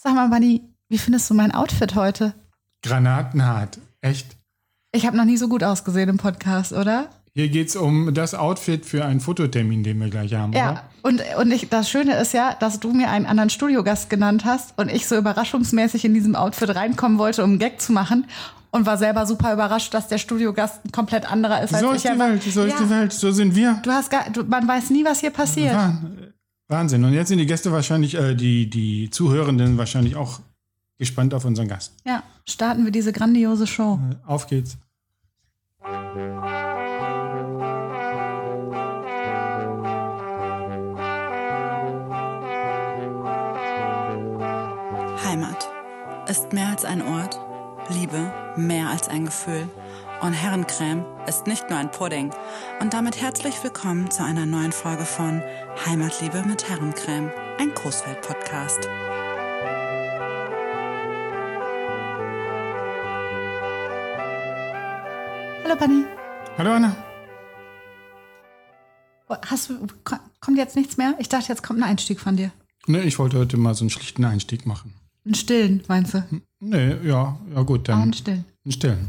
Sag 0.00 0.14
mal, 0.14 0.28
Bunny, 0.28 0.62
wie 0.88 0.96
findest 0.98 1.28
du 1.28 1.34
mein 1.34 1.50
Outfit 1.52 1.96
heute? 1.96 2.32
Granatenhart. 2.84 3.78
Echt. 4.00 4.36
Ich 4.92 5.04
habe 5.06 5.16
noch 5.16 5.24
nie 5.24 5.36
so 5.36 5.48
gut 5.48 5.64
ausgesehen 5.64 6.08
im 6.08 6.18
Podcast, 6.18 6.72
oder? 6.72 7.08
Hier 7.34 7.48
geht 7.48 7.68
es 7.70 7.74
um 7.76 8.14
das 8.14 8.32
Outfit 8.34 8.86
für 8.86 9.04
einen 9.04 9.18
Fototermin, 9.18 9.82
den 9.82 9.98
wir 10.00 10.08
gleich 10.08 10.34
haben. 10.34 10.52
Ja, 10.52 10.70
Oder? 10.70 10.82
und, 11.02 11.22
und 11.40 11.50
ich, 11.50 11.68
das 11.68 11.90
Schöne 11.90 12.14
ist 12.16 12.32
ja, 12.32 12.54
dass 12.54 12.78
du 12.78 12.92
mir 12.92 13.10
einen 13.10 13.26
anderen 13.26 13.50
Studiogast 13.50 14.08
genannt 14.08 14.44
hast 14.44 14.78
und 14.78 14.88
ich 14.88 15.08
so 15.08 15.16
überraschungsmäßig 15.16 16.04
in 16.04 16.14
diesem 16.14 16.36
Outfit 16.36 16.74
reinkommen 16.76 17.18
wollte, 17.18 17.42
um 17.42 17.50
einen 17.50 17.58
Gag 17.58 17.80
zu 17.80 17.92
machen. 17.92 18.26
Und 18.70 18.84
war 18.86 18.98
selber 18.98 19.24
super 19.26 19.52
überrascht, 19.52 19.94
dass 19.94 20.08
der 20.08 20.18
Studiogast 20.18 20.84
ein 20.84 20.92
komplett 20.92 21.28
anderer 21.30 21.62
ist 21.62 21.72
als 21.72 21.82
So 21.82 21.88
ich. 21.90 21.96
ist 21.96 22.04
die 22.04 22.08
Ja, 22.08 22.18
Welt, 22.18 22.42
so 22.42 22.62
ist 22.64 22.72
ja, 22.78 22.84
die 22.84 22.90
Welt, 22.90 23.12
so 23.14 23.32
sind 23.32 23.54
wir. 23.56 23.80
Du 23.82 23.90
hast 23.90 24.10
gar, 24.10 24.28
du, 24.30 24.44
man 24.44 24.68
weiß 24.68 24.90
nie, 24.90 25.04
was 25.06 25.20
hier 25.20 25.30
passiert. 25.30 25.74
Wah- 25.74 25.96
Wahnsinn. 26.68 27.04
Und 27.04 27.14
jetzt 27.14 27.28
sind 27.28 27.38
die 27.38 27.46
Gäste 27.46 27.72
wahrscheinlich, 27.72 28.14
äh, 28.14 28.34
die, 28.34 28.68
die 28.68 29.08
Zuhörenden 29.10 29.78
wahrscheinlich 29.78 30.16
auch 30.16 30.40
gespannt 30.98 31.32
auf 31.32 31.44
unseren 31.44 31.68
Gast. 31.68 31.94
Ja, 32.04 32.22
starten 32.46 32.84
wir 32.84 32.92
diese 32.92 33.12
grandiose 33.12 33.66
Show. 33.66 33.98
Äh, 34.10 34.16
Auf 34.26 34.46
geht's. 34.46 34.76
Heimat 45.24 45.68
ist 46.28 46.52
mehr 46.52 46.68
als 46.68 46.84
ein 46.84 47.00
Ort, 47.00 47.40
Liebe 47.88 48.30
mehr 48.56 48.90
als 48.90 49.08
ein 49.08 49.24
Gefühl 49.24 49.68
und 50.20 50.32
Herrencreme 50.32 51.04
ist 51.26 51.46
nicht 51.46 51.68
nur 51.70 51.78
ein 51.78 51.90
Pudding. 51.90 52.30
Und 52.80 52.92
damit 52.94 53.20
herzlich 53.20 53.62
willkommen 53.62 54.10
zu 54.10 54.24
einer 54.24 54.46
neuen 54.46 54.72
Folge 54.72 55.04
von 55.04 55.42
Heimatliebe 55.86 56.42
mit 56.42 56.68
Herrencreme, 56.68 57.30
ein 57.58 57.72
Großfeld-Podcast. 57.74 58.88
Hallo 65.64 65.76
Bunny. 65.78 66.04
Hallo 66.56 66.72
Anna. 66.72 66.96
Hast 69.46 69.68
du, 69.70 69.86
ko- 70.04 70.16
kommt 70.40 70.56
jetzt 70.56 70.76
nichts 70.76 70.96
mehr? 70.96 71.14
Ich 71.18 71.28
dachte, 71.28 71.48
jetzt 71.48 71.62
kommt 71.62 71.80
ein 71.80 71.82
Einstieg 71.88 72.18
von 72.20 72.36
dir. 72.36 72.50
Ne, 72.86 73.02
ich 73.02 73.18
wollte 73.18 73.38
heute 73.38 73.56
mal 73.58 73.74
so 73.74 73.82
einen 73.82 73.90
schlichten 73.90 74.24
Einstieg 74.24 74.64
machen. 74.66 74.94
Einen 75.26 75.34
stillen, 75.34 75.82
meinst 75.88 76.14
du? 76.14 76.24
Nee, 76.60 76.96
ja, 77.06 77.38
ja 77.54 77.62
gut, 77.62 77.80
Auch 77.80 77.84
dann 77.84 78.02
einen 78.02 78.12
stillen. 78.14 78.44
einen 78.64 78.72
stillen. 78.72 79.08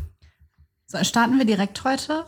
So, 0.92 0.98
starten 1.04 1.38
wir 1.38 1.46
direkt 1.46 1.84
heute? 1.84 2.26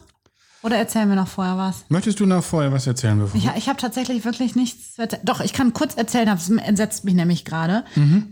Oder 0.62 0.78
erzählen 0.78 1.10
wir 1.10 1.16
noch 1.16 1.28
vorher 1.28 1.58
was? 1.58 1.86
Möchtest 1.90 2.20
du 2.20 2.28
noch 2.28 2.44
vorher 2.44 2.72
was 2.72 2.86
erzählen, 2.86 3.18
bevor 3.18 3.36
Ich, 3.36 3.50
ich 3.58 3.68
habe 3.68 3.80
tatsächlich 3.80 4.24
wirklich 4.24 4.56
nichts 4.56 4.94
zu 4.94 5.02
erzählen. 5.02 5.26
Doch, 5.26 5.42
ich 5.42 5.54
kann 5.54 5.74
kurz 5.74 5.96
erzählen, 5.96 6.28
das 6.28 6.48
entsetzt 6.48 7.04
mich 7.04 7.16
nämlich 7.16 7.44
gerade. 7.44 7.84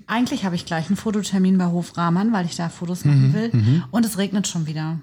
Eigentlich 0.05 0.45
habe 0.45 0.53
ich 0.53 0.67
gleich 0.67 0.85
einen 0.87 0.97
Fototermin 0.97 1.57
bei 1.57 1.65
Hof 1.65 1.97
Rahmann, 1.97 2.31
weil 2.31 2.45
ich 2.45 2.55
da 2.55 2.69
Fotos 2.69 3.05
machen 3.05 3.33
will. 3.33 3.83
Und 3.89 4.05
es 4.05 4.19
regnet 4.19 4.47
schon 4.47 4.67
wieder. 4.67 4.99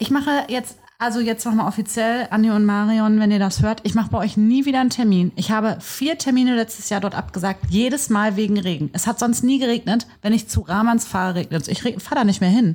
Ich 0.00 0.10
mache 0.10 0.30
jetzt, 0.48 0.78
also 0.98 1.20
jetzt 1.20 1.44
nochmal 1.44 1.68
offiziell, 1.68 2.26
Andi 2.30 2.50
und 2.50 2.64
Marion, 2.64 3.20
wenn 3.20 3.30
ihr 3.30 3.38
das 3.38 3.62
hört, 3.62 3.82
ich 3.84 3.94
mache 3.94 4.10
bei 4.10 4.18
euch 4.18 4.36
nie 4.36 4.64
wieder 4.64 4.80
einen 4.80 4.90
Termin. 4.90 5.30
Ich 5.36 5.52
habe 5.52 5.76
vier 5.80 6.18
Termine 6.18 6.56
letztes 6.56 6.88
Jahr 6.90 7.00
dort 7.00 7.14
abgesagt, 7.14 7.66
jedes 7.68 8.10
Mal 8.10 8.34
wegen 8.34 8.58
Regen. 8.58 8.90
Es 8.92 9.06
hat 9.06 9.20
sonst 9.20 9.44
nie 9.44 9.60
geregnet. 9.60 10.08
Wenn 10.20 10.32
ich 10.32 10.48
zu 10.48 10.62
Rahmanns 10.62 11.06
fahre, 11.06 11.36
regnet 11.36 11.62
es. 11.62 11.68
Ich 11.68 11.82
fahre 12.02 12.16
da 12.16 12.24
nicht 12.24 12.40
mehr 12.40 12.50
hin. 12.50 12.74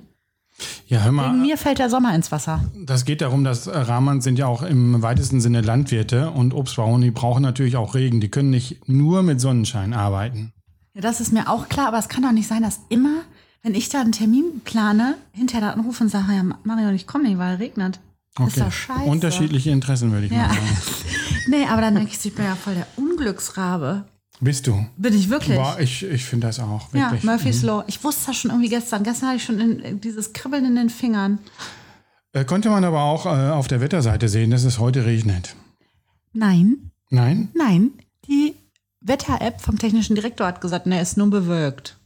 Ja, 0.88 1.00
hör 1.02 1.12
mal, 1.12 1.30
Wegen 1.32 1.42
mir 1.42 1.58
fällt 1.58 1.80
der 1.80 1.90
Sommer 1.90 2.14
ins 2.16 2.32
Wasser. 2.32 2.64
Das 2.86 3.06
geht 3.06 3.22
darum, 3.22 3.44
dass 3.44 3.68
äh, 3.68 3.78
Rahmans 3.78 4.24
sind 4.24 4.40
ja 4.40 4.48
auch 4.48 4.62
im 4.64 5.02
weitesten 5.02 5.42
Sinne 5.42 5.62
Landwirte 5.62 6.32
und 6.32 6.54
Obstbauern, 6.54 7.02
die 7.02 7.12
brauchen 7.12 7.44
natürlich 7.44 7.78
auch 7.78 7.96
Regen. 7.96 8.20
Die 8.22 8.30
können 8.30 8.50
nicht 8.50 8.88
nur 8.90 9.24
mit 9.24 9.40
Sonnenschein 9.42 9.94
arbeiten. 9.94 10.52
Ja, 10.94 11.02
das 11.02 11.22
ist 11.22 11.32
mir 11.32 11.50
auch 11.50 11.70
klar, 11.70 11.88
aber 11.88 12.00
es 12.00 12.10
kann 12.10 12.24
doch 12.24 12.32
nicht 12.32 12.48
sein, 12.48 12.62
dass 12.64 12.80
immer, 12.90 13.22
wenn 13.62 13.76
ich 13.76 13.90
da 13.90 14.02
einen 14.02 14.12
Termin 14.12 14.62
plane, 14.66 15.16
hinterher 15.32 15.68
da 15.68 15.74
anrufe 15.74 16.04
und 16.04 16.10
sage, 16.10 16.34
ja, 16.34 16.44
Marion, 16.64 16.96
ich 16.96 17.08
komme 17.08 17.26
nicht, 17.26 17.38
weil 17.38 17.56
es 17.56 17.60
regnet. 17.60 18.00
Das 18.38 18.50
ist 18.50 18.60
doch 18.62 18.72
scheiße. 18.72 19.02
Unterschiedliche 19.04 19.70
Interessen, 19.72 20.12
würde 20.12 20.26
ich 20.28 20.32
Ja. 20.32 20.48
mal 20.48 20.50
sagen. 20.50 20.60
Nee, 21.48 21.66
aber 21.68 21.82
dann 21.82 21.96
denke 21.96 22.12
ich, 22.14 22.24
ich 22.24 22.36
bin 22.36 22.46
ja 22.46 22.56
voll 22.56 22.76
der 22.76 22.86
Unglücksrabe. 22.96 24.04
Bist 24.42 24.68
du? 24.68 24.86
Bin 24.96 25.14
ich 25.14 25.30
wirklich? 25.30 25.58
Boah, 25.58 25.78
ich, 25.80 26.04
ich 26.04 26.24
finde 26.24 26.48
das 26.48 26.60
auch. 26.60 26.94
ja, 26.94 27.06
Wirklich. 27.12 27.24
Murphy's 27.24 27.62
Law. 27.62 27.84
Ich 27.88 28.02
wusste 28.04 28.28
das 28.28 28.38
schon 28.38 28.52
irgendwie 28.52 28.70
gestern. 28.70 29.04
Gestern 29.04 29.28
hatte 29.30 29.38
ich 29.38 29.44
schon 29.44 29.60
in, 29.60 30.00
dieses 30.02 30.32
Kribbeln 30.34 30.64
in 30.66 30.76
den 30.76 30.90
Fingern. 30.90 31.40
Äh, 32.32 32.46
konnte 32.46 32.70
man 32.70 32.84
aber 32.86 33.02
auch 33.02 33.26
äh, 33.26 33.30
auf 33.30 33.68
der 33.68 33.82
Wetterseite 33.82 34.30
sehen, 34.30 34.52
dass 34.52 34.64
es 34.64 34.80
heute 34.80 35.06
regnet. 35.06 35.56
Nein, 36.32 36.92
Nein? 37.10 37.50
nein. 37.54 37.92
Die 38.28 38.54
Wetter-App 39.02 39.60
vom 39.62 39.78
technischen 39.80 40.16
Direktor 40.16 40.46
hat 40.48 40.62
gesagt, 40.62 40.86
ne, 40.86 41.02
ist 41.02 41.18
nur 41.18 41.30
bewölkt. 41.30 41.98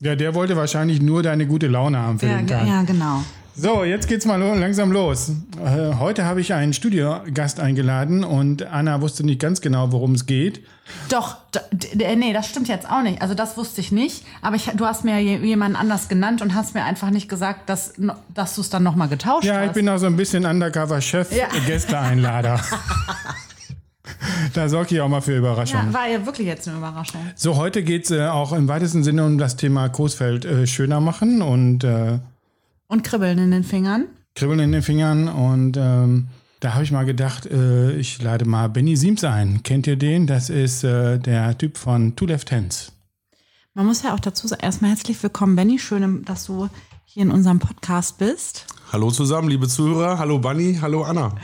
Ja, 0.00 0.14
der 0.16 0.34
wollte 0.34 0.56
wahrscheinlich 0.56 1.00
nur 1.00 1.22
deine 1.22 1.46
gute 1.46 1.68
Laune 1.68 1.98
haben 1.98 2.18
für 2.18 2.26
Ja, 2.26 2.36
den 2.38 2.46
Tag. 2.48 2.66
ja, 2.66 2.82
genau. 2.82 3.22
So, 3.60 3.82
jetzt 3.82 4.06
geht's 4.06 4.24
mal 4.24 4.36
langsam 4.36 4.92
los. 4.92 5.32
Äh, 5.60 5.94
heute 5.98 6.24
habe 6.24 6.40
ich 6.40 6.54
einen 6.54 6.72
Studiogast 6.72 7.58
eingeladen 7.58 8.22
und 8.22 8.62
Anna 8.64 9.00
wusste 9.00 9.24
nicht 9.26 9.40
ganz 9.40 9.60
genau, 9.60 9.90
worum 9.90 10.14
es 10.14 10.26
geht. 10.26 10.64
Doch, 11.08 11.36
d- 11.72 12.16
nee, 12.16 12.32
das 12.32 12.48
stimmt 12.48 12.68
jetzt 12.68 12.88
auch 12.88 13.02
nicht. 13.02 13.20
Also 13.20 13.34
das 13.34 13.56
wusste 13.56 13.80
ich 13.80 13.90
nicht. 13.90 14.24
Aber 14.42 14.54
ich, 14.54 14.66
du 14.76 14.86
hast 14.86 15.04
mir 15.04 15.18
je- 15.18 15.38
jemanden 15.38 15.76
anders 15.76 16.08
genannt 16.08 16.40
und 16.40 16.54
hast 16.54 16.74
mir 16.74 16.84
einfach 16.84 17.10
nicht 17.10 17.28
gesagt, 17.28 17.68
dass, 17.68 17.94
dass 18.32 18.54
du 18.54 18.60
es 18.60 18.70
dann 18.70 18.84
nochmal 18.84 19.08
getauscht 19.08 19.44
Ja, 19.44 19.56
hast. 19.58 19.66
ich 19.66 19.72
bin 19.72 19.88
auch 19.88 19.98
so 19.98 20.06
ein 20.06 20.16
bisschen 20.16 20.46
Undercover-Chef, 20.46 21.32
Ja. 21.36 21.46
Gästeeinlader. 21.66 22.60
da 24.54 24.68
sorge 24.68 24.94
ich 24.94 25.00
auch 25.00 25.08
mal 25.08 25.20
für 25.20 25.36
Überraschungen. 25.36 25.88
ja, 25.88 25.94
war 25.98 26.06
ja 26.08 26.24
wirklich 26.24 26.46
jetzt 26.46 26.68
eine 26.68 26.78
Überraschung. 26.78 27.20
So, 27.34 27.56
heute 27.56 27.82
geht's 27.82 28.12
äh, 28.12 28.26
auch 28.28 28.52
im 28.52 28.68
weitesten 28.68 29.02
Sinne 29.02 29.24
um 29.24 29.36
das 29.36 29.56
Thema 29.56 29.88
Coesfeld 29.88 30.44
äh, 30.44 30.66
schöner 30.68 31.00
machen 31.00 31.42
und 31.42 31.82
äh, 31.82 32.20
Und 32.88 33.04
Kribbeln 33.04 33.38
in 33.38 33.50
den 33.50 33.64
Fingern. 33.64 34.06
Kribbeln 34.34 34.60
in 34.60 34.72
den 34.72 34.82
Fingern. 34.82 35.28
Und 35.28 35.76
ähm, 35.76 36.28
da 36.60 36.72
habe 36.72 36.84
ich 36.84 36.90
mal 36.90 37.04
gedacht, 37.04 37.44
äh, 37.44 37.92
ich 37.92 38.22
lade 38.22 38.46
mal 38.46 38.68
Benny 38.70 38.96
Siems 38.96 39.24
ein. 39.24 39.62
Kennt 39.62 39.86
ihr 39.86 39.96
den? 39.96 40.26
Das 40.26 40.48
ist 40.48 40.84
äh, 40.84 41.18
der 41.18 41.56
Typ 41.58 41.76
von 41.76 42.16
Two 42.16 42.24
Left 42.24 42.50
Hands. 42.50 42.90
Man 43.74 43.84
muss 43.86 44.02
ja 44.02 44.14
auch 44.14 44.20
dazu 44.20 44.48
sagen, 44.48 44.62
erstmal 44.62 44.90
herzlich 44.90 45.22
willkommen, 45.22 45.54
Benny. 45.54 45.78
Schön, 45.78 46.24
dass 46.24 46.46
du 46.46 46.68
hier 47.04 47.22
in 47.24 47.30
unserem 47.30 47.58
Podcast 47.58 48.16
bist. 48.16 48.64
Hallo 48.90 49.10
zusammen, 49.10 49.48
liebe 49.50 49.68
Zuhörer. 49.68 50.18
Hallo 50.18 50.38
Bunny, 50.38 50.78
hallo 50.80 51.02
Anna. 51.04 51.34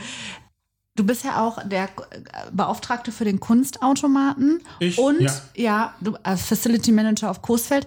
Du 0.95 1.03
bist 1.03 1.23
ja 1.25 1.45
auch 1.45 1.59
der 1.67 1.83
äh, 1.83 1.89
Beauftragte 2.53 3.11
für 3.11 3.25
den 3.25 3.39
Kunstautomaten 3.39 4.61
Ich? 4.79 4.97
und 4.97 5.21
Ja. 5.21 5.31
ja, 5.55 5.93
du 6.01 6.15
äh, 6.23 6.37
Facility 6.37 6.91
Manager 6.91 7.29
auf 7.29 7.41
Coesfeld. 7.43 7.85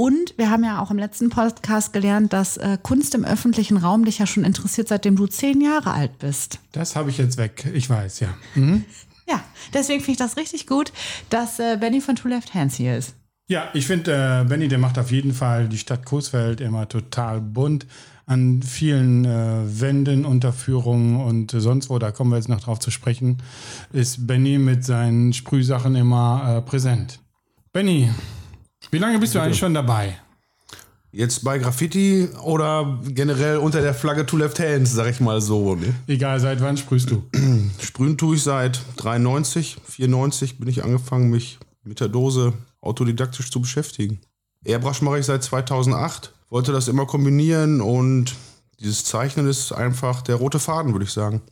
Und 0.00 0.32
wir 0.38 0.48
haben 0.48 0.64
ja 0.64 0.80
auch 0.80 0.90
im 0.90 0.96
letzten 0.96 1.28
Podcast 1.28 1.92
gelernt, 1.92 2.32
dass 2.32 2.56
äh, 2.56 2.78
Kunst 2.82 3.14
im 3.14 3.22
öffentlichen 3.22 3.76
Raum 3.76 4.06
dich 4.06 4.18
ja 4.18 4.24
schon 4.24 4.44
interessiert, 4.44 4.88
seitdem 4.88 5.14
du 5.14 5.26
zehn 5.26 5.60
Jahre 5.60 5.92
alt 5.92 6.18
bist. 6.18 6.58
Das 6.72 6.96
habe 6.96 7.10
ich 7.10 7.18
jetzt 7.18 7.36
weg. 7.36 7.70
Ich 7.74 7.90
weiß, 7.90 8.20
ja. 8.20 8.28
Mhm. 8.54 8.86
Ja, 9.28 9.44
deswegen 9.74 10.00
finde 10.00 10.12
ich 10.12 10.16
das 10.16 10.38
richtig 10.38 10.66
gut, 10.66 10.90
dass 11.28 11.58
äh, 11.58 11.76
Benny 11.78 12.00
von 12.00 12.16
Two 12.16 12.28
Left 12.28 12.54
Hands 12.54 12.74
hier 12.74 12.96
ist. 12.96 13.14
Ja, 13.46 13.68
ich 13.74 13.86
finde, 13.86 14.40
äh, 14.40 14.48
Benny, 14.48 14.68
der 14.68 14.78
macht 14.78 14.98
auf 14.98 15.12
jeden 15.12 15.34
Fall 15.34 15.68
die 15.68 15.76
Stadt 15.76 16.06
Coesfeld 16.06 16.62
immer 16.62 16.88
total 16.88 17.42
bunt. 17.42 17.86
An 18.24 18.62
vielen 18.62 19.26
äh, 19.26 19.80
Wänden, 19.82 20.24
Unterführungen 20.24 21.20
und 21.20 21.50
sonst 21.50 21.90
wo, 21.90 21.98
da 21.98 22.10
kommen 22.10 22.30
wir 22.30 22.36
jetzt 22.36 22.48
noch 22.48 22.60
drauf 22.60 22.78
zu 22.78 22.90
sprechen, 22.90 23.42
ist 23.92 24.26
Benny 24.26 24.56
mit 24.56 24.82
seinen 24.82 25.34
Sprühsachen 25.34 25.94
immer 25.94 26.56
äh, 26.56 26.62
präsent. 26.62 27.20
Benny, 27.74 28.08
wie 28.90 28.98
lange 28.98 29.18
bist 29.18 29.34
du 29.34 29.40
eigentlich 29.40 29.58
schon 29.58 29.74
dabei? 29.74 30.18
Jetzt 31.12 31.42
bei 31.42 31.58
Graffiti 31.58 32.28
oder 32.44 33.00
generell 33.04 33.56
unter 33.56 33.82
der 33.82 33.94
Flagge 33.94 34.26
Two 34.26 34.36
Left 34.36 34.60
Hands, 34.60 34.88
sag 34.88 35.08
ich 35.08 35.18
mal 35.20 35.40
so. 35.40 35.74
Ne? 35.74 35.92
Egal, 36.06 36.38
seit 36.38 36.60
wann 36.60 36.76
sprühst 36.76 37.10
du? 37.10 37.24
Sprühen 37.80 38.16
tue 38.16 38.36
ich 38.36 38.42
seit 38.44 38.80
93, 38.96 39.78
94 39.84 40.58
bin 40.58 40.68
ich 40.68 40.84
angefangen, 40.84 41.30
mich 41.30 41.58
mit 41.82 41.98
der 41.98 42.08
Dose 42.08 42.52
autodidaktisch 42.80 43.50
zu 43.50 43.60
beschäftigen. 43.60 44.20
Airbrush 44.64 45.02
mache 45.02 45.18
ich 45.18 45.26
seit 45.26 45.42
2008, 45.42 46.32
wollte 46.48 46.70
das 46.72 46.86
immer 46.86 47.06
kombinieren 47.06 47.80
und 47.80 48.36
dieses 48.78 49.04
Zeichnen 49.04 49.48
ist 49.48 49.72
einfach 49.72 50.22
der 50.22 50.36
rote 50.36 50.60
Faden, 50.60 50.92
würde 50.92 51.04
ich 51.04 51.12
sagen. 51.12 51.42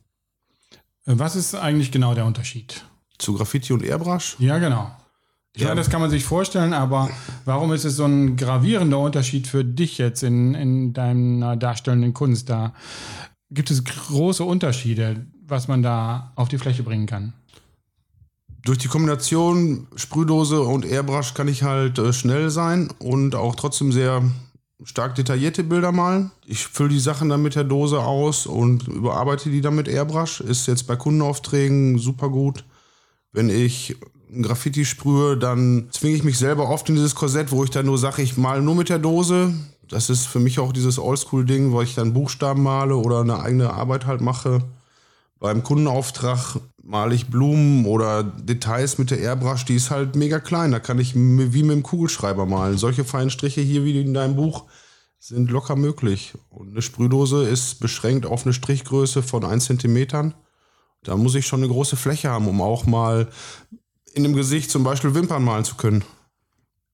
Äh, 1.06 1.14
Was 1.16 1.34
ist 1.34 1.54
eigentlich 1.56 1.90
genau 1.90 2.14
der 2.14 2.26
Unterschied? 2.26 2.84
Zu 3.18 3.34
Graffiti 3.34 3.72
und 3.72 3.82
Airbrush. 3.82 4.36
Ja, 4.38 4.58
genau. 4.58 4.96
Ich 5.58 5.62
Ja. 5.62 5.70
meine, 5.70 5.80
das 5.80 5.90
kann 5.90 6.00
man 6.00 6.08
sich 6.08 6.24
vorstellen, 6.24 6.72
aber 6.72 7.10
warum 7.44 7.72
ist 7.72 7.84
es 7.84 7.96
so 7.96 8.04
ein 8.04 8.36
gravierender 8.36 9.00
Unterschied 9.00 9.48
für 9.48 9.64
dich 9.64 9.98
jetzt 9.98 10.22
in, 10.22 10.54
in 10.54 10.92
deiner 10.92 11.56
darstellenden 11.56 12.14
Kunst? 12.14 12.48
Da 12.48 12.74
gibt 13.50 13.72
es 13.72 13.82
große 13.82 14.44
Unterschiede, 14.44 15.26
was 15.44 15.66
man 15.66 15.82
da 15.82 16.30
auf 16.36 16.48
die 16.48 16.58
Fläche 16.58 16.84
bringen 16.84 17.06
kann. 17.06 17.32
Durch 18.62 18.78
die 18.78 18.86
Kombination 18.86 19.88
Sprühdose 19.96 20.60
und 20.60 20.84
Airbrush 20.86 21.34
kann 21.34 21.48
ich 21.48 21.64
halt 21.64 21.98
äh, 21.98 22.12
schnell 22.12 22.50
sein 22.50 22.90
und 23.00 23.34
auch 23.34 23.56
trotzdem 23.56 23.90
sehr 23.90 24.22
stark 24.84 25.16
detaillierte 25.16 25.64
Bilder 25.64 25.90
malen. 25.90 26.30
Ich 26.46 26.68
fülle 26.68 26.90
die 26.90 27.00
Sachen 27.00 27.30
dann 27.30 27.42
mit 27.42 27.56
der 27.56 27.64
Dose 27.64 27.98
aus 27.98 28.46
und 28.46 28.86
überarbeite 28.86 29.50
die 29.50 29.60
dann 29.60 29.74
mit 29.74 29.88
Airbrush. 29.88 30.40
Ist 30.40 30.68
jetzt 30.68 30.86
bei 30.86 30.94
Kundenaufträgen 30.94 31.98
super 31.98 32.28
gut. 32.28 32.64
Wenn 33.32 33.48
ich 33.50 33.96
Graffiti 34.42 34.84
sprühe, 34.84 35.36
dann 35.36 35.88
zwinge 35.90 36.16
ich 36.16 36.24
mich 36.24 36.38
selber 36.38 36.68
oft 36.68 36.88
in 36.88 36.94
dieses 36.94 37.14
Korsett, 37.14 37.50
wo 37.50 37.64
ich 37.64 37.70
dann 37.70 37.86
nur 37.86 37.98
sage, 37.98 38.22
ich 38.22 38.36
male 38.36 38.62
nur 38.62 38.74
mit 38.74 38.88
der 38.88 38.98
Dose. 38.98 39.54
Das 39.88 40.10
ist 40.10 40.26
für 40.26 40.38
mich 40.38 40.58
auch 40.58 40.72
dieses 40.72 40.98
Oldschool-Ding, 40.98 41.72
wo 41.72 41.80
ich 41.80 41.94
dann 41.94 42.12
Buchstaben 42.12 42.62
male 42.62 42.96
oder 42.96 43.20
eine 43.20 43.40
eigene 43.40 43.72
Arbeit 43.72 44.06
halt 44.06 44.20
mache. 44.20 44.62
Beim 45.40 45.62
Kundenauftrag 45.62 46.60
male 46.82 47.14
ich 47.14 47.28
Blumen 47.28 47.86
oder 47.86 48.22
Details 48.22 48.98
mit 48.98 49.10
der 49.10 49.20
Airbrush, 49.20 49.64
die 49.64 49.76
ist 49.76 49.90
halt 49.90 50.16
mega 50.16 50.40
klein. 50.40 50.72
Da 50.72 50.80
kann 50.80 50.98
ich 50.98 51.14
wie 51.14 51.62
mit 51.62 51.76
dem 51.76 51.82
Kugelschreiber 51.82 52.44
malen. 52.44 52.76
Solche 52.76 53.04
feinen 53.04 53.30
Striche 53.30 53.60
hier 53.60 53.84
wie 53.84 54.00
in 54.00 54.14
deinem 54.14 54.36
Buch 54.36 54.64
sind 55.18 55.50
locker 55.50 55.76
möglich. 55.76 56.34
Und 56.50 56.70
eine 56.70 56.82
Sprühdose 56.82 57.48
ist 57.48 57.80
beschränkt 57.80 58.26
auf 58.26 58.44
eine 58.44 58.52
Strichgröße 58.52 59.22
von 59.22 59.44
1 59.44 59.66
cm. 59.66 60.32
Da 61.04 61.16
muss 61.16 61.34
ich 61.34 61.46
schon 61.46 61.60
eine 61.60 61.72
große 61.72 61.96
Fläche 61.96 62.30
haben, 62.30 62.48
um 62.48 62.60
auch 62.60 62.86
mal 62.86 63.28
in 64.14 64.22
dem 64.22 64.34
Gesicht 64.34 64.70
zum 64.70 64.84
Beispiel 64.84 65.14
Wimpern 65.14 65.44
malen 65.44 65.64
zu 65.64 65.76
können. 65.76 66.04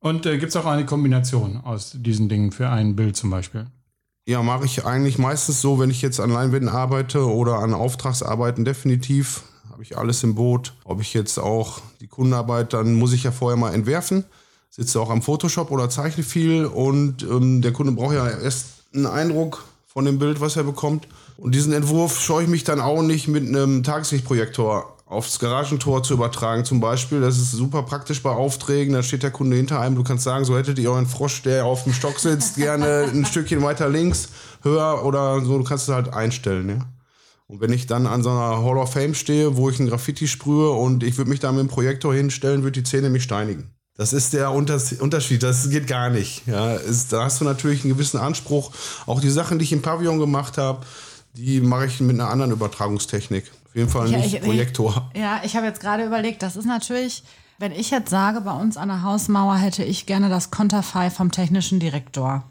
Und 0.00 0.26
äh, 0.26 0.36
gibt 0.36 0.50
es 0.50 0.56
auch 0.56 0.66
eine 0.66 0.84
Kombination 0.84 1.60
aus 1.64 1.92
diesen 1.94 2.28
Dingen 2.28 2.52
für 2.52 2.68
ein 2.68 2.94
Bild 2.94 3.16
zum 3.16 3.30
Beispiel? 3.30 3.66
Ja, 4.26 4.42
mache 4.42 4.64
ich 4.64 4.84
eigentlich 4.84 5.18
meistens 5.18 5.60
so, 5.60 5.78
wenn 5.78 5.90
ich 5.90 6.02
jetzt 6.02 6.20
an 6.20 6.30
Leinwänden 6.30 6.68
arbeite 6.68 7.26
oder 7.26 7.58
an 7.58 7.74
Auftragsarbeiten 7.74 8.64
definitiv. 8.64 9.42
Habe 9.70 9.82
ich 9.82 9.98
alles 9.98 10.22
im 10.22 10.34
Boot. 10.34 10.74
Ob 10.84 11.00
ich 11.00 11.14
jetzt 11.14 11.38
auch 11.38 11.80
die 12.00 12.06
Kundenarbeit, 12.06 12.72
dann 12.72 12.94
muss 12.94 13.12
ich 13.12 13.24
ja 13.24 13.32
vorher 13.32 13.58
mal 13.58 13.74
entwerfen. 13.74 14.24
Sitze 14.70 15.00
auch 15.00 15.10
am 15.10 15.22
Photoshop 15.22 15.70
oder 15.70 15.88
zeichne 15.88 16.24
viel 16.24 16.64
und 16.64 17.22
ähm, 17.22 17.62
der 17.62 17.72
Kunde 17.72 17.92
braucht 17.92 18.14
ja 18.14 18.28
erst 18.28 18.84
einen 18.94 19.06
Eindruck 19.06 19.64
von 19.86 20.04
dem 20.04 20.18
Bild, 20.18 20.40
was 20.40 20.56
er 20.56 20.64
bekommt. 20.64 21.06
Und 21.36 21.54
diesen 21.54 21.72
Entwurf 21.72 22.20
scheue 22.20 22.44
ich 22.44 22.50
mich 22.50 22.64
dann 22.64 22.80
auch 22.80 23.02
nicht 23.02 23.28
mit 23.28 23.46
einem 23.46 23.82
Tageslichtprojektor 23.82 24.93
aufs 25.06 25.38
Garagentor 25.38 26.02
zu 26.02 26.14
übertragen 26.14 26.64
zum 26.64 26.80
Beispiel. 26.80 27.20
Das 27.20 27.36
ist 27.36 27.52
super 27.52 27.82
praktisch 27.82 28.22
bei 28.22 28.30
Aufträgen. 28.30 28.94
Da 28.94 29.02
steht 29.02 29.22
der 29.22 29.30
Kunde 29.30 29.56
hinter 29.56 29.80
einem. 29.80 29.96
Du 29.96 30.02
kannst 30.02 30.24
sagen, 30.24 30.44
so 30.44 30.56
hättet 30.56 30.78
ihr 30.78 30.90
euren 30.90 31.06
Frosch, 31.06 31.42
der 31.42 31.66
auf 31.66 31.84
dem 31.84 31.92
Stock 31.92 32.18
sitzt, 32.18 32.56
gerne 32.56 33.10
ein 33.12 33.24
Stückchen 33.24 33.62
weiter 33.62 33.88
links, 33.88 34.28
höher 34.62 35.04
oder 35.04 35.40
so. 35.44 35.58
Du 35.58 35.64
kannst 35.64 35.88
es 35.88 35.94
halt 35.94 36.12
einstellen, 36.12 36.68
ja. 36.68 36.78
Und 37.46 37.60
wenn 37.60 37.72
ich 37.72 37.86
dann 37.86 38.06
an 38.06 38.22
so 38.22 38.30
einer 38.30 38.64
Hall 38.64 38.78
of 38.78 38.92
Fame 38.92 39.14
stehe, 39.14 39.56
wo 39.56 39.68
ich 39.68 39.78
ein 39.78 39.86
Graffiti 39.86 40.26
sprühe 40.26 40.70
und 40.70 41.02
ich 41.02 41.18
würde 41.18 41.30
mich 41.30 41.40
da 41.40 41.52
mit 41.52 41.60
dem 41.60 41.68
Projektor 41.68 42.14
hinstellen, 42.14 42.62
würde 42.62 42.80
die 42.80 42.88
Zähne 42.88 43.10
mich 43.10 43.22
steinigen. 43.22 43.70
Das 43.96 44.12
ist 44.12 44.32
der 44.32 44.50
Unterschied, 44.50 45.42
das 45.42 45.70
geht 45.70 45.86
gar 45.86 46.10
nicht. 46.10 46.46
Ja, 46.46 46.74
ist, 46.74 47.12
da 47.12 47.24
hast 47.24 47.40
du 47.40 47.44
natürlich 47.44 47.84
einen 47.84 47.92
gewissen 47.92 48.18
Anspruch. 48.18 48.72
Auch 49.06 49.20
die 49.20 49.30
Sachen, 49.30 49.58
die 49.58 49.64
ich 49.64 49.72
im 49.72 49.82
Pavillon 49.82 50.18
gemacht 50.18 50.58
habe, 50.58 50.84
die 51.34 51.60
mache 51.60 51.86
ich 51.86 52.00
mit 52.00 52.18
einer 52.18 52.30
anderen 52.30 52.50
Übertragungstechnik. 52.50 53.52
Auf 53.74 53.78
jeden 53.78 53.90
Fall 53.90 54.08
nicht 54.08 54.34
ich, 54.34 54.40
Projektor. 54.40 55.10
Ich, 55.14 55.20
ja, 55.20 55.40
ich 55.42 55.56
habe 55.56 55.66
jetzt 55.66 55.80
gerade 55.80 56.04
überlegt, 56.04 56.44
das 56.44 56.54
ist 56.54 56.64
natürlich, 56.64 57.24
wenn 57.58 57.72
ich 57.72 57.90
jetzt 57.90 58.08
sage, 58.08 58.40
bei 58.42 58.52
uns 58.52 58.76
an 58.76 58.86
der 58.86 59.02
Hausmauer 59.02 59.56
hätte 59.56 59.82
ich 59.82 60.06
gerne 60.06 60.28
das 60.28 60.52
Konterfei 60.52 61.10
vom 61.10 61.32
technischen 61.32 61.80
Direktor. 61.80 62.44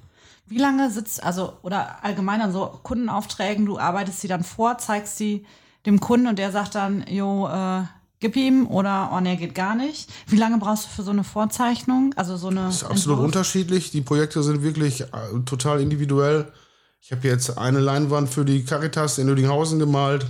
Wie 0.47 0.57
lange 0.57 0.91
sitzt, 0.91 1.23
also, 1.23 1.53
oder 1.61 2.03
allgemein 2.03 2.41
an 2.41 2.51
so 2.51 2.77
Kundenaufträgen, 2.83 3.65
du 3.65 3.79
arbeitest 3.79 4.19
sie 4.19 4.27
dann 4.27 4.43
vor, 4.43 4.77
zeigst 4.79 5.15
sie 5.15 5.45
dem 5.85 6.01
Kunden 6.01 6.27
und 6.27 6.39
der 6.39 6.51
sagt 6.51 6.75
dann, 6.75 7.05
jo, 7.07 7.47
äh, 7.47 7.83
gib 8.19 8.35
ihm 8.35 8.67
oder 8.67 9.11
oh 9.13 9.21
nee, 9.21 9.37
geht 9.37 9.55
gar 9.55 9.75
nicht. 9.75 10.09
Wie 10.27 10.35
lange 10.35 10.57
brauchst 10.57 10.87
du 10.87 10.89
für 10.89 11.03
so 11.03 11.11
eine 11.11 11.23
Vorzeichnung? 11.23 12.13
Also 12.17 12.35
so 12.35 12.49
eine. 12.49 12.63
Das 12.63 12.75
ist 12.75 12.83
absolut 12.83 13.19
Entwurf? 13.19 13.25
unterschiedlich. 13.27 13.91
Die 13.91 14.01
Projekte 14.01 14.43
sind 14.43 14.61
wirklich 14.61 15.01
äh, 15.03 15.05
total 15.45 15.79
individuell. 15.79 16.51
Ich 16.99 17.13
habe 17.13 17.25
jetzt 17.25 17.57
eine 17.57 17.79
Leinwand 17.79 18.27
für 18.27 18.43
die 18.43 18.65
Caritas 18.65 19.19
in 19.19 19.27
Lüdinghausen 19.27 19.79
gemalt 19.79 20.25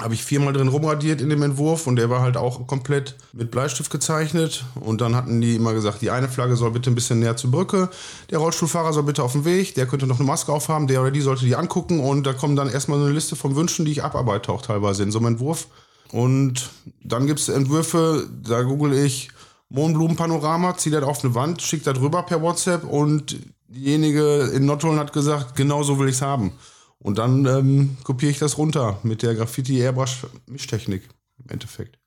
habe 0.00 0.14
ich 0.14 0.24
viermal 0.24 0.52
drin 0.52 0.68
rumradiert 0.68 1.20
in 1.20 1.28
dem 1.28 1.42
Entwurf 1.42 1.86
und 1.86 1.96
der 1.96 2.08
war 2.08 2.20
halt 2.20 2.36
auch 2.36 2.66
komplett 2.66 3.16
mit 3.32 3.50
Bleistift 3.50 3.90
gezeichnet. 3.90 4.64
Und 4.76 5.00
dann 5.00 5.16
hatten 5.16 5.40
die 5.40 5.56
immer 5.56 5.74
gesagt, 5.74 6.02
die 6.02 6.10
eine 6.10 6.28
Flagge 6.28 6.56
soll 6.56 6.70
bitte 6.70 6.90
ein 6.90 6.94
bisschen 6.94 7.18
näher 7.18 7.36
zur 7.36 7.50
Brücke, 7.50 7.88
der 8.30 8.38
Rollstuhlfahrer 8.38 8.92
soll 8.92 9.02
bitte 9.02 9.22
auf 9.22 9.32
den 9.32 9.44
Weg, 9.44 9.74
der 9.74 9.86
könnte 9.86 10.06
noch 10.06 10.18
eine 10.18 10.26
Maske 10.26 10.52
aufhaben, 10.52 10.86
der 10.86 11.00
oder 11.00 11.10
die 11.10 11.20
sollte 11.20 11.44
die 11.44 11.56
angucken 11.56 12.00
und 12.00 12.26
da 12.26 12.32
kommen 12.32 12.56
dann 12.56 12.70
erstmal 12.70 12.98
so 12.98 13.06
eine 13.06 13.14
Liste 13.14 13.36
von 13.36 13.56
Wünschen, 13.56 13.84
die 13.84 13.92
ich 13.92 14.04
abarbeite 14.04 14.52
auch 14.52 14.62
teilweise 14.62 15.02
in 15.02 15.10
so 15.10 15.18
einem 15.18 15.28
Entwurf. 15.28 15.68
Und 16.12 16.70
dann 17.02 17.26
gibt 17.26 17.40
es 17.40 17.48
Entwürfe, 17.48 18.28
da 18.42 18.62
google 18.62 18.94
ich 18.94 19.30
Mohnblumenpanorama, 19.68 20.76
ziehe 20.76 20.98
das 20.98 21.04
auf 21.04 21.22
eine 21.22 21.34
Wand, 21.34 21.60
schicke 21.60 21.92
das 21.92 22.00
rüber 22.00 22.22
per 22.22 22.40
WhatsApp 22.40 22.84
und 22.84 23.36
diejenige 23.68 24.50
in 24.54 24.64
Nottuln 24.64 24.98
hat 24.98 25.12
gesagt, 25.12 25.56
genau 25.56 25.82
so 25.82 25.98
will 25.98 26.08
ich 26.08 26.14
es 26.16 26.22
haben. 26.22 26.52
Und 27.00 27.18
dann 27.18 27.46
ähm, 27.46 27.96
kopiere 28.02 28.32
ich 28.32 28.38
das 28.38 28.58
runter 28.58 28.98
mit 29.02 29.22
der 29.22 29.34
Graffiti-Airbrush-Mischtechnik 29.34 31.02
im 31.42 31.50
Endeffekt. 31.50 31.98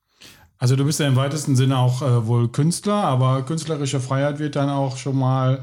Also 0.58 0.76
du 0.76 0.84
bist 0.84 1.00
ja 1.00 1.08
im 1.08 1.16
weitesten 1.16 1.56
Sinne 1.56 1.78
auch 1.78 2.02
äh, 2.02 2.26
wohl 2.26 2.48
Künstler, 2.48 2.94
aber 2.94 3.42
künstlerische 3.42 4.00
Freiheit 4.00 4.38
wird 4.38 4.54
dann 4.54 4.68
auch 4.68 4.96
schon 4.96 5.18
mal 5.18 5.62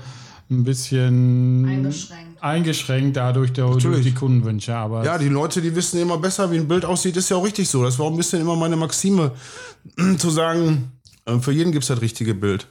ein 0.52 0.64
bisschen 0.64 1.66
eingeschränkt, 1.66 2.44
eingeschränkt 2.44 3.18
dadurch 3.18 3.54
der, 3.54 3.70
durch 3.70 4.04
die 4.04 4.14
Kundenwünsche. 4.14 4.76
Aber 4.76 5.06
ja, 5.06 5.18
die 5.18 5.30
Leute, 5.30 5.62
die 5.62 5.76
wissen 5.76 6.02
immer 6.02 6.18
besser, 6.18 6.52
wie 6.52 6.58
ein 6.58 6.68
Bild 6.68 6.86
aussieht, 6.86 7.16
ist 7.18 7.30
ja 7.30 7.38
auch 7.38 7.46
richtig 7.46 7.70
so. 7.70 7.84
Das 7.84 8.00
war 8.00 8.08
ein 8.08 8.18
bisschen 8.18 8.42
immer 8.42 8.56
meine 8.56 8.76
Maxime, 8.76 9.32
zu 10.18 10.30
sagen, 10.32 10.92
äh, 11.26 11.38
für 11.40 11.52
jeden 11.52 11.72
gibt 11.72 11.84
es 11.84 11.90
das 11.90 12.02
richtige 12.02 12.34
Bild. 12.34 12.68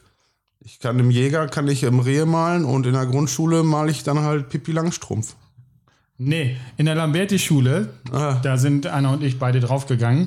Ich 0.61 0.81
kann 0.81 0.99
im 0.99 1.11
Jäger, 1.11 1.47
kann 1.47 1.69
ich 1.69 1.85
im 1.85 2.01
Rehe 2.01 2.27
malen 2.27 2.65
und 2.65 2.85
in 2.85 2.93
der 2.93 3.07
Grundschule 3.07 3.63
male 3.63 3.91
ich 3.91 4.03
dann 4.03 4.21
halt 4.21 4.49
Pippi 4.49 4.73
Langstrumpf. 4.73 5.35
Nee, 6.21 6.57
in 6.77 6.87
der 6.87 6.97
Lamberti-Schule, 6.97 7.91
ah. 8.11 8.41
da 8.43 8.57
sind 8.57 8.89
Anna 8.89 9.13
und 9.13 9.23
ich 9.23 9.39
beide 9.39 9.61
draufgegangen. 9.61 10.27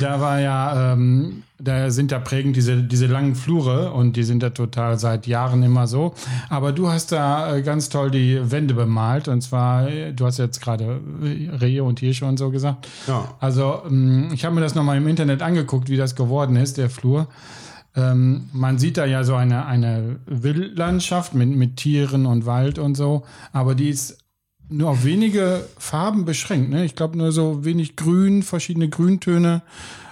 da 0.00 0.20
war 0.20 0.40
ja, 0.40 0.92
ähm, 0.92 1.44
da 1.58 1.90
sind 1.90 2.12
da 2.12 2.18
prägend 2.18 2.54
diese, 2.54 2.82
diese 2.82 3.06
langen 3.06 3.34
Flure 3.34 3.92
und 3.92 4.16
die 4.16 4.24
sind 4.24 4.42
da 4.42 4.50
total 4.50 4.98
seit 4.98 5.26
Jahren 5.26 5.62
immer 5.62 5.86
so. 5.86 6.12
Aber 6.50 6.72
du 6.72 6.90
hast 6.90 7.12
da 7.12 7.56
äh, 7.56 7.62
ganz 7.62 7.88
toll 7.88 8.10
die 8.10 8.50
Wände 8.50 8.74
bemalt 8.74 9.26
und 9.26 9.40
zwar, 9.40 9.88
äh, 9.88 10.12
du 10.12 10.26
hast 10.26 10.36
jetzt 10.36 10.60
gerade 10.60 11.00
Rehe 11.22 11.82
und 11.82 12.00
Hirsche 12.00 12.26
und 12.26 12.36
so 12.36 12.50
gesagt. 12.50 12.86
Ja. 13.06 13.34
Also, 13.40 13.84
ähm, 13.88 14.28
ich 14.34 14.44
habe 14.44 14.54
mir 14.54 14.60
das 14.60 14.74
nochmal 14.74 14.98
im 14.98 15.08
Internet 15.08 15.40
angeguckt, 15.40 15.88
wie 15.88 15.96
das 15.96 16.14
geworden 16.14 16.56
ist, 16.56 16.76
der 16.76 16.90
Flur. 16.90 17.26
Ähm, 17.96 18.50
man 18.52 18.78
sieht 18.78 18.98
da 18.98 19.06
ja 19.06 19.24
so 19.24 19.34
eine, 19.34 19.64
eine 19.64 20.16
Wildlandschaft 20.26 21.32
mit, 21.32 21.48
mit 21.48 21.78
Tieren 21.78 22.26
und 22.26 22.44
Wald 22.44 22.78
und 22.78 22.96
so, 22.96 23.22
aber 23.52 23.74
die 23.74 23.88
ist 23.88 24.21
nur 24.72 24.90
auf 24.90 25.04
wenige 25.04 25.68
Farben 25.78 26.24
beschränkt. 26.24 26.70
Ne? 26.70 26.84
Ich 26.84 26.96
glaube 26.96 27.18
nur 27.18 27.32
so 27.32 27.64
wenig 27.64 27.96
Grün, 27.96 28.42
verschiedene 28.42 28.88
Grüntöne. 28.88 29.62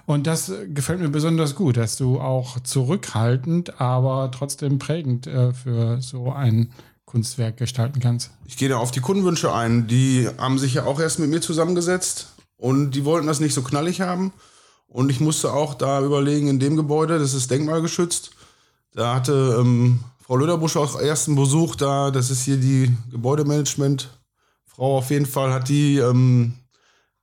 Und 0.07 0.27
das 0.27 0.53
gefällt 0.75 1.01
mir 1.01 1.09
besonders 1.09 1.55
gut, 1.55 1.77
dass 1.77 1.97
du 1.97 2.21
auch 2.21 2.61
zurückhaltend, 2.61 3.81
aber 3.81 4.31
trotzdem 4.33 4.79
prägend 4.79 5.27
äh, 5.27 5.53
für 5.53 6.01
so 6.03 6.33
ein 6.33 6.73
Kunstwerk 7.05 7.57
gestalten 7.57 8.01
kannst. 8.01 8.31
Ich 8.45 8.57
gehe 8.57 8.69
da 8.69 8.77
auf 8.77 8.91
die 8.91 9.01
Kundenwünsche 9.01 9.53
ein. 9.53 9.87
Die 9.87 10.29
haben 10.39 10.59
sich 10.59 10.75
ja 10.75 10.85
auch 10.85 11.01
erst 11.01 11.19
mit 11.19 11.31
mir 11.31 11.41
zusammengesetzt 11.41 12.29
und 12.57 12.93
die 12.93 13.05
wollten 13.05 13.27
das 13.27 13.41
nicht 13.41 13.55
so 13.55 13.63
knallig 13.63 14.01
haben. 14.01 14.33
Und 14.89 15.11
ich 15.11 15.21
musste 15.21 15.53
auch 15.53 15.75
da 15.75 16.03
überlegen, 16.03 16.49
in 16.49 16.59
dem 16.59 16.77
Gebäude, 16.77 17.19
das 17.19 17.35
ist 17.35 17.51
denkmalgeschützt, 17.51 18.33
da 18.93 19.15
hatte 19.15 19.59
ähm, 19.61 20.01
Frau 20.21 20.37
Löderbusch 20.37 20.77
auch 20.77 21.01
ersten 21.01 21.37
Besuch 21.37 21.77
da, 21.77 22.11
das 22.11 22.31
ist 22.31 22.43
hier 22.43 22.57
die 22.57 22.93
Gebäudemanagement 23.11 24.09
Frau 24.75 24.99
auf 24.99 25.11
jeden 25.11 25.27
Fall 25.27 25.53
hat 25.53 25.69
die 25.69 25.99
ähm, 25.99 26.55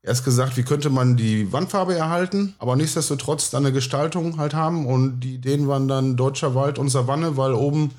erst 0.04 0.25
gesagt, 0.25 0.58
wie 0.58 0.63
könnte 0.63 0.89
man 0.89 1.18
die 1.18 1.51
Wandfarbe 1.51 1.96
erhalten, 1.96 2.56
aber 2.60 2.75
nichtsdestotrotz 2.75 3.50
dann 3.50 3.66
eine 3.66 3.74
Gestaltung 3.74 4.38
halt 4.38 4.54
haben. 4.54 4.86
Und 4.86 5.22
die 5.22 5.36
Ideen 5.36 5.68
waren 5.68 5.88
dann 5.88 6.16
Deutscher 6.16 6.56
Wald 6.56 6.80
und 6.80 6.89
Savanne, 6.89 7.38
weil 7.38 7.54
oben, 7.54 7.92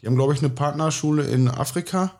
die 0.00 0.06
haben, 0.06 0.16
glaube 0.16 0.34
ich, 0.34 0.40
eine 0.40 0.50
Partnerschule 0.50 1.24
in 1.24 1.48
Afrika. 1.48 2.12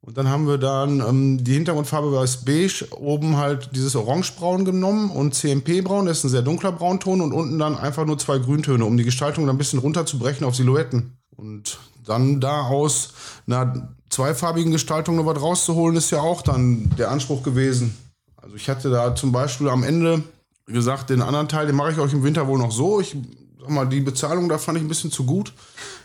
Und 0.00 0.16
dann 0.18 0.28
haben 0.28 0.48
wir 0.48 0.58
dann, 0.58 0.98
ähm, 1.00 1.44
die 1.44 1.54
Hintergrundfarbe 1.54 2.12
war 2.12 2.24
es 2.24 2.44
beige, 2.44 2.88
oben 2.90 3.36
halt 3.36 3.70
dieses 3.76 3.94
Orangebraun 3.94 4.64
genommen 4.64 5.10
und 5.10 5.34
CMP-Braun, 5.34 6.06
das 6.06 6.18
ist 6.18 6.24
ein 6.24 6.30
sehr 6.30 6.42
dunkler 6.42 6.72
Braunton 6.72 7.20
und 7.20 7.32
unten 7.32 7.58
dann 7.60 7.76
einfach 7.78 8.04
nur 8.04 8.18
zwei 8.18 8.38
Grüntöne, 8.38 8.84
um 8.84 8.96
die 8.96 9.04
Gestaltung 9.04 9.46
dann 9.46 9.54
ein 9.54 9.58
bisschen 9.58 9.78
runterzubrechen 9.78 10.44
auf 10.44 10.56
Silhouetten. 10.56 11.16
Und 11.36 11.78
dann 12.04 12.40
daraus 12.40 13.12
einer 13.46 13.94
zweifarbigen 14.12 14.72
Gestaltung 14.72 15.16
noch 15.16 15.26
was 15.26 15.40
rauszuholen, 15.40 15.96
ist 15.96 16.10
ja 16.10 16.20
auch 16.20 16.42
dann 16.42 16.90
der 16.98 17.10
Anspruch 17.10 17.42
gewesen. 17.42 17.96
Also 18.36 18.56
ich 18.56 18.68
hatte 18.68 18.90
da 18.90 19.14
zum 19.14 19.32
Beispiel 19.32 19.68
am 19.68 19.82
Ende 19.82 20.22
gesagt, 20.66 21.10
den 21.10 21.22
anderen 21.22 21.48
Teil, 21.48 21.66
den 21.66 21.76
mache 21.76 21.92
ich 21.92 21.98
euch 21.98 22.12
im 22.12 22.22
Winter 22.22 22.46
wohl 22.46 22.58
noch 22.58 22.72
so. 22.72 23.00
Ich 23.00 23.16
sag 23.58 23.70
mal, 23.70 23.88
die 23.88 24.00
Bezahlung 24.00 24.48
da 24.48 24.58
fand 24.58 24.78
ich 24.78 24.84
ein 24.84 24.88
bisschen 24.88 25.10
zu 25.10 25.24
gut. 25.24 25.52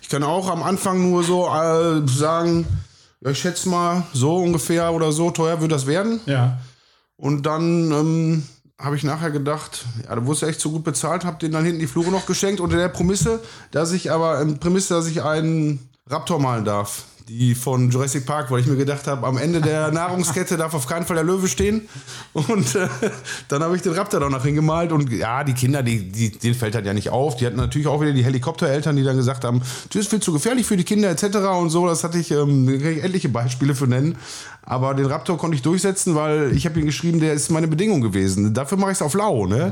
Ich 0.02 0.10
kann 0.10 0.24
auch 0.24 0.50
am 0.50 0.64
Anfang 0.64 1.10
nur 1.10 1.24
so 1.24 1.48
äh, 1.48 2.08
sagen, 2.08 2.66
ja, 3.22 3.32
ich 3.32 3.40
schätze 3.40 3.68
mal 3.68 4.04
so 4.14 4.38
ungefähr 4.38 4.94
oder 4.94 5.12
so 5.12 5.32
teuer 5.32 5.60
wird 5.60 5.72
das 5.72 5.86
werden. 5.86 6.22
Ja. 6.26 6.60
Und 7.18 7.46
dann 7.46 7.92
ähm, 7.92 8.44
habe 8.80 8.96
ich 8.96 9.04
nachher 9.04 9.32
gedacht, 9.32 9.86
ja, 10.06 10.16
du 10.16 10.26
wurdest 10.26 10.44
echt 10.44 10.62
so 10.62 10.72
gut 10.72 10.84
bezahlt, 10.84 11.26
habe 11.26 11.40
den 11.40 11.52
dann 11.52 11.66
hinten 11.66 11.80
die 11.80 11.88
Flure 11.88 12.12
noch 12.12 12.26
geschenkt 12.26 12.62
unter 12.62 12.78
der 12.78 12.90
Prämisse, 12.90 13.42
dass 13.72 13.92
ich 13.92 14.12
aber, 14.12 14.40
ähm, 14.40 14.60
Prämisse, 14.60 14.94
dass 14.94 15.08
ich 15.08 15.24
einen 15.24 15.90
Raptor 16.08 16.40
malen 16.40 16.64
darf 16.64 17.06
die 17.30 17.56
von 17.56 17.92
Jurassic 17.92 18.26
Park, 18.26 18.52
weil 18.52 18.62
ich 18.62 18.68
mir 18.68 18.78
gedacht 18.78 19.06
habe, 19.06 19.28
am 19.28 19.38
Ende 19.38 19.60
der 19.60 19.92
Nahrungskette 19.92 20.56
darf 20.56 20.74
auf 20.74 20.88
keinen 20.88 21.06
Fall 21.06 21.16
der 21.18 21.26
Löwe 21.26 21.48
stehen. 21.50 21.90
Und 22.34 22.76
äh, 22.76 22.88
dann 23.50 23.62
habe 23.64 23.76
ich 23.76 23.82
den 23.82 23.92
Raptor 23.94 24.22
da 24.22 24.30
noch 24.30 24.46
hingemalt. 24.46 24.94
Und 24.94 25.12
ja, 25.12 25.44
die 25.44 25.54
Kinder, 25.54 25.84
die, 25.84 26.10
die, 26.10 26.32
denen 26.32 26.56
fällt 26.56 26.76
halt 26.76 26.86
ja 26.86 26.94
nicht 26.94 27.10
auf. 27.10 27.36
Die 27.36 27.46
hatten 27.46 27.58
natürlich 27.58 27.88
auch 27.88 28.00
wieder 28.00 28.14
die 28.14 28.24
Helikoptereltern, 28.24 28.96
die 28.96 29.04
dann 29.04 29.18
gesagt 29.18 29.44
haben, 29.44 29.62
das 29.90 30.04
ist 30.04 30.10
viel 30.10 30.22
zu 30.22 30.32
gefährlich 30.32 30.66
für 30.66 30.78
die 30.78 30.86
Kinder 30.86 31.10
etc. 31.10 31.38
und 31.60 31.70
so. 31.70 31.86
Das 31.86 32.04
hatte 32.06 32.18
ich, 32.18 32.32
ähm, 32.32 32.70
ich 32.70 33.04
etliche 33.04 33.28
Beispiele 33.28 33.76
für 33.76 33.88
nennen. 33.88 34.18
Aber 34.70 34.94
den 34.94 35.06
Raptor 35.06 35.38
konnte 35.38 35.56
ich 35.56 35.62
durchsetzen, 35.62 36.14
weil 36.14 36.52
ich 36.54 36.66
habe 36.66 36.78
ihn 36.78 36.86
geschrieben, 36.86 37.22
der 37.22 37.32
ist 37.32 37.50
meine 37.52 37.70
Bedingung 37.70 38.02
gewesen. 38.02 38.54
Dafür 38.54 38.78
mache 38.78 38.92
ich 38.92 38.98
es 38.98 39.02
auf 39.02 39.14
lau. 39.14 39.48
Ne? 39.48 39.72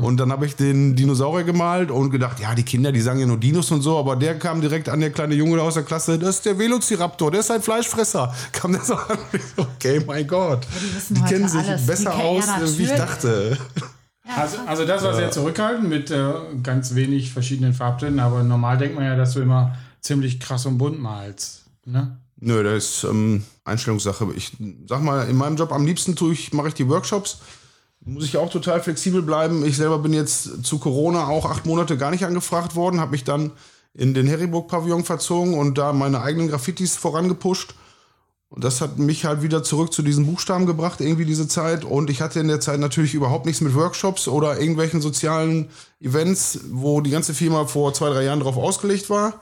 Und 0.00 0.18
dann 0.18 0.32
habe 0.32 0.46
ich 0.46 0.56
den 0.56 0.96
Dinosaurier 0.96 1.44
gemalt 1.44 1.90
und 1.90 2.10
gedacht, 2.10 2.40
ja, 2.40 2.54
die 2.54 2.62
Kinder, 2.62 2.90
die 2.90 3.02
sagen 3.02 3.20
ja 3.20 3.26
nur 3.26 3.36
Dinos 3.36 3.70
und 3.70 3.82
so, 3.82 3.98
aber 3.98 4.16
der 4.16 4.38
kam 4.38 4.62
direkt 4.62 4.88
an, 4.88 5.00
der 5.00 5.10
kleine 5.10 5.34
Junge 5.34 5.60
aus 5.60 5.74
der 5.74 5.82
Klasse, 5.82 6.18
das 6.18 6.36
ist 6.36 6.46
der 6.46 6.58
Velociraptor, 6.90 7.30
der 7.30 7.40
ist 7.40 7.50
ein 7.50 7.62
Fleischfresser. 7.62 8.34
Kam 8.52 8.72
der 8.72 8.82
so 8.82 8.94
an, 8.94 9.18
okay, 9.56 10.02
mein 10.06 10.26
Gott. 10.26 10.66
die 11.08 11.14
Die, 11.14 11.20
kennen 11.22 11.48
sich 11.48 11.66
alles. 11.66 11.86
besser 11.86 12.10
kennen- 12.10 12.22
aus, 12.22 12.46
ja, 12.46 12.58
äh, 12.60 12.78
wie 12.78 12.82
ich 12.84 12.90
dachte. 12.90 13.58
Also, 14.36 14.58
also 14.66 14.84
das 14.84 15.02
war 15.02 15.14
sehr 15.14 15.30
zurückhaltend 15.30 15.88
mit 15.88 16.10
äh, 16.10 16.32
ganz 16.62 16.94
wenig 16.94 17.32
verschiedenen 17.32 17.72
Farbtönen, 17.74 18.20
aber 18.20 18.42
normal 18.44 18.78
denkt 18.78 18.94
man 18.94 19.04
ja, 19.04 19.16
dass 19.16 19.32
du 19.34 19.40
immer 19.40 19.76
ziemlich 20.00 20.38
krass 20.38 20.66
und 20.66 20.78
bunt 20.78 21.00
malst. 21.00 21.64
Ne? 21.84 22.16
Nö, 22.36 22.62
das 22.62 22.84
ist 22.84 23.04
ähm, 23.04 23.44
Einstellungssache. 23.64 24.26
Ich 24.36 24.52
sag 24.88 25.02
mal, 25.02 25.28
in 25.28 25.36
meinem 25.36 25.56
Job 25.56 25.72
am 25.72 25.84
liebsten 25.84 26.14
tue 26.16 26.32
ich, 26.32 26.52
mache 26.52 26.68
ich 26.68 26.74
die 26.74 26.88
Workshops. 26.88 27.38
Muss 28.02 28.24
ich 28.24 28.36
auch 28.38 28.48
total 28.50 28.80
flexibel 28.80 29.20
bleiben. 29.20 29.64
Ich 29.66 29.76
selber 29.76 29.98
bin 29.98 30.14
jetzt 30.14 30.64
zu 30.64 30.78
Corona 30.78 31.26
auch 31.26 31.50
acht 31.50 31.66
Monate 31.66 31.98
gar 31.98 32.10
nicht 32.10 32.24
angefragt 32.24 32.74
worden, 32.76 32.98
habe 33.00 33.10
mich 33.10 33.24
dann 33.24 33.50
in 33.94 34.14
den 34.14 34.26
Herriburg-Pavillon 34.26 35.04
verzogen 35.04 35.54
und 35.54 35.78
da 35.78 35.92
meine 35.92 36.22
eigenen 36.22 36.48
Graffitis 36.48 36.96
vorangepusht. 36.96 37.74
Und 38.48 38.64
das 38.64 38.80
hat 38.80 38.98
mich 38.98 39.24
halt 39.24 39.42
wieder 39.42 39.62
zurück 39.62 39.92
zu 39.92 40.02
diesen 40.02 40.26
Buchstaben 40.26 40.66
gebracht, 40.66 41.00
irgendwie 41.00 41.24
diese 41.24 41.46
Zeit. 41.46 41.84
Und 41.84 42.10
ich 42.10 42.20
hatte 42.20 42.40
in 42.40 42.48
der 42.48 42.60
Zeit 42.60 42.80
natürlich 42.80 43.14
überhaupt 43.14 43.46
nichts 43.46 43.60
mit 43.60 43.74
Workshops 43.74 44.26
oder 44.26 44.58
irgendwelchen 44.58 45.00
sozialen 45.00 45.70
Events, 46.00 46.60
wo 46.70 47.00
die 47.00 47.10
ganze 47.10 47.32
Firma 47.32 47.66
vor 47.66 47.94
zwei, 47.94 48.10
drei 48.10 48.24
Jahren 48.24 48.40
drauf 48.40 48.56
ausgelegt 48.56 49.08
war 49.08 49.40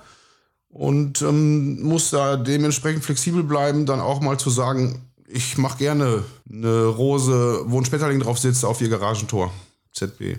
und 0.69 1.23
ähm, 1.23 1.83
muss 1.83 2.11
da 2.11 2.37
dementsprechend 2.37 3.05
flexibel 3.05 3.43
bleiben, 3.43 3.87
dann 3.87 4.01
auch 4.01 4.21
mal 4.21 4.39
zu 4.39 4.51
sagen, 4.51 5.09
ich 5.27 5.59
mache 5.59 5.79
gerne 5.79 6.25
eine 6.51 6.87
Rose, 6.87 7.63
wo 7.67 7.79
ein 7.79 7.85
Schmetterling 7.85 8.21
drauf 8.21 8.39
sitzt, 8.39 8.65
auf 8.65 8.81
ihr 8.81 8.89
Garagentor. 8.89 9.53
ZB. 9.93 10.37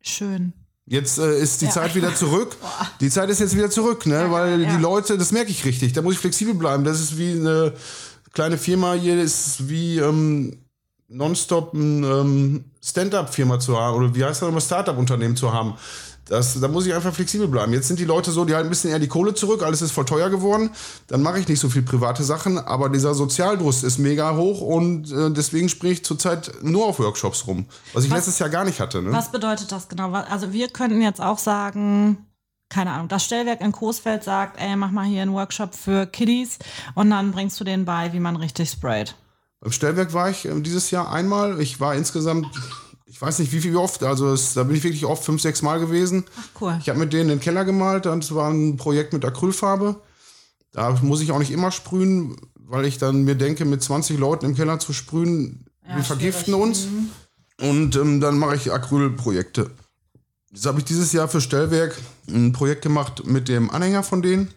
Schön. 0.00 0.52
Jetzt 0.86 1.18
äh, 1.18 1.38
ist 1.38 1.60
die 1.62 1.66
Ja. 1.66 1.72
Zeit 1.72 1.94
wieder 1.94 2.14
zurück. 2.14 2.56
Die 3.00 3.10
Zeit 3.10 3.28
ist 3.28 3.40
jetzt 3.40 3.56
wieder 3.56 3.70
zurück, 3.70 4.06
ne? 4.06 4.30
Weil 4.30 4.62
ja. 4.62 4.76
die 4.76 4.80
Leute, 4.80 5.18
das 5.18 5.32
merke 5.32 5.50
ich 5.50 5.64
richtig, 5.64 5.92
da 5.92 6.00
muss 6.00 6.14
ich 6.14 6.20
flexibel 6.20 6.54
bleiben. 6.54 6.84
Das 6.84 7.00
ist 7.00 7.18
wie 7.18 7.32
eine 7.32 7.72
kleine 8.32 8.56
Firma 8.56 8.94
hier, 8.94 9.20
ist 9.20 9.68
wie 9.68 9.98
ähm, 9.98 10.58
nonstop 11.08 11.74
ein 11.74 12.04
ähm, 12.04 12.64
Stand-up-Firma 12.82 13.58
zu 13.58 13.78
haben 13.78 13.96
oder 13.96 14.14
wie 14.14 14.24
heißt 14.24 14.42
das 14.42 14.48
immer, 14.48 14.60
Startup-Unternehmen 14.60 15.36
zu 15.36 15.52
haben. 15.52 15.74
Das, 16.28 16.58
da 16.60 16.66
muss 16.66 16.86
ich 16.86 16.92
einfach 16.94 17.14
flexibel 17.14 17.46
bleiben. 17.46 17.72
Jetzt 17.72 17.86
sind 17.86 18.00
die 18.00 18.04
Leute 18.04 18.32
so, 18.32 18.44
die 18.44 18.54
halten 18.54 18.66
ein 18.66 18.70
bisschen 18.70 18.90
eher 18.90 18.98
die 18.98 19.06
Kohle 19.06 19.32
zurück, 19.34 19.62
alles 19.62 19.80
ist 19.80 19.92
voll 19.92 20.04
teuer 20.06 20.28
geworden. 20.28 20.70
Dann 21.06 21.22
mache 21.22 21.38
ich 21.38 21.46
nicht 21.46 21.60
so 21.60 21.68
viel 21.68 21.82
private 21.82 22.24
Sachen, 22.24 22.58
aber 22.58 22.88
dieser 22.88 23.14
Sozialdruss 23.14 23.84
ist 23.84 23.98
mega 23.98 24.34
hoch 24.36 24.60
und 24.60 25.12
äh, 25.12 25.30
deswegen 25.30 25.68
springe 25.68 25.92
ich 25.92 26.04
zurzeit 26.04 26.50
nur 26.62 26.86
auf 26.86 26.98
Workshops 26.98 27.46
rum. 27.46 27.66
Was 27.92 28.04
ich 28.04 28.10
Was- 28.10 28.18
letztes 28.18 28.38
Jahr 28.40 28.48
gar 28.48 28.64
nicht 28.64 28.80
hatte. 28.80 29.02
Ne? 29.02 29.12
Was 29.12 29.30
bedeutet 29.30 29.70
das 29.70 29.88
genau? 29.88 30.12
Also 30.12 30.52
wir 30.52 30.68
könnten 30.68 31.00
jetzt 31.00 31.20
auch 31.20 31.38
sagen, 31.38 32.18
keine 32.68 32.90
Ahnung, 32.90 33.06
das 33.06 33.24
Stellwerk 33.24 33.60
in 33.60 33.70
Coesfeld 33.70 34.24
sagt, 34.24 34.60
ey, 34.60 34.74
mach 34.74 34.90
mal 34.90 35.04
hier 35.04 35.22
einen 35.22 35.32
Workshop 35.32 35.76
für 35.76 36.06
Kiddies 36.06 36.58
und 36.96 37.08
dann 37.10 37.30
bringst 37.30 37.60
du 37.60 37.64
denen 37.64 37.84
bei, 37.84 38.12
wie 38.12 38.18
man 38.18 38.34
richtig 38.34 38.70
sprayt. 38.72 39.14
Beim 39.60 39.70
Stellwerk 39.70 40.12
war 40.12 40.28
ich 40.28 40.44
ähm, 40.44 40.64
dieses 40.64 40.90
Jahr 40.90 41.12
einmal. 41.12 41.60
Ich 41.60 41.78
war 41.78 41.94
insgesamt, 41.94 42.46
ich 43.16 43.22
weiß 43.22 43.38
nicht 43.38 43.50
wie 43.50 43.60
viel 43.60 43.72
wie 43.72 43.76
oft, 43.76 44.02
also 44.02 44.30
es, 44.34 44.52
da 44.52 44.62
bin 44.62 44.76
ich 44.76 44.84
wirklich 44.84 45.06
oft 45.06 45.24
fünf, 45.24 45.40
sechs 45.40 45.62
Mal 45.62 45.80
gewesen. 45.80 46.26
Ach 46.38 46.60
cool. 46.60 46.78
Ich 46.82 46.90
habe 46.90 46.98
mit 46.98 47.14
denen 47.14 47.30
den 47.30 47.40
Keller 47.40 47.64
gemalt, 47.64 48.04
das 48.04 48.34
war 48.34 48.50
ein 48.50 48.76
Projekt 48.76 49.14
mit 49.14 49.24
Acrylfarbe. 49.24 49.96
Da 50.72 50.90
muss 51.00 51.22
ich 51.22 51.32
auch 51.32 51.38
nicht 51.38 51.50
immer 51.50 51.70
sprühen, 51.70 52.36
weil 52.56 52.84
ich 52.84 52.98
dann 52.98 53.24
mir 53.24 53.34
denke, 53.34 53.64
mit 53.64 53.82
20 53.82 54.18
Leuten 54.18 54.44
im 54.44 54.54
Keller 54.54 54.78
zu 54.80 54.92
sprühen, 54.92 55.64
wir 55.86 56.04
vergiften 56.04 56.52
uns. 56.52 56.88
Und 57.58 57.96
ähm, 57.96 58.20
dann 58.20 58.38
mache 58.38 58.56
ich 58.56 58.70
Acrylprojekte. 58.70 59.70
Jetzt 60.52 60.66
habe 60.66 60.80
ich 60.80 60.84
dieses 60.84 61.14
Jahr 61.14 61.28
für 61.28 61.40
Stellwerk 61.40 61.96
ein 62.28 62.52
Projekt 62.52 62.82
gemacht 62.82 63.24
mit 63.24 63.48
dem 63.48 63.70
Anhänger 63.70 64.02
von 64.02 64.20
denen. 64.20 64.52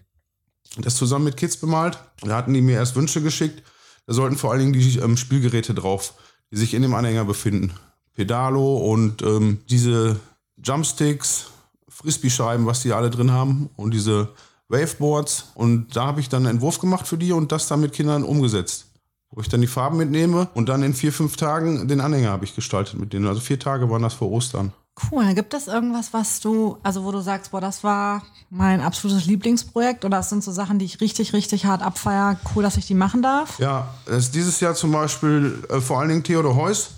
Das 0.75 0.97
zusammen 0.97 1.23
mit 1.23 1.37
Kids 1.37 1.55
bemalt. 1.55 1.97
Da 2.23 2.35
hatten 2.35 2.53
die 2.53 2.61
mir 2.61 2.75
erst 2.75 2.97
Wünsche 2.97 3.21
geschickt. 3.21 3.63
Da 4.05 4.13
sollten 4.13 4.35
vor 4.35 4.51
allen 4.51 4.59
Dingen 4.59 4.73
die 4.73 4.99
ähm, 4.99 5.15
Spielgeräte 5.15 5.73
drauf, 5.73 6.15
die 6.51 6.57
sich 6.57 6.73
in 6.73 6.81
dem 6.81 6.93
Anhänger 6.93 7.23
befinden. 7.23 7.73
Pedalo 8.19 8.75
und 8.75 9.21
ähm, 9.21 9.59
diese 9.69 10.19
Jumpsticks, 10.61 11.51
Frisbee-Scheiben, 11.87 12.65
was 12.65 12.81
die 12.81 12.91
alle 12.91 13.09
drin 13.09 13.31
haben 13.31 13.69
und 13.77 13.93
diese 13.93 14.33
Waveboards. 14.67 15.51
Und 15.55 15.95
da 15.95 16.07
habe 16.07 16.19
ich 16.19 16.27
dann 16.27 16.45
einen 16.45 16.55
Entwurf 16.55 16.79
gemacht 16.79 17.07
für 17.07 17.17
die 17.17 17.31
und 17.31 17.53
das 17.53 17.67
dann 17.67 17.79
mit 17.79 17.93
Kindern 17.93 18.25
umgesetzt. 18.25 18.87
Wo 19.31 19.39
ich 19.39 19.47
dann 19.47 19.61
die 19.61 19.67
Farben 19.67 19.95
mitnehme 19.95 20.49
und 20.53 20.67
dann 20.67 20.83
in 20.83 20.93
vier, 20.93 21.13
fünf 21.13 21.37
Tagen 21.37 21.87
den 21.87 22.01
Anhänger 22.01 22.31
habe 22.31 22.43
ich 22.43 22.55
gestaltet 22.55 22.99
mit 22.99 23.13
denen. 23.13 23.25
Also 23.25 23.39
vier 23.39 23.57
Tage 23.57 23.89
waren 23.89 24.01
das 24.01 24.15
vor 24.15 24.29
Ostern. 24.31 24.73
Cool. 25.09 25.33
Gibt 25.33 25.53
es 25.53 25.67
irgendwas, 25.67 26.11
was 26.11 26.41
du, 26.41 26.77
also 26.83 27.05
wo 27.05 27.13
du 27.13 27.21
sagst, 27.21 27.51
boah, 27.51 27.61
das 27.61 27.85
war 27.85 28.23
mein 28.49 28.81
absolutes 28.81 29.27
Lieblingsprojekt 29.27 30.03
oder 30.03 30.17
das 30.17 30.29
sind 30.29 30.43
so 30.43 30.51
Sachen, 30.51 30.77
die 30.77 30.83
ich 30.83 30.99
richtig, 30.99 31.31
richtig 31.31 31.65
hart 31.65 31.83
abfeier. 31.83 32.37
Cool, 32.53 32.63
dass 32.63 32.75
ich 32.75 32.85
die 32.85 32.95
machen 32.95 33.21
darf. 33.21 33.59
Ja, 33.59 33.93
dieses 34.33 34.59
Jahr 34.59 34.75
zum 34.75 34.91
Beispiel 34.91 35.63
äh, 35.69 35.79
vor 35.79 35.99
allen 35.99 36.09
Dingen 36.09 36.23
Theodor 36.23 36.55
Heuss 36.55 36.89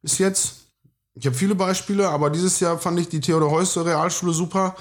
bis 0.00 0.16
jetzt. 0.18 0.61
Ich 1.14 1.26
habe 1.26 1.36
viele 1.36 1.54
Beispiele, 1.54 2.08
aber 2.08 2.30
dieses 2.30 2.58
Jahr 2.60 2.78
fand 2.78 2.98
ich 2.98 3.08
die 3.08 3.20
Theodor 3.20 3.50
Heuss 3.50 3.76
Realschule 3.76 4.32
super. 4.32 4.76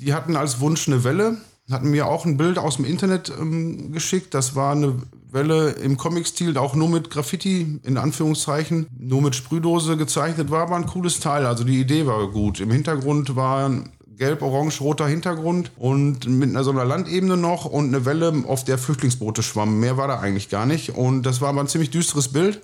Die 0.00 0.12
hatten 0.12 0.36
als 0.36 0.58
Wunsch 0.58 0.88
eine 0.88 1.04
Welle, 1.04 1.36
hatten 1.70 1.90
mir 1.90 2.06
auch 2.06 2.24
ein 2.24 2.36
Bild 2.36 2.58
aus 2.58 2.76
dem 2.76 2.84
Internet 2.84 3.32
ähm, 3.38 3.92
geschickt. 3.92 4.34
Das 4.34 4.56
war 4.56 4.72
eine 4.72 4.96
Welle 5.30 5.70
im 5.70 5.96
Comic-Stil, 5.96 6.58
auch 6.58 6.74
nur 6.74 6.88
mit 6.88 7.10
Graffiti, 7.10 7.80
in 7.84 7.98
Anführungszeichen, 7.98 8.88
nur 8.98 9.22
mit 9.22 9.36
Sprühdose 9.36 9.96
gezeichnet, 9.96 10.50
war 10.50 10.62
aber 10.62 10.76
ein 10.76 10.86
cooles 10.86 11.20
Teil. 11.20 11.46
Also 11.46 11.62
die 11.62 11.80
Idee 11.80 12.06
war 12.06 12.28
gut. 12.30 12.58
Im 12.58 12.72
Hintergrund 12.72 13.36
war 13.36 13.68
ein 13.68 13.90
gelb-orange-roter 14.16 15.06
Hintergrund 15.06 15.70
und 15.76 16.26
mit 16.28 16.50
einer 16.50 16.64
so 16.64 16.70
einer 16.70 16.84
Landebene 16.84 17.36
noch 17.36 17.64
und 17.64 17.88
eine 17.88 18.04
Welle, 18.04 18.44
auf 18.46 18.64
der 18.64 18.78
Flüchtlingsboote 18.78 19.42
schwammen. 19.42 19.80
Mehr 19.80 19.96
war 19.96 20.08
da 20.08 20.18
eigentlich 20.18 20.48
gar 20.48 20.66
nicht. 20.66 20.90
Und 20.96 21.22
das 21.22 21.40
war 21.40 21.48
aber 21.48 21.60
ein 21.60 21.68
ziemlich 21.68 21.90
düsteres 21.90 22.28
Bild. 22.28 22.60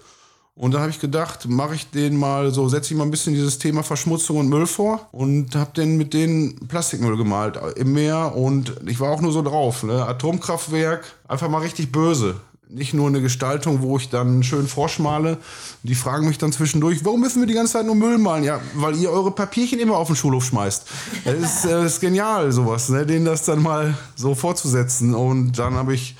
Und 0.54 0.74
da 0.74 0.80
habe 0.80 0.90
ich 0.90 1.00
gedacht, 1.00 1.48
mache 1.48 1.74
ich 1.74 1.90
den 1.90 2.16
mal 2.16 2.52
so, 2.52 2.68
setze 2.68 2.92
ich 2.92 2.98
mal 2.98 3.04
ein 3.04 3.10
bisschen 3.10 3.34
dieses 3.34 3.58
Thema 3.58 3.82
Verschmutzung 3.82 4.36
und 4.36 4.48
Müll 4.48 4.66
vor 4.66 5.08
und 5.12 5.54
habe 5.54 5.70
den 5.74 5.96
mit 5.96 6.12
denen 6.12 6.68
Plastikmüll 6.68 7.16
gemalt 7.16 7.58
im 7.76 7.92
Meer 7.92 8.36
und 8.36 8.74
ich 8.86 9.00
war 9.00 9.10
auch 9.10 9.20
nur 9.20 9.32
so 9.32 9.42
drauf, 9.42 9.84
ne? 9.84 10.04
Atomkraftwerk, 10.04 11.04
einfach 11.28 11.48
mal 11.48 11.62
richtig 11.62 11.92
böse. 11.92 12.36
Nicht 12.68 12.94
nur 12.94 13.08
eine 13.08 13.20
Gestaltung, 13.20 13.82
wo 13.82 13.96
ich 13.96 14.10
dann 14.10 14.44
schön 14.44 14.68
vorschmale. 14.68 15.38
Die 15.82 15.96
fragen 15.96 16.28
mich 16.28 16.38
dann 16.38 16.52
zwischendurch, 16.52 17.04
warum 17.04 17.20
müssen 17.20 17.40
wir 17.40 17.48
die 17.48 17.54
ganze 17.54 17.72
Zeit 17.72 17.86
nur 17.86 17.96
Müll 17.96 18.18
malen? 18.18 18.44
Ja, 18.44 18.60
weil 18.74 18.94
ihr 18.94 19.10
eure 19.10 19.32
Papierchen 19.32 19.80
immer 19.80 19.96
auf 19.96 20.06
den 20.06 20.14
Schulhof 20.14 20.44
schmeißt. 20.44 20.86
Das 21.24 21.34
ist, 21.34 21.64
äh, 21.64 21.84
ist 21.84 22.00
genial, 22.00 22.52
sowas, 22.52 22.88
ne? 22.90 23.06
denen 23.06 23.24
das 23.24 23.44
dann 23.44 23.60
mal 23.60 23.98
so 24.14 24.36
fortzusetzen. 24.36 25.14
Und 25.14 25.58
dann 25.58 25.74
habe 25.74 25.94
ich 25.94 26.14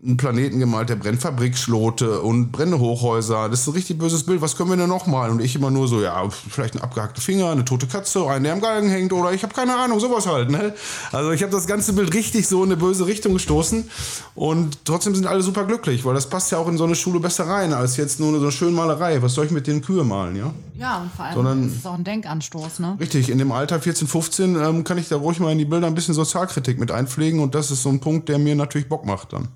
einen 0.00 0.16
Planeten 0.16 0.60
gemalt, 0.60 0.90
der 0.90 0.94
brennt 0.94 1.20
Fabrikschlote 1.20 2.20
und 2.22 2.52
brennende 2.52 2.78
Hochhäuser. 2.78 3.48
Das 3.48 3.62
ist 3.62 3.66
ein 3.66 3.72
richtig 3.72 3.98
böses 3.98 4.22
Bild. 4.22 4.40
Was 4.40 4.56
können 4.56 4.70
wir 4.70 4.76
denn 4.76 4.88
noch 4.88 5.08
malen? 5.08 5.32
Und 5.32 5.40
ich 5.40 5.56
immer 5.56 5.72
nur 5.72 5.88
so, 5.88 6.00
ja, 6.00 6.28
vielleicht 6.30 6.76
ein 6.76 6.80
abgehackter 6.82 7.20
Finger, 7.20 7.50
eine 7.50 7.64
tote 7.64 7.88
Katze, 7.88 8.24
einen, 8.28 8.44
der 8.44 8.52
am 8.52 8.60
Galgen 8.60 8.88
hängt 8.88 9.12
oder 9.12 9.32
ich 9.32 9.42
habe 9.42 9.52
keine 9.54 9.76
Ahnung, 9.76 9.98
sowas 9.98 10.28
halt. 10.28 10.50
Ne? 10.50 10.72
Also 11.10 11.32
ich 11.32 11.42
habe 11.42 11.50
das 11.50 11.66
ganze 11.66 11.94
Bild 11.94 12.14
richtig 12.14 12.46
so 12.46 12.62
in 12.62 12.68
eine 12.70 12.76
böse 12.76 13.06
Richtung 13.06 13.32
gestoßen 13.32 13.90
und 14.36 14.84
trotzdem 14.84 15.16
sind 15.16 15.26
alle 15.26 15.42
super 15.42 15.64
glücklich, 15.64 16.04
weil 16.04 16.14
das 16.14 16.28
passt 16.28 16.52
ja 16.52 16.58
auch 16.58 16.68
in 16.68 16.78
so 16.78 16.84
eine 16.84 16.94
Schule 16.94 17.18
besser 17.18 17.48
rein, 17.48 17.72
als 17.72 17.96
jetzt 17.96 18.20
nur 18.20 18.30
so 18.34 18.38
eine 18.40 18.52
schöne 18.52 18.70
Malerei. 18.70 19.20
Was 19.20 19.34
soll 19.34 19.46
ich 19.46 19.50
mit 19.50 19.66
den 19.66 19.82
Kühe 19.82 20.04
malen, 20.04 20.36
ja? 20.36 20.54
Ja, 20.78 20.98
und 21.02 21.12
vor 21.12 21.24
allem 21.24 21.34
Sondern- 21.34 21.66
ist 21.66 21.76
es 21.78 21.86
auch 21.86 21.94
ein 21.94 22.04
Denkanstoß, 22.04 22.78
ne? 22.78 22.96
Richtig, 23.00 23.30
in 23.30 23.38
dem 23.38 23.50
Alter 23.50 23.80
14, 23.80 24.06
15 24.06 24.54
ähm, 24.54 24.84
kann 24.84 24.96
ich 24.96 25.08
da 25.08 25.16
ruhig 25.16 25.40
mal 25.40 25.50
in 25.50 25.58
die 25.58 25.64
Bilder 25.64 25.88
ein 25.88 25.94
bisschen 25.96 26.14
Sozialkritik 26.14 26.78
mit 26.78 26.92
einpflegen 26.92 27.40
und 27.40 27.56
das 27.56 27.72
ist 27.72 27.82
so 27.82 27.88
ein 27.88 27.98
Punkt, 27.98 28.28
der 28.28 28.38
mir 28.38 28.54
natürlich 28.54 28.88
Bock 28.88 29.04
macht 29.04 29.32
dann. 29.32 29.48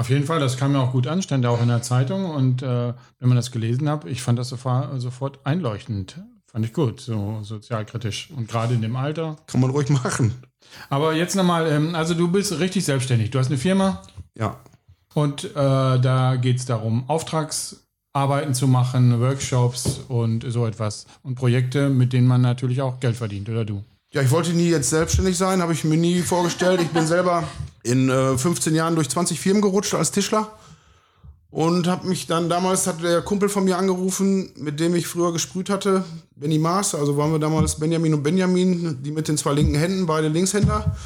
Auf 0.00 0.08
jeden 0.08 0.24
Fall, 0.24 0.40
das 0.40 0.56
kam 0.56 0.72
ja 0.72 0.80
auch 0.80 0.92
gut 0.92 1.06
an, 1.06 1.20
stand 1.20 1.44
ja 1.44 1.50
auch 1.50 1.60
in 1.60 1.68
der 1.68 1.82
Zeitung 1.82 2.24
und 2.24 2.62
äh, 2.62 2.94
wenn 3.18 3.28
man 3.28 3.36
das 3.36 3.50
gelesen 3.50 3.86
hat, 3.86 4.06
ich 4.06 4.22
fand 4.22 4.38
das 4.38 4.48
sofort, 4.48 4.98
sofort 4.98 5.40
einleuchtend. 5.44 6.22
Fand 6.50 6.64
ich 6.64 6.72
gut, 6.72 7.02
so 7.02 7.40
sozialkritisch. 7.42 8.30
Und 8.34 8.48
gerade 8.48 8.72
in 8.72 8.80
dem 8.80 8.96
Alter. 8.96 9.36
Kann 9.46 9.60
man 9.60 9.68
ruhig 9.68 9.90
machen. 9.90 10.32
Aber 10.88 11.12
jetzt 11.12 11.36
nochmal, 11.36 11.70
ähm, 11.70 11.94
also 11.94 12.14
du 12.14 12.28
bist 12.28 12.58
richtig 12.58 12.86
selbstständig. 12.86 13.30
Du 13.30 13.38
hast 13.38 13.48
eine 13.48 13.58
Firma 13.58 14.00
Ja, 14.38 14.56
und 15.12 15.44
äh, 15.44 15.50
da 15.54 16.36
geht 16.36 16.56
es 16.56 16.64
darum, 16.64 17.04
Auftragsarbeiten 17.06 18.54
zu 18.54 18.68
machen, 18.68 19.20
Workshops 19.20 20.00
und 20.08 20.50
so 20.50 20.66
etwas. 20.66 21.06
Und 21.22 21.34
Projekte, 21.34 21.90
mit 21.90 22.14
denen 22.14 22.26
man 22.26 22.40
natürlich 22.40 22.80
auch 22.80 23.00
Geld 23.00 23.16
verdient, 23.16 23.50
oder 23.50 23.66
du? 23.66 23.84
Ja, 24.12 24.22
ich 24.22 24.32
wollte 24.32 24.50
nie 24.50 24.68
jetzt 24.68 24.90
selbstständig 24.90 25.38
sein, 25.38 25.62
habe 25.62 25.72
ich 25.72 25.84
mir 25.84 25.96
nie 25.96 26.22
vorgestellt. 26.22 26.80
Ich 26.82 26.88
bin 26.88 27.06
selber 27.06 27.44
in 27.84 28.10
äh, 28.10 28.36
15 28.36 28.74
Jahren 28.74 28.96
durch 28.96 29.08
20 29.08 29.38
Firmen 29.38 29.62
gerutscht 29.62 29.94
als 29.94 30.10
Tischler 30.10 30.50
und 31.50 31.86
habe 31.86 32.08
mich 32.08 32.26
dann 32.26 32.48
damals 32.48 32.88
hat 32.88 33.04
der 33.04 33.22
Kumpel 33.22 33.48
von 33.48 33.62
mir 33.62 33.78
angerufen, 33.78 34.50
mit 34.56 34.80
dem 34.80 34.96
ich 34.96 35.06
früher 35.06 35.32
gesprüht 35.32 35.70
hatte, 35.70 36.02
Benny 36.34 36.58
Maas, 36.58 36.96
also 36.96 37.16
waren 37.16 37.30
wir 37.30 37.38
damals 37.38 37.78
Benjamin 37.78 38.14
und 38.14 38.24
Benjamin, 38.24 39.00
die 39.00 39.12
mit 39.12 39.28
den 39.28 39.38
zwei 39.38 39.52
linken 39.52 39.76
Händen, 39.76 40.06
beide 40.06 40.26
Linkshänder. 40.26 40.96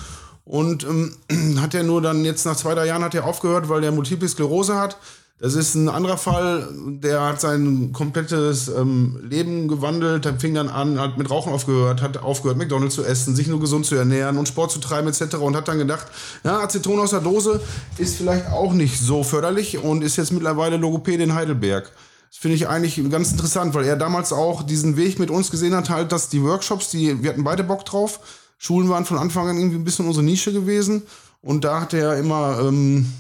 Und 0.46 0.84
ähm, 0.84 1.14
hat 1.60 1.74
er 1.74 1.82
nur 1.82 2.00
dann 2.00 2.24
jetzt 2.24 2.46
nach 2.46 2.56
zwei, 2.56 2.74
drei 2.74 2.86
Jahren 2.86 3.04
hat 3.04 3.14
er 3.14 3.26
aufgehört, 3.26 3.68
weil 3.68 3.82
der 3.82 3.92
Multiple 3.92 4.30
Sklerose 4.30 4.76
hat. 4.76 4.96
Das 5.40 5.54
ist 5.54 5.74
ein 5.74 5.88
anderer 5.88 6.16
Fall, 6.16 6.68
der 7.02 7.20
hat 7.20 7.40
sein 7.40 7.92
komplettes 7.92 8.68
ähm, 8.68 9.18
Leben 9.20 9.66
gewandelt, 9.66 10.32
fing 10.38 10.54
dann 10.54 10.68
an, 10.68 11.00
hat 11.00 11.18
mit 11.18 11.28
Rauchen 11.28 11.52
aufgehört, 11.52 12.02
hat 12.02 12.18
aufgehört, 12.18 12.56
McDonalds 12.56 12.94
zu 12.94 13.04
essen, 13.04 13.34
sich 13.34 13.48
nur 13.48 13.58
gesund 13.58 13.84
zu 13.84 13.96
ernähren 13.96 14.36
und 14.36 14.46
Sport 14.46 14.70
zu 14.70 14.78
treiben 14.78 15.08
etc. 15.08 15.34
und 15.34 15.56
hat 15.56 15.66
dann 15.66 15.78
gedacht, 15.78 16.06
ja, 16.44 16.60
Aceton 16.60 17.00
aus 17.00 17.10
der 17.10 17.20
Dose 17.20 17.60
ist 17.98 18.16
vielleicht 18.16 18.46
auch 18.46 18.72
nicht 18.72 19.00
so 19.00 19.24
förderlich 19.24 19.78
und 19.78 20.02
ist 20.02 20.16
jetzt 20.16 20.30
mittlerweile 20.30 20.76
Logopäde 20.76 21.24
in 21.24 21.34
Heidelberg. 21.34 21.90
Das 22.30 22.38
finde 22.38 22.54
ich 22.54 22.68
eigentlich 22.68 23.02
ganz 23.10 23.32
interessant, 23.32 23.74
weil 23.74 23.86
er 23.86 23.96
damals 23.96 24.32
auch 24.32 24.62
diesen 24.62 24.96
Weg 24.96 25.18
mit 25.18 25.30
uns 25.30 25.50
gesehen 25.50 25.74
hat, 25.74 25.90
halt, 25.90 26.12
dass 26.12 26.28
die 26.28 26.44
Workshops, 26.44 26.90
die, 26.90 27.24
wir 27.24 27.30
hatten 27.30 27.44
beide 27.44 27.64
Bock 27.64 27.84
drauf, 27.84 28.20
Schulen 28.56 28.88
waren 28.88 29.04
von 29.04 29.18
Anfang 29.18 29.48
an 29.48 29.56
irgendwie 29.56 29.78
ein 29.78 29.84
bisschen 29.84 30.06
unsere 30.06 30.24
Nische 30.24 30.52
gewesen 30.52 31.02
und 31.42 31.64
da 31.64 31.80
hat 31.80 31.92
er 31.92 32.18
immer... 32.18 32.60
Ähm, 32.60 33.12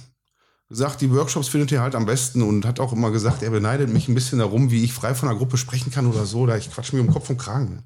gesagt, 0.74 1.00
die 1.00 1.12
Workshops 1.12 1.48
findet 1.48 1.70
ihr 1.70 1.80
halt 1.80 1.94
am 1.94 2.04
besten 2.04 2.42
und 2.42 2.66
hat 2.66 2.80
auch 2.80 2.92
immer 2.92 3.12
gesagt, 3.12 3.42
er 3.42 3.50
beneidet 3.50 3.90
mich 3.90 4.08
ein 4.08 4.14
bisschen 4.14 4.40
darum, 4.40 4.72
wie 4.72 4.82
ich 4.82 4.92
frei 4.92 5.14
von 5.14 5.28
der 5.28 5.38
Gruppe 5.38 5.56
sprechen 5.56 5.92
kann 5.92 6.06
oder 6.06 6.26
so. 6.26 6.46
Da 6.46 6.56
ich 6.56 6.70
quatsch 6.70 6.92
mir 6.92 7.00
um 7.00 7.12
Kopf 7.12 7.30
und 7.30 7.38
Kragen. 7.38 7.84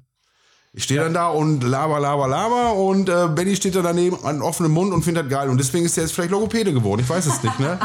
Ich 0.73 0.83
stehe 0.83 0.99
dann 0.99 1.13
da 1.13 1.27
und 1.27 1.63
laber, 1.63 1.99
laber, 1.99 2.27
laber 2.27 2.73
und 2.73 3.09
äh, 3.09 3.27
Benny 3.27 3.55
steht 3.55 3.75
da 3.75 3.81
daneben 3.81 4.23
an 4.23 4.41
offenem 4.41 4.71
Mund 4.71 4.91
und 4.91 5.03
findet 5.03 5.25
das 5.25 5.31
geil. 5.31 5.49
Und 5.49 5.59
deswegen 5.59 5.85
ist 5.85 5.97
er 5.97 6.03
jetzt 6.03 6.13
vielleicht 6.13 6.31
Logopäde 6.31 6.73
geworden. 6.73 7.01
Ich 7.01 7.09
weiß 7.09 7.25
es 7.27 7.43
nicht, 7.43 7.59
ne? 7.59 7.79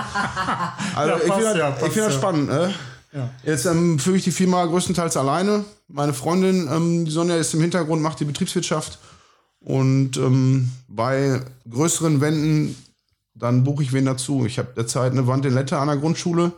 Also 0.94 1.10
ja, 1.10 1.16
ich 1.16 1.32
finde 1.32 1.44
das, 1.44 1.56
ja, 1.56 1.72
find 1.72 1.96
das 1.96 2.14
spannend, 2.14 2.48
ne? 2.48 2.74
Ja. 3.12 3.30
Jetzt 3.44 3.66
ähm, 3.66 3.98
führe 3.98 4.16
ich 4.16 4.24
die 4.24 4.32
Firma 4.32 4.64
größtenteils 4.64 5.16
alleine. 5.16 5.64
Meine 5.88 6.14
Freundin, 6.14 6.68
ähm, 6.70 7.04
die 7.04 7.10
Sonja, 7.10 7.36
ist 7.36 7.54
im 7.54 7.60
Hintergrund, 7.60 8.02
macht 8.02 8.20
die 8.20 8.24
Betriebswirtschaft. 8.24 8.98
Und 9.60 10.16
ähm, 10.16 10.70
bei 10.88 11.40
größeren 11.70 12.20
Wänden 12.20 12.76
dann 13.34 13.64
buche 13.64 13.82
ich 13.82 13.92
wen 13.92 14.04
dazu. 14.04 14.46
Ich 14.46 14.58
habe 14.58 14.72
derzeit 14.76 15.12
eine 15.12 15.26
Wand 15.26 15.44
in 15.44 15.54
Letter 15.54 15.80
an 15.80 15.88
der 15.88 15.96
Grundschule. 15.96 16.52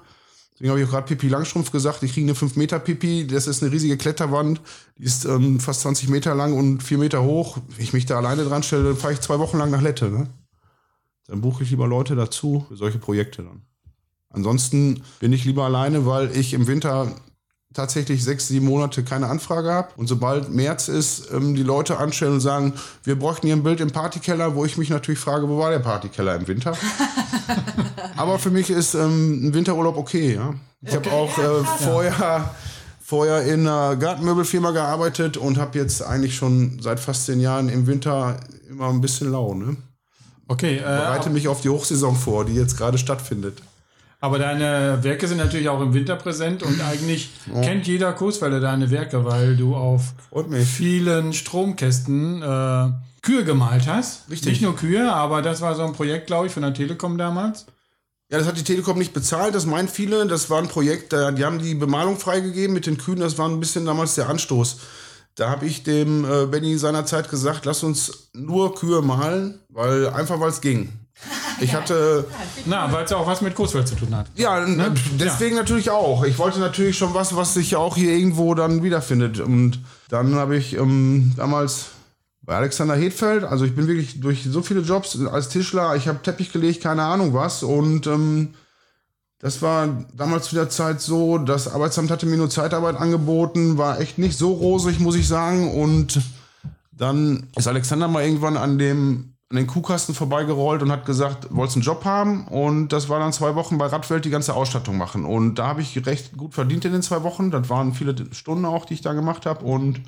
Deswegen 0.52 0.70
habe 0.70 0.80
ich 0.80 0.86
auch 0.86 0.92
gerade 0.92 1.06
Pipi 1.06 1.28
Langstrumpf 1.28 1.70
gesagt, 1.70 2.02
ich 2.02 2.14
kriege 2.14 2.26
eine 2.26 2.34
5 2.34 2.56
Meter 2.56 2.78
Pipi. 2.78 3.26
Das 3.26 3.46
ist 3.46 3.62
eine 3.62 3.72
riesige 3.72 3.96
Kletterwand. 3.96 4.60
Die 4.96 5.04
ist 5.04 5.26
ähm, 5.26 5.60
fast 5.60 5.82
20 5.82 6.08
Meter 6.08 6.34
lang 6.34 6.54
und 6.54 6.82
4 6.82 6.98
Meter 6.98 7.22
hoch. 7.22 7.58
Wenn 7.68 7.84
ich 7.84 7.92
mich 7.92 8.06
da 8.06 8.16
alleine 8.16 8.44
dran 8.44 8.62
stelle, 8.62 8.94
fahre 8.96 9.12
ich 9.12 9.20
zwei 9.20 9.38
Wochen 9.38 9.58
lang 9.58 9.70
nach 9.70 9.82
Lette. 9.82 10.10
Ne? 10.10 10.28
Dann 11.26 11.40
buche 11.40 11.62
ich 11.62 11.70
lieber 11.70 11.86
Leute 11.86 12.14
dazu 12.14 12.64
für 12.68 12.76
solche 12.76 12.98
Projekte 12.98 13.42
dann. 13.42 13.62
Ansonsten 14.30 15.02
bin 15.20 15.32
ich 15.32 15.44
lieber 15.44 15.64
alleine, 15.64 16.06
weil 16.06 16.34
ich 16.36 16.52
im 16.52 16.66
Winter 16.66 17.14
tatsächlich 17.76 18.24
sechs, 18.24 18.48
sieben 18.48 18.66
Monate 18.66 19.04
keine 19.04 19.28
Anfrage 19.28 19.70
habe. 19.70 19.88
Und 19.96 20.08
sobald 20.08 20.48
März 20.48 20.88
ist, 20.88 21.30
ähm, 21.32 21.54
die 21.54 21.62
Leute 21.62 21.98
anstellen 21.98 22.34
und 22.34 22.40
sagen, 22.40 22.72
wir 23.04 23.18
bräuchten 23.18 23.46
hier 23.46 23.54
ein 23.54 23.62
Bild 23.62 23.80
im 23.80 23.92
Partykeller, 23.92 24.54
wo 24.54 24.64
ich 24.64 24.78
mich 24.78 24.90
natürlich 24.90 25.20
frage, 25.20 25.48
wo 25.48 25.58
war 25.58 25.70
der 25.70 25.78
Partykeller 25.78 26.34
im 26.34 26.48
Winter? 26.48 26.76
Aber 28.16 28.38
für 28.38 28.50
mich 28.50 28.70
ist 28.70 28.94
ähm, 28.94 29.48
ein 29.48 29.54
Winterurlaub 29.54 29.96
okay. 29.96 30.34
Ja? 30.34 30.54
Ich 30.82 30.96
okay, 30.96 31.10
habe 31.10 31.16
auch 31.16 31.38
äh, 31.38 31.64
vorher, 31.84 32.54
vorher 33.00 33.42
in 33.42 33.68
einer 33.68 33.96
Gartenmöbelfirma 33.96 34.70
gearbeitet 34.70 35.36
und 35.36 35.58
habe 35.58 35.78
jetzt 35.78 36.02
eigentlich 36.02 36.34
schon 36.34 36.78
seit 36.80 36.98
fast 36.98 37.26
zehn 37.26 37.40
Jahren 37.40 37.68
im 37.68 37.86
Winter 37.86 38.40
immer 38.68 38.88
ein 38.88 39.00
bisschen 39.00 39.30
lau. 39.30 39.54
Ne? 39.54 39.76
Okay. 40.48 40.78
Äh, 40.78 40.80
Bereite 40.80 41.30
mich 41.30 41.48
auf 41.48 41.60
die 41.60 41.68
Hochsaison 41.68 42.16
vor, 42.16 42.44
die 42.44 42.54
jetzt 42.54 42.76
gerade 42.76 42.98
stattfindet. 42.98 43.62
Aber 44.20 44.38
deine 44.38 44.98
Werke 45.02 45.28
sind 45.28 45.38
natürlich 45.38 45.68
auch 45.68 45.80
im 45.80 45.92
Winter 45.92 46.16
präsent 46.16 46.62
und 46.62 46.80
eigentlich 46.80 47.30
ja. 47.54 47.60
kennt 47.60 47.86
jeder 47.86 48.12
Kursfelder 48.12 48.60
deine 48.60 48.90
Werke, 48.90 49.24
weil 49.24 49.56
du 49.56 49.76
auf 49.76 50.14
vielen 50.64 51.32
Stromkästen 51.32 52.42
äh, 52.42 52.88
Kühe 53.22 53.44
gemalt 53.44 53.86
hast. 53.86 54.30
Richtig. 54.30 54.52
Nicht 54.52 54.62
nur 54.62 54.74
Kühe, 54.74 55.12
aber 55.12 55.42
das 55.42 55.60
war 55.60 55.74
so 55.74 55.82
ein 55.82 55.92
Projekt, 55.92 56.28
glaube 56.28 56.46
ich, 56.46 56.52
von 56.52 56.62
der 56.62 56.72
Telekom 56.72 57.18
damals. 57.18 57.66
Ja, 58.30 58.38
das 58.38 58.46
hat 58.46 58.58
die 58.58 58.64
Telekom 58.64 58.98
nicht 58.98 59.12
bezahlt, 59.12 59.54
das 59.54 59.66
meinen 59.66 59.88
viele. 59.88 60.26
Das 60.26 60.50
war 60.50 60.60
ein 60.60 60.68
Projekt, 60.68 61.12
die 61.12 61.44
haben 61.44 61.58
die 61.58 61.74
Bemalung 61.74 62.18
freigegeben 62.18 62.74
mit 62.74 62.86
den 62.86 62.98
Kühen, 62.98 63.20
das 63.20 63.38
war 63.38 63.48
ein 63.48 63.60
bisschen 63.60 63.84
damals 63.84 64.14
der 64.14 64.28
Anstoß. 64.28 64.78
Da 65.36 65.50
habe 65.50 65.66
ich 65.66 65.82
dem 65.82 66.24
äh, 66.24 66.46
Benny 66.46 66.78
seinerzeit 66.78 67.28
gesagt, 67.28 67.66
lass 67.66 67.82
uns 67.82 68.30
nur 68.32 68.74
Kühe 68.74 69.02
malen, 69.02 69.60
weil 69.68 70.08
einfach 70.08 70.40
weil 70.40 70.48
es 70.48 70.62
ging. 70.62 71.05
Ich 71.60 71.74
hatte. 71.74 72.26
Na, 72.66 72.92
weil 72.92 73.04
es 73.04 73.10
ja 73.10 73.16
auch 73.16 73.26
was 73.26 73.40
mit 73.40 73.54
Coesfeld 73.54 73.88
zu 73.88 73.94
tun 73.94 74.14
hat. 74.14 74.26
Ja, 74.34 74.60
ne? 74.66 74.92
deswegen 75.18 75.56
ja. 75.56 75.62
natürlich 75.62 75.88
auch. 75.88 76.22
Ich 76.24 76.38
wollte 76.38 76.58
natürlich 76.58 76.98
schon 76.98 77.14
was, 77.14 77.34
was 77.34 77.54
sich 77.54 77.76
auch 77.76 77.96
hier 77.96 78.12
irgendwo 78.12 78.54
dann 78.54 78.82
wiederfindet. 78.82 79.40
Und 79.40 79.80
dann 80.10 80.34
habe 80.34 80.56
ich 80.56 80.76
ähm, 80.76 81.32
damals 81.36 81.86
bei 82.42 82.56
Alexander 82.56 82.94
Hedfeld, 82.94 83.42
also 83.42 83.64
ich 83.64 83.74
bin 83.74 83.88
wirklich 83.88 84.20
durch 84.20 84.44
so 84.44 84.62
viele 84.62 84.80
Jobs 84.80 85.18
als 85.26 85.48
Tischler, 85.48 85.96
ich 85.96 86.06
habe 86.06 86.22
Teppich 86.22 86.52
gelegt, 86.52 86.82
keine 86.82 87.02
Ahnung 87.02 87.34
was. 87.34 87.62
Und 87.62 88.06
ähm, 88.06 88.54
das 89.38 89.62
war 89.62 90.06
damals 90.14 90.48
zu 90.48 90.54
der 90.54 90.68
Zeit 90.68 91.00
so, 91.00 91.38
das 91.38 91.68
Arbeitsamt 91.68 92.10
hatte 92.10 92.26
mir 92.26 92.36
nur 92.36 92.50
Zeitarbeit 92.50 92.96
angeboten, 92.96 93.78
war 93.78 94.00
echt 94.00 94.18
nicht 94.18 94.38
so 94.38 94.52
rosig, 94.52 95.00
muss 95.00 95.16
ich 95.16 95.26
sagen. 95.26 95.74
Und 95.74 96.20
dann 96.92 97.48
ist 97.56 97.66
Alexander 97.66 98.08
mal 98.08 98.24
irgendwann 98.24 98.56
an 98.56 98.78
dem 98.78 99.35
an 99.48 99.56
den 99.56 99.66
Kuhkasten 99.66 100.14
vorbeigerollt 100.14 100.82
und 100.82 100.90
hat 100.90 101.06
gesagt, 101.06 101.54
wolltest 101.54 101.76
einen 101.76 101.84
Job 101.84 102.04
haben? 102.04 102.48
Und 102.48 102.88
das 102.88 103.08
war 103.08 103.20
dann 103.20 103.32
zwei 103.32 103.54
Wochen 103.54 103.78
bei 103.78 103.86
Radwelt 103.86 104.24
die 104.24 104.30
ganze 104.30 104.54
Ausstattung 104.54 104.96
machen. 104.98 105.24
Und 105.24 105.56
da 105.56 105.68
habe 105.68 105.82
ich 105.82 106.04
recht 106.06 106.36
gut 106.36 106.54
verdient 106.54 106.84
in 106.84 106.92
den 106.92 107.02
zwei 107.02 107.22
Wochen. 107.22 107.50
Das 107.50 107.68
waren 107.68 107.94
viele 107.94 108.14
Stunden 108.32 108.64
auch, 108.64 108.84
die 108.84 108.94
ich 108.94 109.02
da 109.02 109.12
gemacht 109.12 109.46
habe. 109.46 109.64
Und 109.64 110.02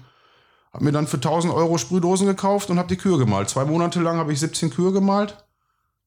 habe 0.73 0.85
mir 0.85 0.93
dann 0.93 1.07
für 1.07 1.17
1000 1.17 1.53
Euro 1.53 1.79
Sprühdosen 1.79 2.27
gekauft 2.27 2.71
und 2.71 2.79
habe 2.79 2.89
die 2.89 2.97
Kühe 2.97 3.17
gemalt. 3.17 3.49
Zwei 3.49 3.65
Monate 3.65 4.01
lang 4.01 4.19
habe 4.19 4.33
ich 4.33 4.41
17 4.41 4.71
Kühe 4.71 4.93
gemalt. 4.93 5.37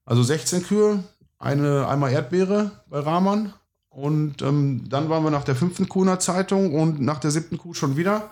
Also 0.05 0.23
16 0.23 0.63
Kühe, 0.63 1.03
eine 1.39 1.87
einmal 1.87 2.11
Erdbeere 2.11 2.71
bei 2.89 2.99
Rahman. 2.99 3.53
Und 3.89 4.41
ähm, 4.41 4.85
dann 4.89 5.09
waren 5.09 5.23
wir 5.23 5.31
nach 5.31 5.43
der 5.43 5.55
fünften 5.55 5.89
Kuh 5.89 6.01
in 6.01 6.07
der 6.07 6.19
Zeitung 6.19 6.73
und 6.75 7.01
nach 7.01 7.19
der 7.19 7.31
siebten 7.31 7.57
Kuh 7.57 7.73
schon 7.73 7.97
wieder. 7.97 8.29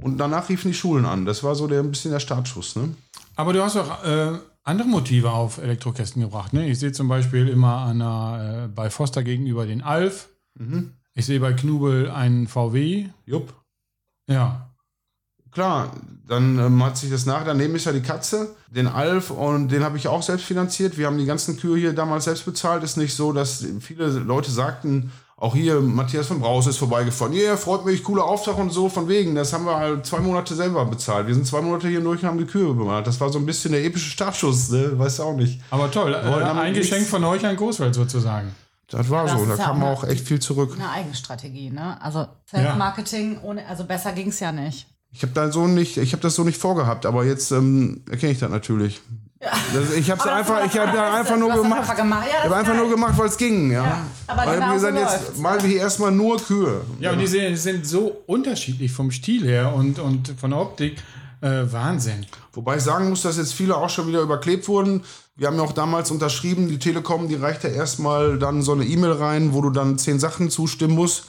Und 0.00 0.18
danach 0.18 0.48
riefen 0.48 0.70
die 0.70 0.76
Schulen 0.76 1.06
an. 1.06 1.24
Das 1.24 1.42
war 1.42 1.54
so 1.54 1.66
der, 1.66 1.80
ein 1.80 1.90
bisschen 1.90 2.12
der 2.12 2.20
Startschuss. 2.20 2.76
Ne? 2.76 2.94
Aber 3.38 3.52
du 3.52 3.62
hast 3.62 3.76
auch 3.76 4.02
äh, 4.02 4.36
andere 4.64 4.88
Motive 4.88 5.30
auf 5.30 5.58
Elektrokästen 5.58 6.20
gebracht. 6.20 6.52
Ne? 6.52 6.68
Ich 6.68 6.80
sehe 6.80 6.90
zum 6.90 7.06
Beispiel 7.06 7.46
immer 7.46 7.86
einer, 7.86 8.64
äh, 8.64 8.68
bei 8.68 8.90
Foster 8.90 9.22
gegenüber 9.22 9.64
den 9.64 9.80
Alf. 9.80 10.28
Mhm. 10.54 10.94
Ich 11.14 11.26
sehe 11.26 11.38
bei 11.38 11.52
Knubel 11.52 12.10
einen 12.10 12.48
VW. 12.48 13.06
Jupp. 13.26 13.54
Ja. 14.26 14.68
Klar, 15.52 15.92
dann 16.26 16.58
ähm, 16.58 16.82
hat 16.82 16.96
sich 16.96 17.10
das 17.10 17.26
nach. 17.26 17.44
Daneben 17.44 17.76
ist 17.76 17.84
ja 17.84 17.92
die 17.92 18.02
Katze, 18.02 18.56
den 18.66 18.88
Alf, 18.88 19.30
und 19.30 19.68
den 19.68 19.84
habe 19.84 19.96
ich 19.96 20.08
auch 20.08 20.22
selbst 20.22 20.44
finanziert. 20.44 20.98
Wir 20.98 21.06
haben 21.06 21.18
die 21.18 21.24
ganzen 21.24 21.56
Kühe 21.56 21.78
hier 21.78 21.92
damals 21.92 22.24
selbst 22.24 22.44
bezahlt. 22.44 22.82
Ist 22.82 22.96
nicht 22.96 23.14
so, 23.14 23.32
dass 23.32 23.64
viele 23.78 24.08
Leute 24.08 24.50
sagten, 24.50 25.12
auch 25.40 25.54
hier, 25.54 25.80
Matthias 25.80 26.26
von 26.26 26.40
Brause 26.40 26.70
ist 26.70 26.78
vorbeigefahren. 26.78 27.32
Ja, 27.32 27.42
yeah, 27.42 27.56
freut 27.56 27.84
mich, 27.84 28.02
cooler 28.02 28.24
Auftrag 28.24 28.58
und 28.58 28.70
so, 28.70 28.88
von 28.88 29.08
wegen. 29.08 29.36
Das 29.36 29.52
haben 29.52 29.66
wir 29.66 29.76
halt 29.76 30.04
zwei 30.04 30.18
Monate 30.18 30.52
selber 30.56 30.84
bezahlt. 30.84 31.28
Wir 31.28 31.34
sind 31.34 31.46
zwei 31.46 31.60
Monate 31.60 31.86
hier 31.86 32.00
durch 32.00 32.22
und 32.22 32.28
haben 32.28 32.38
die 32.38 32.44
Kühe 32.44 32.74
bemalt. 32.74 33.06
Das 33.06 33.20
war 33.20 33.30
so 33.30 33.38
ein 33.38 33.46
bisschen 33.46 33.70
der 33.70 33.84
epische 33.84 34.10
Startschuss, 34.10 34.70
ne? 34.70 34.98
Weißt 34.98 35.20
du 35.20 35.22
auch 35.22 35.36
nicht. 35.36 35.60
Aber 35.70 35.90
toll, 35.92 36.12
äh, 36.12 36.16
ein 36.16 36.74
Geschenk 36.74 37.06
von 37.06 37.22
euch 37.22 37.46
an 37.46 37.56
Großwald 37.56 37.94
sozusagen. 37.94 38.52
Das 38.90 39.08
war 39.10 39.26
das 39.26 39.38
so, 39.38 39.46
da 39.46 39.56
kam 39.56 39.82
auch 39.84 40.02
echt 40.02 40.26
viel 40.26 40.40
zurück. 40.40 40.72
Eine 40.74 40.90
Eigenstrategie, 40.90 41.70
ne? 41.70 42.02
Also 42.02 42.26
Self-Marketing, 42.50 43.38
ohne, 43.42 43.64
also 43.66 43.84
besser 43.84 44.12
ging 44.12 44.28
es 44.28 44.40
ja 44.40 44.50
nicht. 44.50 44.88
Ich 45.12 45.22
habe 45.22 45.32
da 45.32 45.52
so 45.52 45.68
nicht, 45.68 45.98
ich 45.98 46.12
habe 46.12 46.22
das 46.22 46.34
so 46.34 46.42
nicht 46.42 46.58
vorgehabt, 46.58 47.06
aber 47.06 47.24
jetzt 47.24 47.52
ähm, 47.52 48.02
erkenne 48.10 48.32
ich 48.32 48.38
das 48.40 48.50
natürlich. 48.50 49.00
Ja. 49.40 49.52
Das, 49.72 49.92
ich 49.94 50.10
habe 50.10 50.20
es 50.20 50.26
einfach, 50.26 50.66
ich 50.66 50.76
habe 50.78 51.00
einfach 51.00 51.36
nur 51.36 51.54
gemacht. 51.54 51.86
Ja, 51.86 51.94
ich 51.94 52.44
habe 52.44 52.56
einfach 52.56 52.74
nur 52.74 52.90
gemacht, 52.90 53.14
weil 53.16 53.28
es 53.28 53.36
ging. 53.36 53.70
Ja. 53.70 53.84
ja. 53.84 54.06
Aber 54.26 54.46
weil 54.46 54.54
genau 54.56 54.66
wir 54.66 54.74
gesagt, 54.74 54.96
so 54.96 55.00
jetzt 55.00 55.38
malen 55.38 55.62
wir 55.62 55.68
hier 55.68 55.80
erstmal 55.80 56.10
nur 56.10 56.38
Kühe. 56.38 56.80
Ja, 56.98 57.12
und 57.12 57.18
die 57.18 57.26
sind, 57.26 57.56
sind, 57.56 57.86
so 57.86 58.22
unterschiedlich 58.26 58.90
vom 58.90 59.12
Stil 59.12 59.46
her 59.46 59.72
und, 59.72 60.00
und 60.00 60.34
von 60.40 60.50
der 60.50 60.60
Optik. 60.60 60.96
Äh, 61.40 61.72
Wahnsinn. 61.72 62.26
Wobei 62.52 62.78
ich 62.78 62.82
sagen 62.82 63.08
muss, 63.10 63.22
dass 63.22 63.36
jetzt 63.36 63.54
viele 63.54 63.76
auch 63.76 63.90
schon 63.90 64.08
wieder 64.08 64.22
überklebt 64.22 64.66
wurden. 64.66 65.04
Wir 65.36 65.46
haben 65.46 65.56
ja 65.56 65.62
auch 65.62 65.72
damals 65.72 66.10
unterschrieben, 66.10 66.68
die 66.68 66.80
Telekom, 66.80 67.28
die 67.28 67.36
reicht 67.36 67.62
ja 67.62 67.70
erstmal 67.70 68.40
dann 68.40 68.62
so 68.62 68.72
eine 68.72 68.84
E-Mail 68.84 69.12
rein, 69.12 69.54
wo 69.54 69.60
du 69.60 69.70
dann 69.70 69.98
zehn 69.98 70.18
Sachen 70.18 70.50
zustimmen 70.50 70.96
musst. 70.96 71.26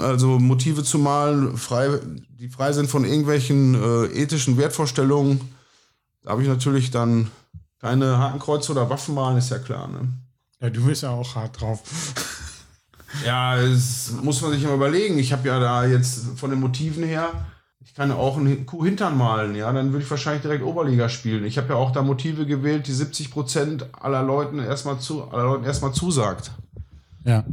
Also 0.00 0.40
Motive 0.40 0.82
zu 0.82 0.98
malen, 0.98 1.56
frei, 1.56 2.00
die 2.40 2.48
frei 2.48 2.72
sind 2.72 2.90
von 2.90 3.04
irgendwelchen 3.04 3.76
äh, 3.76 4.06
ethischen 4.06 4.56
Wertvorstellungen 4.58 5.40
da 6.22 6.30
habe 6.30 6.42
ich 6.42 6.48
natürlich 6.48 6.90
dann 6.90 7.30
keine 7.80 8.18
Hakenkreuze 8.18 8.72
oder 8.72 8.90
Waffen 8.90 9.14
malen, 9.14 9.38
ist 9.38 9.50
ja 9.50 9.58
klar. 9.58 9.88
Ne? 9.88 10.08
Ja, 10.60 10.70
du 10.70 10.84
bist 10.84 11.02
ja 11.02 11.10
auch 11.10 11.34
hart 11.34 11.60
drauf. 11.60 11.80
ja, 13.24 13.56
das 13.56 14.12
muss 14.22 14.40
man 14.42 14.52
sich 14.52 14.64
immer 14.64 14.74
überlegen. 14.74 15.18
Ich 15.18 15.32
habe 15.32 15.46
ja 15.48 15.60
da 15.60 15.84
jetzt 15.84 16.26
von 16.36 16.50
den 16.50 16.60
Motiven 16.60 17.04
her, 17.04 17.30
Ich 17.80 17.94
kann 17.94 18.10
auch 18.10 18.36
einen 18.36 18.66
Kuh-Hintern 18.66 19.16
malen, 19.16 19.54
ja, 19.54 19.72
dann 19.72 19.92
würde 19.92 20.04
ich 20.04 20.10
wahrscheinlich 20.10 20.42
direkt 20.42 20.64
Oberliga 20.64 21.08
spielen. 21.08 21.44
Ich 21.44 21.56
habe 21.58 21.70
ja 21.70 21.74
auch 21.76 21.92
da 21.92 22.02
Motive 22.02 22.46
gewählt, 22.46 22.86
die 22.86 22.92
70 22.92 23.30
Prozent 23.30 23.86
aller 23.92 24.22
Leuten 24.22 24.58
erstmal 24.58 24.98
zu, 24.98 25.24
aller 25.30 25.44
Leuten 25.44 25.64
erstmal 25.64 25.92
zusagt. 25.92 26.50
Ja. 27.24 27.44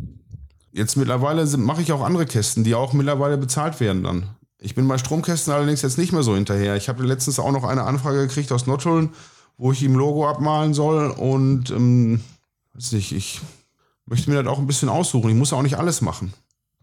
Jetzt 0.71 0.97
mittlerweile 0.97 1.45
mache 1.57 1.81
ich 1.81 1.91
auch 1.93 2.03
andere 2.03 2.25
Kästen, 2.25 2.63
die 2.63 2.75
auch 2.75 2.91
mittlerweile 2.93 3.37
bezahlt 3.37 3.79
werden 3.79 4.03
dann. 4.03 4.34
Ich 4.65 4.73
bin 4.73 4.87
bei 4.87 4.97
Stromkästen 4.97 5.53
allerdings 5.53 5.83
jetzt 5.83 5.99
nicht 5.99 6.11
mehr 6.11 6.23
so 6.23 6.33
hinterher. 6.33 6.75
Ich 6.75 6.89
habe 6.89 7.03
letztens 7.03 7.37
auch 7.37 7.51
noch 7.51 7.65
eine 7.65 7.83
Anfrage 7.83 8.25
gekriegt 8.25 8.51
aus 8.51 8.65
Nottuln, 8.65 9.13
wo 9.59 9.71
ich 9.71 9.83
ihm 9.83 9.93
Logo 9.93 10.27
abmalen 10.27 10.73
soll 10.73 11.11
und 11.11 11.69
ähm, 11.69 12.23
weiß 12.73 12.93
nicht, 12.93 13.11
ich 13.11 13.41
möchte 14.07 14.31
mir 14.31 14.41
das 14.41 14.51
auch 14.51 14.57
ein 14.57 14.65
bisschen 14.65 14.89
aussuchen. 14.89 15.29
Ich 15.29 15.35
muss 15.35 15.53
auch 15.53 15.61
nicht 15.61 15.77
alles 15.77 16.01
machen. 16.01 16.33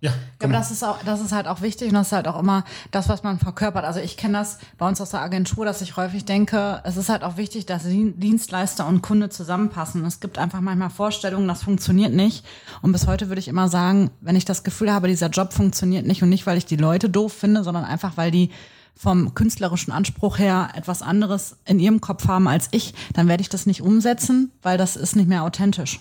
Ja, 0.03 0.11
Ja, 0.11 0.17
aber 0.43 0.53
das 0.53 0.73
ist 0.73 0.83
auch, 0.83 0.99
das 1.05 1.21
ist 1.21 1.31
halt 1.31 1.47
auch 1.47 1.61
wichtig 1.61 1.88
und 1.88 1.95
das 1.95 2.09
ist 2.09 2.12
halt 2.12 2.27
auch 2.27 2.37
immer 2.38 2.65
das, 2.91 3.09
was 3.09 3.23
man 3.23 3.38
verkörpert. 3.38 3.85
Also 3.85 4.01
ich 4.01 4.17
kenne 4.17 4.37
das 4.38 4.59
bei 4.77 4.88
uns 4.88 5.01
aus 5.01 5.11
der 5.11 5.21
Agentur, 5.21 5.65
dass 5.65 5.81
ich 5.81 5.97
häufig 5.97 6.25
denke, 6.25 6.81
es 6.83 6.97
ist 6.97 7.09
halt 7.09 7.23
auch 7.23 7.37
wichtig, 7.37 7.67
dass 7.67 7.85
Dien- 7.85 8.19
Dienstleister 8.19 8.85
und 8.88 9.01
Kunde 9.01 9.29
zusammenpassen. 9.31 10.05
Es 10.05 10.19
gibt 10.19 10.38
einfach 10.38 10.61
manchmal 10.61 10.91
Vorstellungen, 10.91 11.47
das 11.47 11.62
funktioniert 11.62 12.12
nicht. 12.12 12.45
Und 12.83 12.91
bis 12.91 13.07
heute 13.07 13.29
würde 13.29 13.38
ich 13.38 13.47
immer 13.47 13.69
sagen, 13.69 14.11
wenn 14.21 14.35
ich 14.35 14.45
das 14.45 14.65
Gefühl 14.65 14.93
habe, 14.93 15.07
dieser 15.07 15.29
Job 15.31 15.53
funktioniert 15.53 16.05
nicht 16.05 16.21
und 16.25 16.31
nicht, 16.31 16.47
weil 16.49 16.59
ich 16.59 16.67
die 16.67 16.75
Leute 16.77 17.09
doof 17.09 17.33
finde, 17.33 17.62
sondern 17.62 17.85
einfach, 17.85 18.17
weil 18.17 18.33
die 18.33 18.51
vom 18.97 19.35
künstlerischen 19.35 19.93
Anspruch 19.93 20.38
her 20.41 20.71
etwas 20.75 21.01
anderes 21.03 21.57
in 21.65 21.79
ihrem 21.79 22.01
Kopf 22.01 22.27
haben 22.27 22.49
als 22.49 22.67
ich, 22.73 22.93
dann 23.15 23.29
werde 23.29 23.41
ich 23.41 23.49
das 23.49 23.67
nicht 23.67 23.83
umsetzen, 23.83 24.51
weil 24.62 24.77
das 24.79 24.97
ist 24.97 25.15
nicht 25.15 25.29
mehr 25.29 25.45
authentisch. 25.45 26.01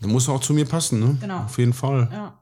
Dann 0.00 0.10
muss 0.10 0.28
auch 0.28 0.40
zu 0.40 0.52
mir 0.54 0.64
passen, 0.66 0.98
ne? 0.98 1.16
Genau. 1.20 1.40
Auf 1.44 1.58
jeden 1.58 1.72
Fall. 1.74 2.08
Ja. 2.12 2.34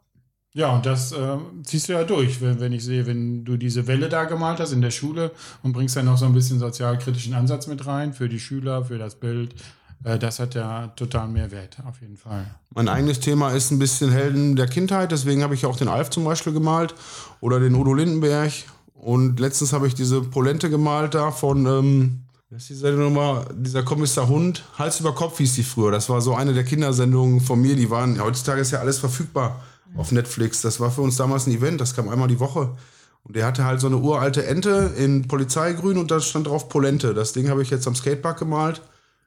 Ja, 0.59 0.75
und 0.75 0.87
das 0.87 1.13
äh, 1.13 1.37
ziehst 1.63 1.89
du 1.89 1.93
ja 1.93 2.03
durch, 2.03 2.41
wenn, 2.41 2.59
wenn 2.59 2.73
ich 2.73 2.85
sehe, 2.85 3.07
wenn 3.07 3.45
du 3.45 3.57
diese 3.57 3.87
Welle 3.87 4.09
da 4.09 4.25
gemalt 4.25 4.59
hast 4.59 4.73
in 4.73 4.83
der 4.83 4.91
Schule 4.91 5.31
und 5.63 5.73
bringst 5.73 5.95
dann 5.95 6.07
noch 6.07 6.19
so 6.19 6.25
ein 6.25 6.33
bisschen 6.33 6.59
sozialkritischen 6.59 7.33
Ansatz 7.33 7.69
mit 7.69 7.87
rein 7.87 8.13
für 8.13 8.29
die 8.29 8.41
Schüler, 8.41 8.85
für 8.85 8.99
das 8.99 9.15
Bild. 9.15 9.55
Äh, 10.03 10.19
das 10.19 10.41
hat 10.41 10.57
ja 10.57 10.89
total 10.97 11.29
Mehrwert, 11.29 11.77
auf 11.87 12.01
jeden 12.01 12.17
Fall. 12.17 12.45
Mein 12.75 12.89
eigenes 12.89 13.21
Thema 13.21 13.53
ist 13.53 13.71
ein 13.71 13.79
bisschen 13.79 14.11
Helden 14.11 14.57
der 14.57 14.67
Kindheit, 14.67 15.13
deswegen 15.13 15.45
habe 15.45 15.55
ich 15.55 15.65
auch 15.65 15.77
den 15.77 15.87
Alf 15.87 16.11
zum 16.11 16.25
Beispiel 16.25 16.53
gemalt 16.53 16.93
oder 17.41 17.61
den 17.61 17.77
Udo 17.77 17.95
Lindenberg. 17.95 18.51
Und 18.95 19.39
letztens 19.39 19.73
habe 19.73 19.87
ich 19.87 19.95
diese 19.95 20.23
Polente 20.23 20.71
gemalt 20.71 21.15
da 21.15 21.31
von, 21.31 21.67
ähm, 21.67 22.23
wie 22.51 22.57
ist 22.57 22.69
die 22.69 22.75
Sendung 22.75 23.15
nochmal? 23.15 23.47
Dieser 23.55 23.85
Kommissar 23.85 24.27
Hund. 24.27 24.65
Hals 24.77 24.99
über 24.99 25.15
Kopf 25.15 25.39
hieß 25.39 25.55
die 25.55 25.63
früher. 25.63 25.93
Das 25.93 26.09
war 26.09 26.21
so 26.21 26.35
eine 26.35 26.53
der 26.53 26.65
Kindersendungen 26.65 27.41
von 27.41 27.61
mir. 27.61 27.77
Die 27.77 27.91
waren, 27.91 28.21
heutzutage 28.21 28.61
ist 28.61 28.73
ja 28.73 28.81
alles 28.81 28.99
verfügbar 28.99 29.61
auf 29.97 30.13
Netflix. 30.13 30.61
Das 30.63 30.81
war 30.81 30.91
für 30.91 31.03
uns 31.03 31.17
damals 31.17 31.47
ein 31.47 31.53
Event, 31.53 31.81
das 31.81 31.95
kam 31.95 32.09
einmal 32.09 32.29
die 32.29 32.41
Woche. 32.41 32.77
Und 33.25 33.37
der 33.37 33.47
hatte 33.47 33.65
halt 33.65 33.81
so 33.81 33.89
eine 33.89 33.97
uralte 33.99 34.47
Ente 34.47 34.93
in 34.97 35.29
Polizeigrün 35.29 35.99
und 35.99 36.11
da 36.11 36.21
stand 36.21 36.47
drauf 36.47 36.69
Polente. 36.69 37.15
Das 37.15 37.33
Ding 37.33 37.51
habe 37.51 37.63
ich 37.63 37.71
jetzt 37.71 37.87
am 37.87 37.95
Skatepark 37.95 38.39
gemalt. 38.39 38.81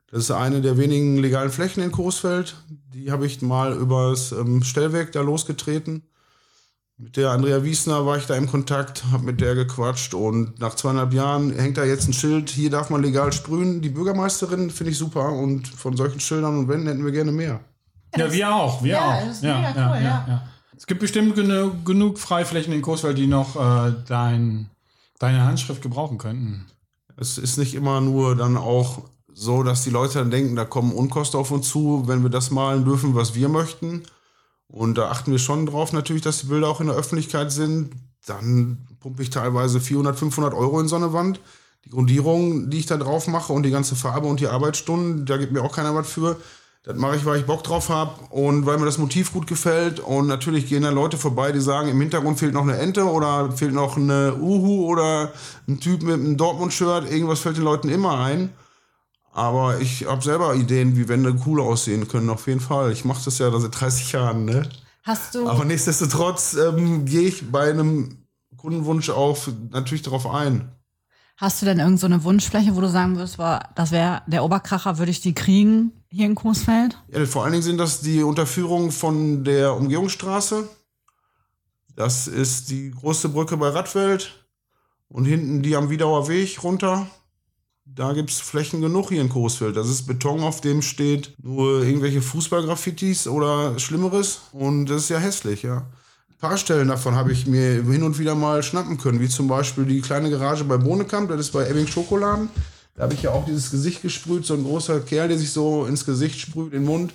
Das 0.10 0.24
ist 0.24 0.32
eine 0.32 0.62
der 0.62 0.78
wenigen 0.78 1.18
legalen 1.18 1.52
Flächen 1.52 1.84
in 1.84 1.92
Coesfeld. 1.92 2.56
Die 2.94 3.12
habe 3.12 3.26
ich 3.26 3.42
mal 3.42 3.74
übers 3.74 4.32
ähm, 4.32 4.64
Stellwerk 4.64 5.12
da 5.12 5.22
losgetreten. 5.22 6.04
Mit 6.98 7.18
der 7.18 7.32
Andrea 7.32 7.64
Wiesner 7.64 8.06
war 8.06 8.18
ich 8.18 8.28
da 8.28 8.36
im 8.36 8.48
Kontakt, 8.48 9.06
habe 9.12 9.24
mit 9.24 9.42
der 9.42 9.56
gequatscht 9.56 10.14
und 10.14 10.60
nach 10.60 10.76
zweieinhalb 10.76 11.14
Jahren 11.14 11.52
hängt 11.52 11.78
da 11.78 11.84
jetzt 11.84 12.08
ein 12.08 12.14
Schild, 12.14 12.50
hier 12.52 12.70
darf 12.70 12.90
man 12.92 13.02
legal 13.02 13.34
sprühen. 13.34 13.82
Die 13.82 13.90
Bürgermeisterin 13.90 14.70
finde 14.70 14.92
ich 14.92 14.98
super 15.00 15.32
und 15.32 15.68
von 15.68 15.98
solchen 15.98 16.20
Schildern 16.20 16.60
und 16.60 16.68
Wänden 16.68 16.88
hätten 16.88 17.04
wir 17.04 17.12
gerne 17.12 17.32
mehr. 17.32 17.62
Ja, 18.16 18.32
wir 18.32 18.54
auch, 18.54 18.84
wir 18.84 18.92
Ja, 18.94 19.10
auch. 19.10 19.26
das 19.26 19.38
ist 19.38 19.44
mega 19.44 19.70
cool, 19.70 20.04
ja. 20.04 20.51
Es 20.82 20.88
gibt 20.88 21.00
bestimmt 21.00 21.36
genu 21.36 21.74
genug 21.86 22.18
Freiflächen 22.18 22.74
in 22.74 22.82
Coesfeld, 22.82 23.16
die 23.16 23.28
noch 23.28 23.56
äh, 23.56 23.94
dein, 24.08 24.72
deine 25.20 25.46
Handschrift 25.46 25.84
gebrauchen 25.84 26.18
könnten. 26.18 26.66
Es 27.18 27.38
ist 27.38 27.60
nicht 27.60 27.76
immer 27.76 28.02
nur 28.02 28.36
dann 28.36 28.58
auch 28.58 29.04
so, 29.32 29.62
dass 29.62 29.84
die 29.84 29.92
Leute 29.92 30.18
dann 30.18 30.32
denken, 30.32 30.56
da 30.56 30.66
kommen 30.66 30.92
Unkosten 30.92 31.40
auf 31.40 31.52
uns 31.52 31.70
zu, 31.70 32.08
wenn 32.08 32.24
wir 32.24 32.32
das 32.32 32.50
malen 32.50 32.84
dürfen, 32.84 33.14
was 33.14 33.36
wir 33.36 33.48
möchten. 33.48 34.02
Und 34.68 34.98
da 34.98 35.12
achten 35.12 35.30
wir 35.32 35.38
schon 35.38 35.68
drauf 35.68 35.94
natürlich, 35.94 36.24
dass 36.24 36.40
die 36.40 36.48
Bilder 36.48 36.70
auch 36.70 36.82
in 36.82 36.88
der 36.88 36.96
Öffentlichkeit 36.96 37.52
sind. 37.52 37.92
Dann 38.26 38.88
pumpe 39.00 39.22
ich 39.22 39.30
teilweise 39.30 39.80
400, 39.80 40.18
500 40.18 40.56
Euro 40.56 40.80
in 40.80 40.88
so 40.88 40.96
eine 40.96 41.14
Wand. 41.14 41.40
Die 41.86 41.92
Grundierung, 41.92 42.72
die 42.72 42.80
ich 42.80 42.88
da 42.88 42.98
drauf 42.98 43.28
mache 43.28 43.54
und 43.54 43.62
die 43.62 43.72
ganze 43.72 43.96
Farbe 43.96 44.26
und 44.26 44.40
die 44.40 44.48
Arbeitsstunden, 44.48 45.28
da 45.28 45.38
gibt 45.38 45.52
mir 45.52 45.62
auch 45.62 45.76
keiner 45.76 45.94
was 45.94 46.10
für. 46.10 46.38
Das 46.84 46.98
mache 46.98 47.16
ich, 47.16 47.26
weil 47.26 47.40
ich 47.40 47.46
Bock 47.46 47.64
drauf 47.64 47.90
habe 47.90 48.26
und 48.32 48.66
weil 48.66 48.80
mir 48.80 48.86
das 48.86 48.98
Motiv 48.98 49.32
gut 49.34 49.46
gefällt. 49.46 50.00
Und 50.00 50.26
natürlich 50.26 50.68
gehen 50.68 50.82
dann 50.82 50.96
Leute 50.96 51.18
vorbei, 51.18 51.52
die 51.52 51.62
sagen, 51.62 51.90
im 51.90 52.02
Hintergrund 52.02 52.40
fehlt 52.40 52.56
noch 52.56 52.64
eine 52.64 52.78
Ente 52.78 53.06
oder 53.06 53.52
fehlt 53.52 53.74
noch 53.74 53.98
eine 53.98 54.36
Uhu 54.36 54.88
oder 54.88 55.32
ein 55.68 55.80
Typ 55.80 56.02
mit 56.02 56.16
einem 56.16 56.38
Dortmund-Shirt. 56.38 57.12
Irgendwas 57.12 57.40
fällt 57.40 57.58
den 57.58 57.66
Leuten 57.66 57.90
immer 57.90 58.20
ein. 58.20 58.50
Aber 59.32 59.80
ich 59.80 60.08
habe 60.08 60.24
selber 60.24 60.56
Ideen, 60.56 60.98
wie 60.98 61.08
Wände 61.08 61.36
cool 61.46 61.62
aussehen 61.62 62.08
können, 62.08 62.32
auf 62.32 62.48
jeden 62.48 62.60
Fall. 62.60 62.92
Ich 62.92 63.06
mache 63.06 63.24
das 63.24 63.38
ja 63.38 63.58
seit 63.58 63.80
30 63.80 64.12
Jahren, 64.12 64.46
ne? 64.46 64.68
Hast 65.04 65.36
du, 65.36 65.48
Aber 65.48 65.66
nichtsdestotrotz 65.66 66.56
ähm, 66.56 67.06
gehe 67.06 67.28
ich 67.28 67.50
bei 67.52 67.70
einem 67.70 68.26
Kundenwunsch 68.58 69.10
auch 69.12 69.38
natürlich 69.72 70.02
darauf 70.02 70.28
ein. 70.28 70.72
hast 71.38 71.62
du 71.62 71.66
denn 71.66 71.80
irgend 71.80 72.00
so 72.00 72.08
eine 72.08 72.24
Wunschfläche, 72.24 72.76
wo 72.76 72.82
du 72.82 72.90
sagen 72.90 73.16
würdest, 73.16 73.38
das 73.76 73.92
wäre 73.92 74.22
der 74.28 74.44
Oberkracher, 74.44 74.98
würde 74.98 75.12
ich 75.12 75.22
die 75.22 75.34
kriegen 75.34 75.94
hier 76.12 76.26
in 76.26 76.36
Coesfeld? 76.36 76.98
Ja, 77.08 77.26
vor 77.26 77.44
allen 77.44 77.54
Dingen 77.54 77.64
sind 77.64 77.78
das 77.78 78.02
die 78.02 78.22
Unterführungen 78.22 78.92
von 78.92 79.44
der 79.44 79.76
Umgehungsstraße. 79.76 80.68
Das 81.96 82.28
ist 82.28 82.70
die 82.70 82.92
große 82.92 83.30
Brücke 83.30 83.58
bei 83.58 83.70
Radwelt. 83.70 84.46
Und 85.08 85.26
hinten 85.26 85.62
die 85.62 85.76
am 85.76 85.90
Wiedauer 85.90 86.30
Weg 86.30 86.64
runter. 86.64 87.08
Da 87.84 88.14
gibt 88.14 88.30
es 88.30 88.40
Flächen 88.40 88.80
genug 88.80 89.10
hier 89.10 89.22
in 89.22 89.28
Coesfeld. 89.28 89.76
Das 89.76 89.90
ist 89.90 90.08
Beton, 90.08 90.42
auf 90.42 90.62
dem 90.62 90.82
steht 90.82 91.34
nur 91.42 91.84
irgendwelche 91.84 92.22
Fußballgraffitis 92.22 93.28
oder 93.28 93.78
Schlimmeres. 93.78 94.42
Und 94.54 94.86
das 94.86 95.04
ist 95.04 95.10
ja 95.10 95.18
hässlich, 95.18 95.64
ja. 95.64 95.86
Ein 96.30 96.38
paar 96.38 96.58
Stellen 96.58 96.88
davon 96.88 97.16
habe 97.16 97.34
ich 97.34 97.46
mir 97.46 97.84
hin 97.84 98.04
und 98.04 98.20
wieder 98.20 98.36
mal 98.36 98.64
schnappen 98.64 98.98
können, 98.98 99.20
wie 99.20 99.28
zum 99.28 99.48
Beispiel 99.48 99.86
die 99.86 100.02
kleine 100.02 100.30
Garage 100.30 100.64
bei 100.64 100.78
Bohnekamp, 100.78 101.30
das 101.30 101.42
ist 101.42 101.52
bei 101.52 101.68
Ebbing 101.68 101.88
Schokoladen. 101.88 102.50
Da 103.02 103.06
habe 103.06 103.16
ich 103.16 103.24
ja 103.24 103.32
auch 103.32 103.46
dieses 103.46 103.72
Gesicht 103.72 104.04
gesprüht, 104.04 104.46
so 104.46 104.54
ein 104.54 104.64
großer 104.64 105.00
Kerl, 105.00 105.28
der 105.28 105.40
sich 105.40 105.52
so 105.52 105.86
ins 105.86 106.06
Gesicht 106.06 106.40
sprüht, 106.40 106.72
in 106.72 106.82
den 106.82 106.86
Mund. 106.86 107.12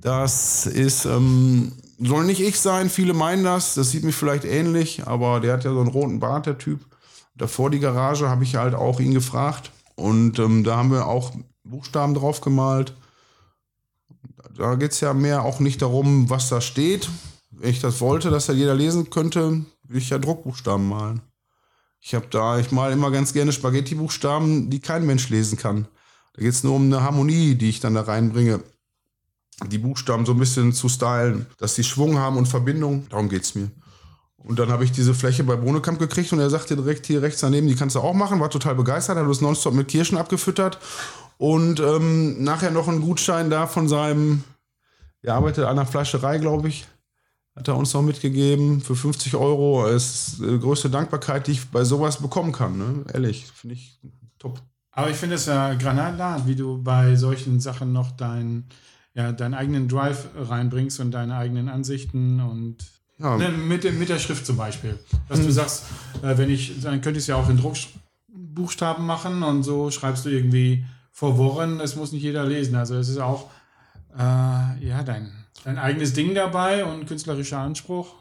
Das 0.00 0.64
ist, 0.64 1.04
ähm, 1.04 1.72
soll 1.98 2.24
nicht 2.24 2.40
ich 2.40 2.58
sein, 2.58 2.88
viele 2.88 3.12
meinen 3.12 3.44
das, 3.44 3.74
das 3.74 3.90
sieht 3.90 4.02
mich 4.02 4.14
vielleicht 4.14 4.46
ähnlich, 4.46 5.06
aber 5.06 5.40
der 5.40 5.52
hat 5.52 5.64
ja 5.64 5.74
so 5.74 5.80
einen 5.80 5.90
roten 5.90 6.20
Bart, 6.20 6.46
der 6.46 6.56
Typ. 6.56 6.86
Davor 7.34 7.68
die 7.68 7.80
Garage 7.80 8.30
habe 8.30 8.44
ich 8.44 8.56
halt 8.56 8.74
auch 8.74 8.98
ihn 8.98 9.12
gefragt 9.12 9.72
und 9.94 10.38
ähm, 10.38 10.64
da 10.64 10.78
haben 10.78 10.90
wir 10.90 11.06
auch 11.06 11.32
Buchstaben 11.64 12.14
drauf 12.14 12.40
gemalt. 12.40 12.94
Da 14.56 14.76
geht 14.76 14.92
es 14.92 15.00
ja 15.00 15.12
mehr 15.12 15.42
auch 15.42 15.60
nicht 15.60 15.82
darum, 15.82 16.30
was 16.30 16.48
da 16.48 16.62
steht. 16.62 17.10
Wenn 17.50 17.68
ich 17.68 17.82
das 17.82 18.00
wollte, 18.00 18.30
dass 18.30 18.46
ja 18.46 18.54
jeder 18.54 18.74
lesen 18.74 19.10
könnte, 19.10 19.66
würde 19.82 19.98
ich 19.98 20.08
ja 20.08 20.18
Druckbuchstaben 20.18 20.88
malen. 20.88 21.20
Ich 22.00 22.14
habe 22.14 22.26
da, 22.30 22.58
ich 22.58 22.70
mal 22.70 22.92
immer 22.92 23.10
ganz 23.10 23.32
gerne 23.32 23.52
Spaghetti-Buchstaben, 23.52 24.70
die 24.70 24.80
kein 24.80 25.06
Mensch 25.06 25.28
lesen 25.28 25.58
kann. 25.58 25.88
Da 26.34 26.42
geht 26.42 26.52
es 26.52 26.62
nur 26.62 26.74
um 26.74 26.84
eine 26.84 27.02
Harmonie, 27.02 27.54
die 27.54 27.70
ich 27.70 27.80
dann 27.80 27.94
da 27.94 28.02
reinbringe. 28.02 28.60
Die 29.66 29.78
Buchstaben 29.78 30.26
so 30.26 30.32
ein 30.32 30.38
bisschen 30.38 30.72
zu 30.72 30.88
stylen, 30.88 31.46
dass 31.58 31.74
die 31.74 31.84
Schwung 31.84 32.18
haben 32.18 32.36
und 32.36 32.46
Verbindung. 32.46 33.08
Darum 33.08 33.28
geht 33.28 33.42
es 33.42 33.54
mir. 33.54 33.70
Und 34.36 34.58
dann 34.58 34.70
habe 34.70 34.84
ich 34.84 34.92
diese 34.92 35.14
Fläche 35.14 35.42
bei 35.42 35.56
Bohnekamp 35.56 35.98
gekriegt 35.98 36.32
und 36.32 36.38
er 36.38 36.50
sagte 36.50 36.76
direkt 36.76 37.06
hier 37.06 37.20
rechts 37.20 37.40
daneben, 37.40 37.66
die 37.66 37.74
kannst 37.74 37.96
du 37.96 38.00
auch 38.00 38.14
machen. 38.14 38.38
War 38.38 38.50
total 38.50 38.76
begeistert, 38.76 39.16
hat 39.16 39.26
uns 39.26 39.40
nonstop 39.40 39.74
mit 39.74 39.88
Kirschen 39.88 40.18
abgefüttert. 40.18 40.78
Und 41.38 41.80
ähm, 41.80 42.44
nachher 42.44 42.70
noch 42.70 42.86
einen 42.86 43.00
Gutschein 43.00 43.50
da 43.50 43.66
von 43.66 43.88
seinem, 43.88 44.44
er 45.22 45.34
arbeitet 45.34 45.64
an 45.64 45.78
einer 45.78 45.86
Fleischerei, 45.86 46.38
glaube 46.38 46.68
ich, 46.68 46.86
hat 47.56 47.68
er 47.68 47.76
uns 47.76 47.94
noch 47.94 48.02
mitgegeben 48.02 48.80
für 48.82 48.94
50 48.94 49.34
Euro. 49.34 49.86
Ist 49.86 50.38
die 50.40 50.58
größte 50.58 50.90
Dankbarkeit, 50.90 51.46
die 51.46 51.52
ich 51.52 51.70
bei 51.70 51.84
sowas 51.84 52.20
bekommen 52.20 52.52
kann. 52.52 52.76
Ne? 52.76 53.04
Ehrlich, 53.12 53.46
finde 53.46 53.74
ich 53.74 53.98
top. 54.38 54.60
Aber 54.92 55.10
ich 55.10 55.16
finde 55.16 55.36
es 55.36 55.46
ja 55.46 55.74
granatlat, 55.74 56.46
wie 56.46 56.54
du 56.54 56.82
bei 56.82 57.16
solchen 57.16 57.60
Sachen 57.60 57.92
noch 57.92 58.12
dein, 58.12 58.64
ja, 59.14 59.32
deinen 59.32 59.54
eigenen 59.54 59.88
Drive 59.88 60.28
reinbringst 60.36 61.00
und 61.00 61.10
deine 61.10 61.36
eigenen 61.36 61.68
Ansichten 61.68 62.40
und 62.40 62.78
Ja, 63.18 63.36
ne, 63.36 63.48
mit, 63.48 63.84
mit 63.98 64.08
der 64.08 64.18
Schrift 64.18 64.44
zum 64.46 64.56
Beispiel. 64.56 64.98
Dass 65.28 65.40
du 65.40 65.50
sagst, 65.50 65.84
äh, 66.22 66.36
wenn 66.38 66.50
ich, 66.50 66.80
dann 66.82 67.00
könnte 67.00 67.18
ich 67.18 67.24
es 67.24 67.26
ja 67.26 67.36
auch 67.36 67.48
in 67.48 67.58
Druckbuchstaben 67.58 69.04
machen 69.04 69.42
und 69.42 69.62
so 69.62 69.90
schreibst 69.90 70.24
du 70.26 70.30
irgendwie 70.30 70.84
verworren, 71.12 71.80
es 71.80 71.96
muss 71.96 72.12
nicht 72.12 72.22
jeder 72.22 72.44
lesen. 72.44 72.74
Also 72.74 72.96
es 72.96 73.08
ist 73.08 73.18
auch 73.18 73.50
äh, 74.14 74.18
ja 74.18 75.02
dein, 75.04 75.45
dein 75.64 75.78
eigenes 75.78 76.12
Ding 76.12 76.34
dabei 76.34 76.84
und 76.84 77.06
künstlerischer 77.06 77.58
Anspruch. 77.58 78.14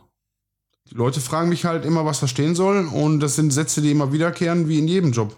die 0.90 0.96
Leute 0.96 1.22
fragen 1.22 1.50
mich 1.50 1.66
halt 1.66 1.86
immer, 1.86 2.06
was 2.06 2.20
da 2.20 2.28
stehen 2.28 2.56
soll. 2.56 2.88
Und 2.88 3.20
das 3.20 3.36
sind 3.36 3.52
Sätze, 3.52 3.82
die 3.82 3.92
immer 3.92 4.12
wiederkehren, 4.12 4.68
wie 4.68 4.80
in 4.80 4.88
jedem 4.88 5.12
Job. 5.12 5.36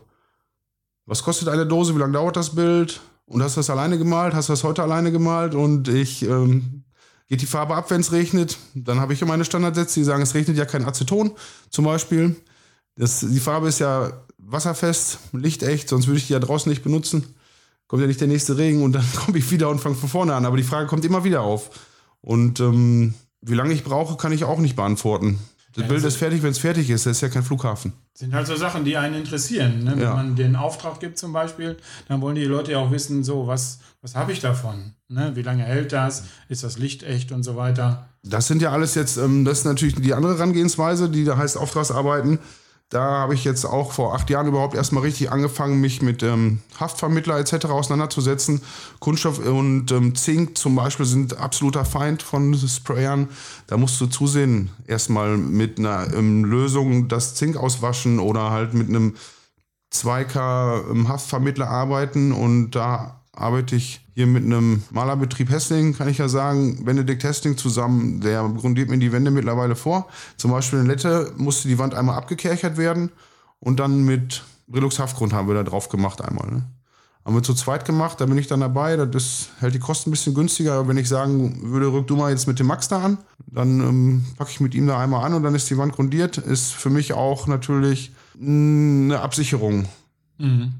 Was 1.05 1.23
kostet 1.23 1.47
eine 1.47 1.65
Dose? 1.65 1.95
Wie 1.95 1.99
lange 1.99 2.13
dauert 2.13 2.35
das 2.35 2.55
Bild? 2.55 2.99
Und 3.25 3.43
hast 3.43 3.55
du 3.55 3.59
das 3.59 3.69
alleine 3.69 3.97
gemalt? 3.97 4.33
Hast 4.33 4.49
du 4.49 4.53
das 4.53 4.63
heute 4.63 4.83
alleine 4.83 5.11
gemalt? 5.11 5.55
Und 5.55 5.87
ich, 5.87 6.23
ähm, 6.23 6.83
geht 7.27 7.41
die 7.41 7.45
Farbe 7.45 7.75
ab, 7.75 7.89
wenn 7.91 8.01
es 8.01 8.11
regnet? 8.11 8.57
Dann 8.73 8.99
habe 8.99 9.13
ich 9.13 9.19
ja 9.19 9.27
meine 9.27 9.45
Standardsätze, 9.45 9.99
die 9.99 10.03
sagen, 10.05 10.23
es 10.23 10.33
regnet 10.33 10.57
ja 10.57 10.65
kein 10.65 10.85
Aceton 10.85 11.31
zum 11.69 11.85
Beispiel. 11.85 12.35
Das, 12.95 13.19
die 13.19 13.39
Farbe 13.39 13.67
ist 13.67 13.79
ja 13.79 14.11
wasserfest, 14.37 15.19
lichtecht, 15.33 15.89
sonst 15.89 16.07
würde 16.07 16.19
ich 16.19 16.27
die 16.27 16.33
ja 16.33 16.39
draußen 16.39 16.69
nicht 16.69 16.83
benutzen. 16.83 17.35
Kommt 17.87 18.01
ja 18.01 18.07
nicht 18.07 18.19
der 18.21 18.27
nächste 18.27 18.57
Regen 18.57 18.83
und 18.83 18.93
dann 18.93 19.05
komme 19.15 19.37
ich 19.37 19.49
wieder 19.51 19.69
und 19.69 19.79
fange 19.79 19.95
von 19.95 20.09
vorne 20.09 20.33
an. 20.35 20.45
Aber 20.45 20.57
die 20.57 20.63
Frage 20.63 20.87
kommt 20.87 21.05
immer 21.05 21.23
wieder 21.23 21.41
auf. 21.41 21.69
Und 22.21 22.59
ähm, 22.59 23.13
wie 23.41 23.53
lange 23.53 23.73
ich 23.73 23.83
brauche, 23.83 24.17
kann 24.17 24.31
ich 24.31 24.43
auch 24.43 24.59
nicht 24.59 24.75
beantworten. 24.75 25.39
Das 25.73 25.83
Ja, 25.83 25.89
Bild 25.89 26.03
ist 26.03 26.17
fertig, 26.17 26.41
wenn 26.41 26.49
es 26.51 26.57
fertig 26.57 26.89
ist. 26.89 27.05
Das 27.05 27.17
ist 27.17 27.21
ja 27.21 27.29
kein 27.29 27.43
Flughafen. 27.43 27.93
sind 28.13 28.33
halt 28.33 28.47
so 28.47 28.55
Sachen, 28.55 28.83
die 28.83 28.97
einen 28.97 29.13
interessieren. 29.13 29.83
Ne? 29.83 29.91
Wenn 29.91 30.01
Ja. 30.01 30.15
man 30.15 30.35
den 30.35 30.55
Auftrag 30.55 30.99
gibt 30.99 31.19
zum 31.19 31.31
Beispiel, 31.33 31.77
dann 32.07 32.19
wollen 32.21 32.35
die 32.35 32.45
Leute 32.45 32.71
ja 32.71 32.79
auch 32.79 32.89
wissen, 32.91 33.23
so, 33.23 33.45
was, 33.45 33.79
was 34.01 34.15
habe 34.15 34.31
ich 34.31 34.39
davon? 34.39 34.93
Ne? 35.07 35.31
Wie 35.35 35.43
lange 35.43 35.63
hält 35.63 35.93
das? 35.93 36.23
Ist 36.49 36.63
das 36.63 36.79
Licht 36.79 37.03
echt 37.03 37.31
und 37.31 37.43
so 37.43 37.55
weiter? 37.55 38.09
Das 38.23 38.47
sind 38.47 38.61
ja 38.63 38.71
alles 38.71 38.95
jetzt, 38.95 39.17
ähm, 39.17 39.45
das 39.45 39.59
ist 39.59 39.65
natürlich 39.65 39.93
die 39.95 40.13
andere 40.15 40.33
Herangehensweise, 40.33 41.09
die 41.09 41.23
da 41.25 41.37
heißt 41.37 41.57
Auftragsarbeiten. 41.57 42.39
Da 42.89 43.01
habe 43.01 43.33
ich 43.33 43.43
jetzt 43.43 43.65
auch 43.65 43.91
vor 43.91 44.15
acht 44.15 44.29
Jahren 44.29 44.47
überhaupt 44.47 44.73
erstmal 44.73 45.03
richtig 45.03 45.29
angefangen, 45.29 45.81
mich 45.81 46.01
mit 46.01 46.23
ähm, 46.23 46.59
Haftvermittler 46.79 47.37
etc. 47.37 47.65
auseinanderzusetzen. 47.65 48.61
Kunststoff 48.99 49.39
und 49.39 49.91
ähm, 49.91 50.15
Zink 50.15 50.57
zum 50.57 50.75
Beispiel 50.75 51.05
sind 51.05 51.37
absoluter 51.37 51.83
Feind 51.83 52.23
von 52.23 52.53
Sprayern. 52.55 53.27
Da 53.67 53.75
musst 53.75 53.99
du 53.99 54.05
zusehen, 54.05 54.69
erstmal 54.87 55.35
mit 55.35 55.79
einer 55.79 56.13
ähm, 56.13 56.45
Lösung 56.45 57.09
das 57.09 57.35
Zink 57.35 57.57
auswaschen 57.57 58.19
oder 58.19 58.51
halt 58.51 58.73
mit 58.73 58.87
einem 58.87 59.15
2K 59.93 60.89
ähm, 60.89 61.09
Haftvermittler 61.09 61.67
arbeiten 61.67 62.31
und 62.31 62.71
da 62.71 63.16
arbeite 63.37 63.75
ich 63.75 64.01
hier 64.13 64.27
mit 64.27 64.43
einem 64.43 64.83
Malerbetrieb 64.89 65.49
Hessling, 65.49 65.95
kann 65.95 66.09
ich 66.09 66.17
ja 66.17 66.27
sagen, 66.27 66.83
Benedikt 66.83 67.23
Hessling 67.23 67.55
zusammen, 67.55 68.19
der 68.21 68.47
grundiert 68.49 68.89
mir 68.89 68.97
die 68.97 69.11
Wände 69.11 69.31
mittlerweile 69.31 69.75
vor. 69.75 70.07
Zum 70.37 70.51
Beispiel 70.51 70.79
in 70.79 70.87
Lette 70.87 71.31
musste 71.37 71.67
die 71.67 71.77
Wand 71.77 71.93
einmal 71.93 72.17
abgekerchert 72.17 72.77
werden 72.77 73.11
und 73.59 73.79
dann 73.79 74.03
mit 74.03 74.43
Brillux 74.67 74.99
Haftgrund 74.99 75.33
haben 75.33 75.47
wir 75.47 75.55
da 75.55 75.63
drauf 75.63 75.89
gemacht 75.89 76.21
einmal. 76.21 76.49
Ne? 76.49 76.63
Haben 77.25 77.35
wir 77.35 77.43
zu 77.43 77.53
zweit 77.53 77.85
gemacht, 77.85 78.19
da 78.21 78.25
bin 78.25 78.37
ich 78.37 78.47
dann 78.47 78.61
dabei, 78.61 78.95
das 78.95 79.49
hält 79.59 79.75
die 79.75 79.79
Kosten 79.79 80.09
ein 80.09 80.11
bisschen 80.11 80.33
günstiger, 80.33 80.73
aber 80.73 80.87
wenn 80.87 80.97
ich 80.97 81.09
sagen 81.09 81.59
würde, 81.61 81.91
rück 81.91 82.07
du 82.07 82.15
mal 82.15 82.31
jetzt 82.31 82.47
mit 82.47 82.57
dem 82.57 82.67
Max 82.67 82.87
da 82.87 83.01
an, 83.01 83.17
dann 83.45 83.81
ähm, 83.81 84.25
packe 84.37 84.51
ich 84.51 84.61
mit 84.61 84.73
ihm 84.73 84.87
da 84.87 84.99
einmal 84.99 85.25
an 85.25 85.33
und 85.33 85.43
dann 85.43 85.53
ist 85.53 85.69
die 85.69 85.77
Wand 85.77 85.93
grundiert, 85.93 86.37
ist 86.37 86.73
für 86.73 86.89
mich 86.89 87.13
auch 87.13 87.47
natürlich 87.47 88.13
mh, 88.39 89.13
eine 89.13 89.21
Absicherung. 89.21 89.87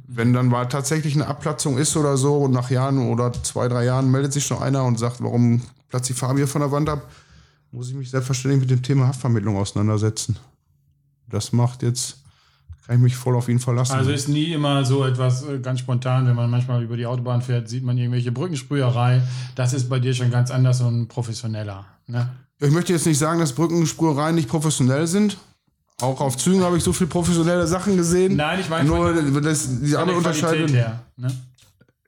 Wenn 0.07 0.33
dann 0.33 0.47
mal 0.47 0.65
tatsächlich 0.65 1.15
eine 1.15 1.27
Abplatzung 1.27 1.77
ist 1.77 1.97
oder 1.97 2.15
so 2.17 2.37
und 2.37 2.51
nach 2.51 2.69
Jahren 2.69 3.09
oder 3.09 3.33
zwei, 3.33 3.67
drei 3.67 3.85
Jahren 3.85 4.11
meldet 4.11 4.33
sich 4.33 4.45
schon 4.45 4.61
einer 4.61 4.83
und 4.83 4.99
sagt, 4.99 5.21
warum 5.21 5.61
platzt 5.89 6.09
die 6.09 6.13
Farbe 6.13 6.37
hier 6.37 6.47
von 6.47 6.61
der 6.61 6.71
Wand 6.71 6.89
ab, 6.89 7.09
muss 7.71 7.89
ich 7.89 7.95
mich 7.95 8.09
selbstverständlich 8.09 8.61
mit 8.61 8.69
dem 8.69 8.83
Thema 8.83 9.07
Haftvermittlung 9.07 9.57
auseinandersetzen. 9.57 10.37
Das 11.29 11.51
macht 11.51 11.83
jetzt, 11.83 12.17
kann 12.85 12.97
ich 12.97 13.01
mich 13.01 13.15
voll 13.15 13.35
auf 13.35 13.49
ihn 13.49 13.59
verlassen. 13.59 13.93
Also 13.93 14.11
ist 14.11 14.29
nie 14.29 14.53
immer 14.53 14.85
so 14.85 15.03
etwas 15.03 15.43
äh, 15.43 15.59
ganz 15.59 15.79
spontan, 15.79 16.27
wenn 16.27 16.35
man 16.35 16.49
manchmal 16.49 16.83
über 16.83 16.95
die 16.95 17.05
Autobahn 17.05 17.41
fährt, 17.41 17.67
sieht 17.67 17.83
man 17.83 17.97
irgendwelche 17.97 18.31
Brückensprüherei. 18.31 19.21
Das 19.55 19.73
ist 19.73 19.89
bei 19.89 19.99
dir 19.99 20.13
schon 20.13 20.31
ganz 20.31 20.51
anders 20.51 20.81
und 20.81 21.07
professioneller. 21.07 21.85
Ne? 22.07 22.29
ich 22.59 22.71
möchte 22.71 22.93
jetzt 22.93 23.05
nicht 23.05 23.19
sagen, 23.19 23.39
dass 23.39 23.53
Brückenspurereien 23.53 24.35
nicht 24.35 24.49
professionell 24.49 25.07
sind. 25.07 25.37
Auch 25.99 26.21
auf 26.21 26.37
Zügen 26.37 26.61
habe 26.63 26.77
ich 26.77 26.83
so 26.83 26.93
viel 26.93 27.07
professionelle 27.07 27.65
Sachen 27.65 27.97
gesehen. 27.97 28.35
Nein, 28.35 28.59
ich 28.59 28.69
meine 28.69 28.87
nur 28.87 29.15
von- 29.15 29.41
das, 29.43 29.67
die 29.81 29.95
andere 29.95 30.17
Unterscheidung. 30.17 30.67
her. 30.69 31.03
Ne? 31.15 31.35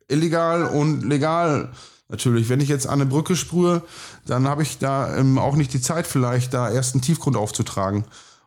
illegal 0.07 0.63
und 0.65 1.03
legal. 1.03 1.69
Natürlich, 2.07 2.49
wenn 2.49 2.59
ich 2.59 2.69
jetzt 2.69 2.87
an 2.87 3.01
eine 3.01 3.05
Brücke 3.05 3.35
sprühe, 3.35 3.83
dann 4.25 4.47
habe 4.47 4.63
ich 4.63 4.79
da 4.79 5.15
ähm, 5.15 5.37
auch 5.37 5.55
nicht 5.55 5.71
die 5.73 5.81
Zeit, 5.81 6.07
vielleicht 6.07 6.53
da 6.55 6.69
erst 6.71 6.95
einen 6.95 7.03
Tiefgrund 7.03 7.37
aufzutragen. 7.37 8.05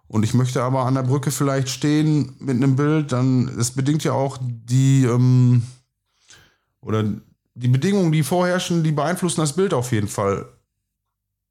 Und 0.08 0.24
ich 0.24 0.34
möchte 0.34 0.62
aber 0.62 0.84
an 0.84 0.94
der 0.94 1.04
Brücke 1.04 1.30
vielleicht 1.30 1.68
stehen 1.68 2.34
mit 2.40 2.56
einem 2.56 2.74
Bild, 2.74 3.12
dann, 3.12 3.56
das 3.56 3.70
bedingt 3.70 4.02
ja 4.02 4.12
auch 4.12 4.38
die, 4.42 5.04
ähm, 5.04 5.62
oder 6.80 7.04
die 7.54 7.68
Bedingungen, 7.68 8.10
die 8.10 8.24
vorherrschen, 8.24 8.82
die 8.82 8.92
beeinflussen 8.92 9.40
das 9.40 9.52
Bild 9.54 9.72
auf 9.74 9.92
jeden 9.92 10.08
Fall. 10.08 10.46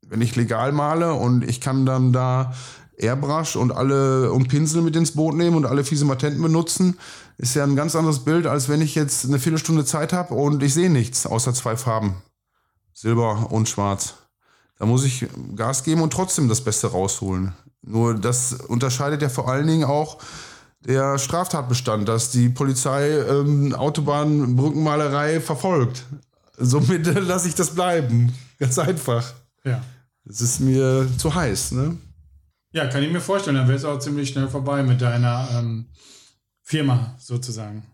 Wenn 0.06 0.21
ich 0.21 0.36
legal 0.36 0.73
male 0.73 1.13
und 1.13 1.43
ich 1.47 1.62
kann 1.62 1.86
dann 1.86 2.12
da 2.12 2.54
Airbrush 3.01 3.55
und 3.55 3.71
alle 3.71 4.31
und 4.31 4.47
Pinsel 4.47 4.81
mit 4.81 4.95
ins 4.95 5.11
Boot 5.11 5.35
nehmen 5.35 5.55
und 5.55 5.65
alle 5.65 5.83
fiese 5.83 6.05
Matenten 6.05 6.41
benutzen, 6.41 6.97
ist 7.37 7.55
ja 7.55 7.63
ein 7.63 7.75
ganz 7.75 7.95
anderes 7.95 8.19
Bild, 8.19 8.45
als 8.47 8.69
wenn 8.69 8.81
ich 8.81 8.95
jetzt 8.95 9.25
eine 9.25 9.39
Viertelstunde 9.39 9.85
Zeit 9.85 10.13
habe 10.13 10.33
und 10.33 10.61
ich 10.63 10.73
sehe 10.73 10.89
nichts 10.89 11.25
außer 11.25 11.53
zwei 11.53 11.75
Farben. 11.75 12.15
Silber 12.93 13.51
und 13.51 13.67
Schwarz. 13.67 14.15
Da 14.77 14.85
muss 14.85 15.03
ich 15.03 15.27
Gas 15.55 15.83
geben 15.83 16.01
und 16.01 16.13
trotzdem 16.13 16.49
das 16.49 16.61
Beste 16.61 16.87
rausholen. 16.87 17.53
Nur 17.81 18.15
das 18.15 18.53
unterscheidet 18.53 19.21
ja 19.21 19.29
vor 19.29 19.49
allen 19.49 19.67
Dingen 19.67 19.83
auch 19.83 20.19
der 20.85 21.17
Straftatbestand, 21.17 22.07
dass 22.07 22.31
die 22.31 22.49
Polizei 22.49 23.09
ähm, 23.09 23.73
Autobahn, 23.73 24.55
Brückenmalerei 24.55 25.39
verfolgt. 25.39 26.05
Somit 26.57 27.05
lasse 27.27 27.47
ich 27.47 27.55
das 27.55 27.71
bleiben. 27.71 28.33
Ganz 28.59 28.77
einfach. 28.79 29.33
Ja. 29.63 29.81
Es 30.27 30.41
ist 30.41 30.59
mir 30.59 31.07
zu 31.17 31.33
heiß, 31.33 31.71
ne? 31.71 31.97
Ja, 32.71 32.88
kann 32.88 33.03
ich 33.03 33.12
mir 33.12 33.21
vorstellen. 33.21 33.57
Dann 33.57 33.67
wäre 33.67 33.77
es 33.77 33.86
auch 33.86 33.99
ziemlich 33.99 34.29
schnell 34.29 34.47
vorbei 34.47 34.84
mit 34.84 35.01
deiner 35.01 35.47
ähm, 35.55 35.88
Firma 36.63 37.15
sozusagen. 37.17 37.86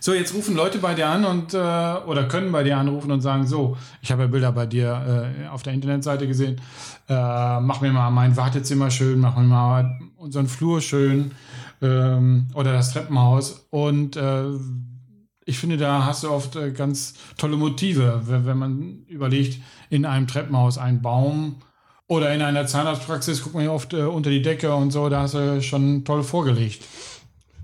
So, 0.00 0.12
jetzt 0.12 0.34
rufen 0.34 0.54
Leute 0.54 0.78
bei 0.78 0.94
dir 0.94 1.08
an 1.08 1.24
und 1.24 1.54
äh, 1.54 1.56
oder 1.56 2.28
können 2.28 2.52
bei 2.52 2.62
dir 2.62 2.76
anrufen 2.76 3.10
und 3.10 3.20
sagen: 3.20 3.46
So, 3.46 3.76
ich 4.02 4.12
habe 4.12 4.22
ja 4.22 4.28
Bilder 4.28 4.52
bei 4.52 4.66
dir 4.66 5.32
äh, 5.44 5.48
auf 5.48 5.62
der 5.62 5.72
Internetseite 5.72 6.26
gesehen. 6.26 6.60
Äh, 7.08 7.60
mach 7.60 7.80
mir 7.80 7.92
mal 7.92 8.10
mein 8.10 8.36
Wartezimmer 8.36 8.90
schön, 8.90 9.20
mach 9.20 9.36
mir 9.36 9.44
mal 9.44 9.98
unseren 10.16 10.46
Flur 10.46 10.80
schön 10.80 11.32
ähm, 11.80 12.48
oder 12.54 12.72
das 12.72 12.92
Treppenhaus. 12.92 13.66
Und 13.70 14.16
äh, 14.16 14.44
ich 15.44 15.58
finde, 15.58 15.78
da 15.78 16.04
hast 16.04 16.24
du 16.24 16.30
oft 16.30 16.56
äh, 16.56 16.72
ganz 16.72 17.14
tolle 17.38 17.56
Motive, 17.56 18.22
wenn, 18.26 18.46
wenn 18.46 18.58
man 18.58 19.04
überlegt, 19.06 19.60
in 19.88 20.04
einem 20.04 20.26
Treppenhaus 20.26 20.76
ein 20.76 21.00
Baum 21.00 21.56
oder 22.08 22.34
in 22.34 22.42
einer 22.42 22.66
Zahnarztpraxis 22.66 23.42
guckt 23.42 23.54
man 23.54 23.64
ja 23.64 23.70
oft 23.70 23.92
äh, 23.92 24.02
unter 24.02 24.30
die 24.30 24.42
Decke 24.42 24.74
und 24.74 24.90
so, 24.90 25.08
da 25.08 25.22
hast 25.22 25.34
du 25.34 25.62
schon 25.62 26.04
toll 26.04 26.24
vorgelegt. 26.24 26.82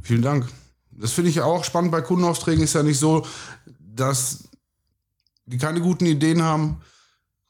Vielen 0.03 0.23
Dank. 0.23 0.47
Das 0.93 1.13
finde 1.13 1.31
ich 1.31 1.37
ja 1.37 1.45
auch 1.45 1.65
spannend 1.65 1.91
bei 1.91 2.03
Kundenaufträgen. 2.03 2.63
Ist 2.63 2.75
ja 2.75 2.83
nicht 2.83 2.99
so, 2.99 3.27
dass 3.81 4.45
die 5.47 5.59
keine 5.59 5.81
guten 5.81 6.07
Ideen 6.07 6.43
haben. 6.43 6.83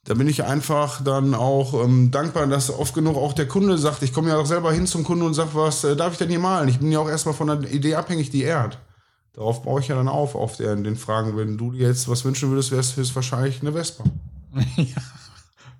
Da 0.04 0.14
bin 0.14 0.28
ich 0.28 0.44
einfach 0.44 1.02
dann 1.02 1.34
auch 1.34 1.82
ähm, 1.82 2.10
dankbar, 2.10 2.46
dass 2.46 2.70
oft 2.70 2.94
genug 2.94 3.16
auch 3.16 3.32
der 3.32 3.48
Kunde 3.48 3.76
sagt, 3.76 4.02
ich 4.02 4.12
komme 4.12 4.28
ja 4.28 4.36
auch 4.36 4.46
selber 4.46 4.72
hin 4.72 4.86
zum 4.86 5.02
Kunden 5.02 5.24
und 5.24 5.34
sage, 5.34 5.50
was 5.54 5.82
äh, 5.82 5.96
darf 5.96 6.12
ich 6.12 6.18
denn 6.18 6.28
hier 6.28 6.38
malen? 6.38 6.68
Ich 6.68 6.78
bin 6.78 6.92
ja 6.92 7.00
auch 7.00 7.08
erstmal 7.08 7.34
von 7.34 7.48
der 7.48 7.72
Idee 7.72 7.96
abhängig, 7.96 8.30
die 8.30 8.44
er 8.44 8.62
hat. 8.62 8.78
Darauf 9.32 9.62
baue 9.62 9.80
ich 9.80 9.88
ja 9.88 9.96
dann 9.96 10.08
auf, 10.08 10.36
auf 10.36 10.56
der, 10.58 10.76
den 10.76 10.96
Fragen. 10.96 11.36
Wenn 11.36 11.58
du 11.58 11.72
dir 11.72 11.88
jetzt 11.88 12.08
was 12.08 12.24
wünschen 12.24 12.50
würdest, 12.50 12.70
wäre 12.70 12.82
es 12.82 12.96
höchstwahrscheinlich 12.96 13.62
eine 13.62 13.72
Vespa. 13.72 14.04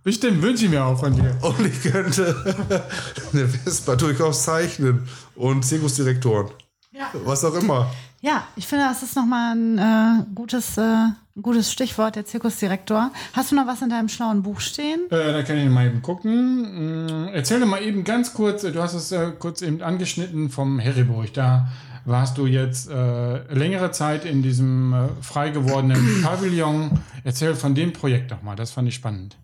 Bestimmt 0.05 0.43
wünsche 0.43 0.67
ich 0.67 0.71
mir 0.71 0.85
auch 0.85 1.01
von 1.01 1.15
dir. 1.15 1.35
Und 1.41 1.67
ich 1.67 1.81
könnte 1.83 2.87
eine 3.33 3.49
Vespa 3.49 3.97
durchaus 3.97 4.45
zeichnen. 4.45 5.09
Und 5.35 5.65
Zirkusdirektoren. 5.65 6.51
Ja. 6.93 7.11
Was 7.25 7.43
auch 7.45 7.55
immer. 7.55 7.91
Ja, 8.21 8.47
ich 8.55 8.67
finde, 8.67 8.85
das 8.85 9.03
ist 9.03 9.17
nochmal 9.17 9.57
ein 9.57 9.79
äh, 9.79 10.25
gutes, 10.35 10.79
äh, 10.79 11.09
gutes 11.41 11.73
Stichwort, 11.73 12.17
der 12.17 12.25
Zirkusdirektor. 12.27 13.11
Hast 13.33 13.51
du 13.51 13.57
noch 13.57 13.67
was 13.67 13.83
in 13.83 13.89
deinem 13.89 14.09
schlauen 14.09 14.43
Buch 14.43 14.61
stehen? 14.61 15.01
Äh, 15.11 15.33
da 15.33 15.43
kann 15.43 15.57
ich 15.57 15.69
mal 15.69 15.87
eben 15.87 16.03
gucken. 16.03 17.07
Mm, 17.07 17.29
Erzähl 17.33 17.61
doch 17.61 17.67
mal 17.67 17.83
eben 17.83 18.05
ganz 18.05 18.33
kurz, 18.35 18.63
du 18.63 18.83
hast 18.83 18.95
es 18.95 19.11
äh, 19.11 19.33
kurz 19.39 19.63
eben 19.63 19.83
angeschnitten 19.83 20.51
vom 20.51 20.79
Herriburg. 20.79 21.33
Da 21.33 21.69
warst 22.05 22.37
du 22.39 22.47
jetzt 22.47 22.91
äh, 22.91 23.53
längere 23.53 23.91
Zeit 23.91 24.27
in 24.27 24.43
diesem 24.43 24.93
äh, 24.93 25.09
frei 25.23 25.49
gewordenen 25.51 26.21
Pavillon. 26.23 26.99
Erzähl 27.25 27.55
von 27.55 27.75
dem 27.75 27.93
Projekt 27.95 28.31
doch 28.33 28.43
mal, 28.43 28.55
das 28.55 28.71
fand 28.71 28.87
ich 28.89 28.95
spannend. 28.95 29.37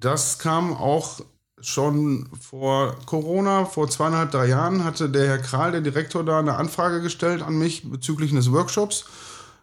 Das 0.00 0.38
kam 0.38 0.74
auch 0.74 1.20
schon 1.60 2.28
vor 2.40 2.96
Corona, 3.04 3.66
vor 3.66 3.88
zweieinhalb, 3.88 4.30
drei 4.30 4.46
Jahren, 4.46 4.82
hatte 4.82 5.10
der 5.10 5.26
Herr 5.26 5.38
Kral, 5.38 5.72
der 5.72 5.82
Direktor, 5.82 6.24
da 6.24 6.38
eine 6.38 6.56
Anfrage 6.56 7.02
gestellt 7.02 7.42
an 7.42 7.58
mich 7.58 7.88
bezüglich 7.88 8.32
eines 8.32 8.50
Workshops. 8.50 9.04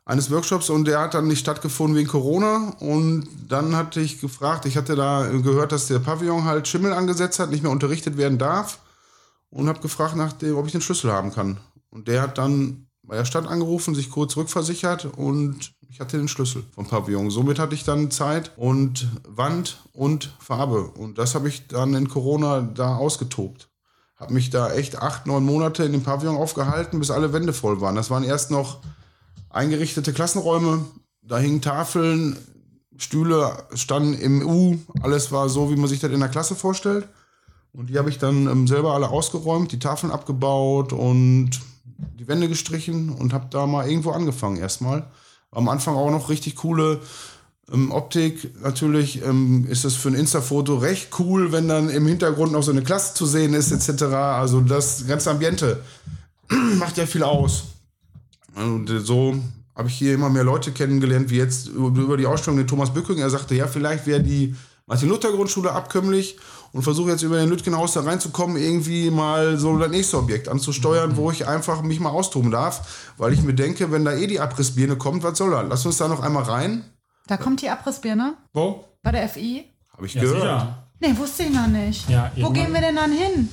Eines 0.05 0.31
Workshops 0.31 0.69
und 0.69 0.85
der 0.85 1.01
hat 1.01 1.15
dann 1.15 1.27
nicht 1.27 1.39
stattgefunden 1.39 1.97
wegen 1.97 2.07
Corona. 2.07 2.75
Und 2.79 3.27
dann 3.49 3.75
hatte 3.75 3.99
ich 3.99 4.21
gefragt, 4.21 4.65
ich 4.65 4.77
hatte 4.77 4.95
da 4.95 5.27
gehört, 5.27 5.71
dass 5.71 5.87
der 5.87 5.99
Pavillon 5.99 6.45
halt 6.45 6.67
Schimmel 6.67 6.93
angesetzt 6.93 7.39
hat, 7.39 7.49
nicht 7.49 7.63
mehr 7.63 7.71
unterrichtet 7.71 8.15
werden 8.15 8.37
darf. 8.37 8.79
Und 9.49 9.67
habe 9.67 9.81
gefragt, 9.81 10.15
nach 10.15 10.33
dem, 10.33 10.55
ob 10.55 10.65
ich 10.67 10.71
den 10.71 10.81
Schlüssel 10.81 11.11
haben 11.11 11.33
kann. 11.33 11.57
Und 11.89 12.07
der 12.07 12.21
hat 12.21 12.37
dann 12.37 12.87
bei 13.03 13.15
der 13.15 13.25
Stadt 13.25 13.47
angerufen, 13.47 13.95
sich 13.95 14.11
kurz 14.11 14.37
rückversichert 14.37 15.05
und 15.05 15.73
ich 15.89 15.99
hatte 15.99 16.17
den 16.17 16.27
Schlüssel 16.27 16.63
vom 16.73 16.87
Pavillon. 16.87 17.29
Somit 17.29 17.59
hatte 17.59 17.75
ich 17.75 17.83
dann 17.83 18.11
Zeit 18.11 18.51
und 18.57 19.07
Wand 19.27 19.83
und 19.93 20.35
Farbe. 20.39 20.83
Und 20.83 21.17
das 21.17 21.35
habe 21.35 21.47
ich 21.47 21.67
dann 21.67 21.93
in 21.93 22.09
Corona 22.09 22.61
da 22.61 22.95
ausgetobt. 22.95 23.69
Habe 24.15 24.33
mich 24.33 24.49
da 24.49 24.71
echt 24.73 25.01
acht, 25.01 25.27
neun 25.27 25.45
Monate 25.45 25.83
in 25.83 25.91
dem 25.91 26.03
Pavillon 26.03 26.37
aufgehalten, 26.37 26.99
bis 26.99 27.11
alle 27.11 27.33
Wände 27.33 27.53
voll 27.53 27.81
waren. 27.81 27.95
Das 27.95 28.09
waren 28.09 28.23
erst 28.23 28.51
noch 28.51 28.79
eingerichtete 29.49 30.13
Klassenräume. 30.13 30.85
Da 31.21 31.37
hingen 31.37 31.61
Tafeln, 31.61 32.37
Stühle 32.97 33.65
standen 33.73 34.13
im 34.13 34.47
U. 34.47 34.77
Alles 35.01 35.31
war 35.31 35.49
so, 35.49 35.69
wie 35.71 35.75
man 35.75 35.87
sich 35.87 35.99
das 35.99 36.11
in 36.11 36.19
der 36.19 36.29
Klasse 36.29 36.55
vorstellt. 36.55 37.07
Und 37.73 37.89
die 37.89 37.97
habe 37.97 38.09
ich 38.09 38.17
dann 38.17 38.47
ähm, 38.47 38.67
selber 38.67 38.93
alle 38.93 39.09
ausgeräumt, 39.09 39.71
die 39.71 39.79
Tafeln 39.79 40.11
abgebaut 40.11 40.93
und 40.93 41.51
die 42.19 42.27
Wände 42.27 42.47
gestrichen 42.47 43.09
und 43.09 43.33
habe 43.33 43.47
da 43.51 43.67
mal 43.67 43.87
irgendwo 43.87 44.11
angefangen 44.11 44.57
erstmal. 44.57 45.07
Am 45.51 45.69
Anfang 45.69 45.95
auch 45.95 46.11
noch 46.11 46.29
richtig 46.29 46.55
coole 46.57 46.99
ähm, 47.71 47.91
Optik. 47.91 48.61
Natürlich 48.61 49.23
ähm, 49.23 49.65
ist 49.69 49.85
es 49.85 49.95
für 49.95 50.09
ein 50.09 50.15
Insta-Foto 50.15 50.77
recht 50.77 51.09
cool, 51.19 51.51
wenn 51.51 51.67
dann 51.67 51.89
im 51.89 52.07
Hintergrund 52.07 52.51
noch 52.51 52.63
so 52.63 52.71
eine 52.71 52.83
Klasse 52.83 53.13
zu 53.13 53.25
sehen 53.25 53.53
ist 53.53 53.71
etc. 53.71 54.03
Also 54.03 54.61
das 54.61 55.05
ganze 55.07 55.31
Ambiente 55.31 55.83
macht 56.77 56.97
ja 56.97 57.05
viel 57.05 57.23
aus. 57.23 57.65
Und 58.55 58.89
äh, 58.89 58.99
so 58.99 59.35
habe 59.75 59.89
ich 59.89 59.95
hier 59.95 60.15
immer 60.15 60.29
mehr 60.29 60.43
Leute 60.43 60.71
kennengelernt, 60.71 61.29
wie 61.29 61.37
jetzt 61.37 61.67
über 61.67 62.17
die 62.17 62.25
Ausstellung 62.25 62.57
den 62.57 62.67
Thomas 62.67 62.93
Bücking. 62.93 63.19
Er 63.19 63.29
sagte, 63.29 63.53
ja, 63.53 63.67
vielleicht 63.67 64.07
wäre 64.07 64.23
die 64.23 64.55
Martin-Luther-Grundschule 64.87 65.71
abkömmlich 65.71 66.37
und 66.73 66.83
versuche 66.83 67.11
jetzt 67.11 67.23
über 67.23 67.37
den 67.37 67.49
Lütgenhaus 67.49 67.93
da 67.93 68.01
reinzukommen, 68.01 68.57
irgendwie 68.57 69.09
mal 69.11 69.57
so 69.57 69.77
das 69.77 69.89
nächste 69.89 70.17
Objekt 70.17 70.47
anzusteuern, 70.49 71.17
wo 71.17 71.31
ich 71.31 71.47
einfach 71.47 71.81
mich 71.81 71.99
mal 71.99 72.09
austoben 72.09 72.51
darf, 72.51 73.11
weil 73.17 73.33
ich 73.33 73.41
mir 73.41 73.53
denke, 73.53 73.91
wenn 73.91 74.05
da 74.05 74.13
eh 74.13 74.27
die 74.27 74.39
Abrissbirne 74.39 74.95
kommt, 74.97 75.23
was 75.23 75.37
soll 75.37 75.51
das? 75.51 75.65
Lass 75.69 75.85
uns 75.85 75.97
da 75.97 76.07
noch 76.07 76.21
einmal 76.21 76.43
rein. 76.43 76.83
Da 77.27 77.37
kommt 77.37 77.61
die 77.61 77.69
Abrissbirne 77.69 78.35
Wo? 78.53 78.85
bei 79.03 79.11
der 79.11 79.27
FI. 79.29 79.65
Habe 79.93 80.05
ich 80.05 80.13
Ja, 80.13 80.21
gehört. 80.21 80.41
sicher. 80.41 80.83
Nee, 80.99 81.17
wusste 81.17 81.43
ich 81.43 81.53
noch 81.53 81.67
nicht. 81.67 82.09
Ja, 82.09 82.31
Wo 82.37 82.49
gehen 82.49 82.73
wir 82.73 82.81
denn 82.81 82.95
dann 82.95 83.11
hin? 83.11 83.49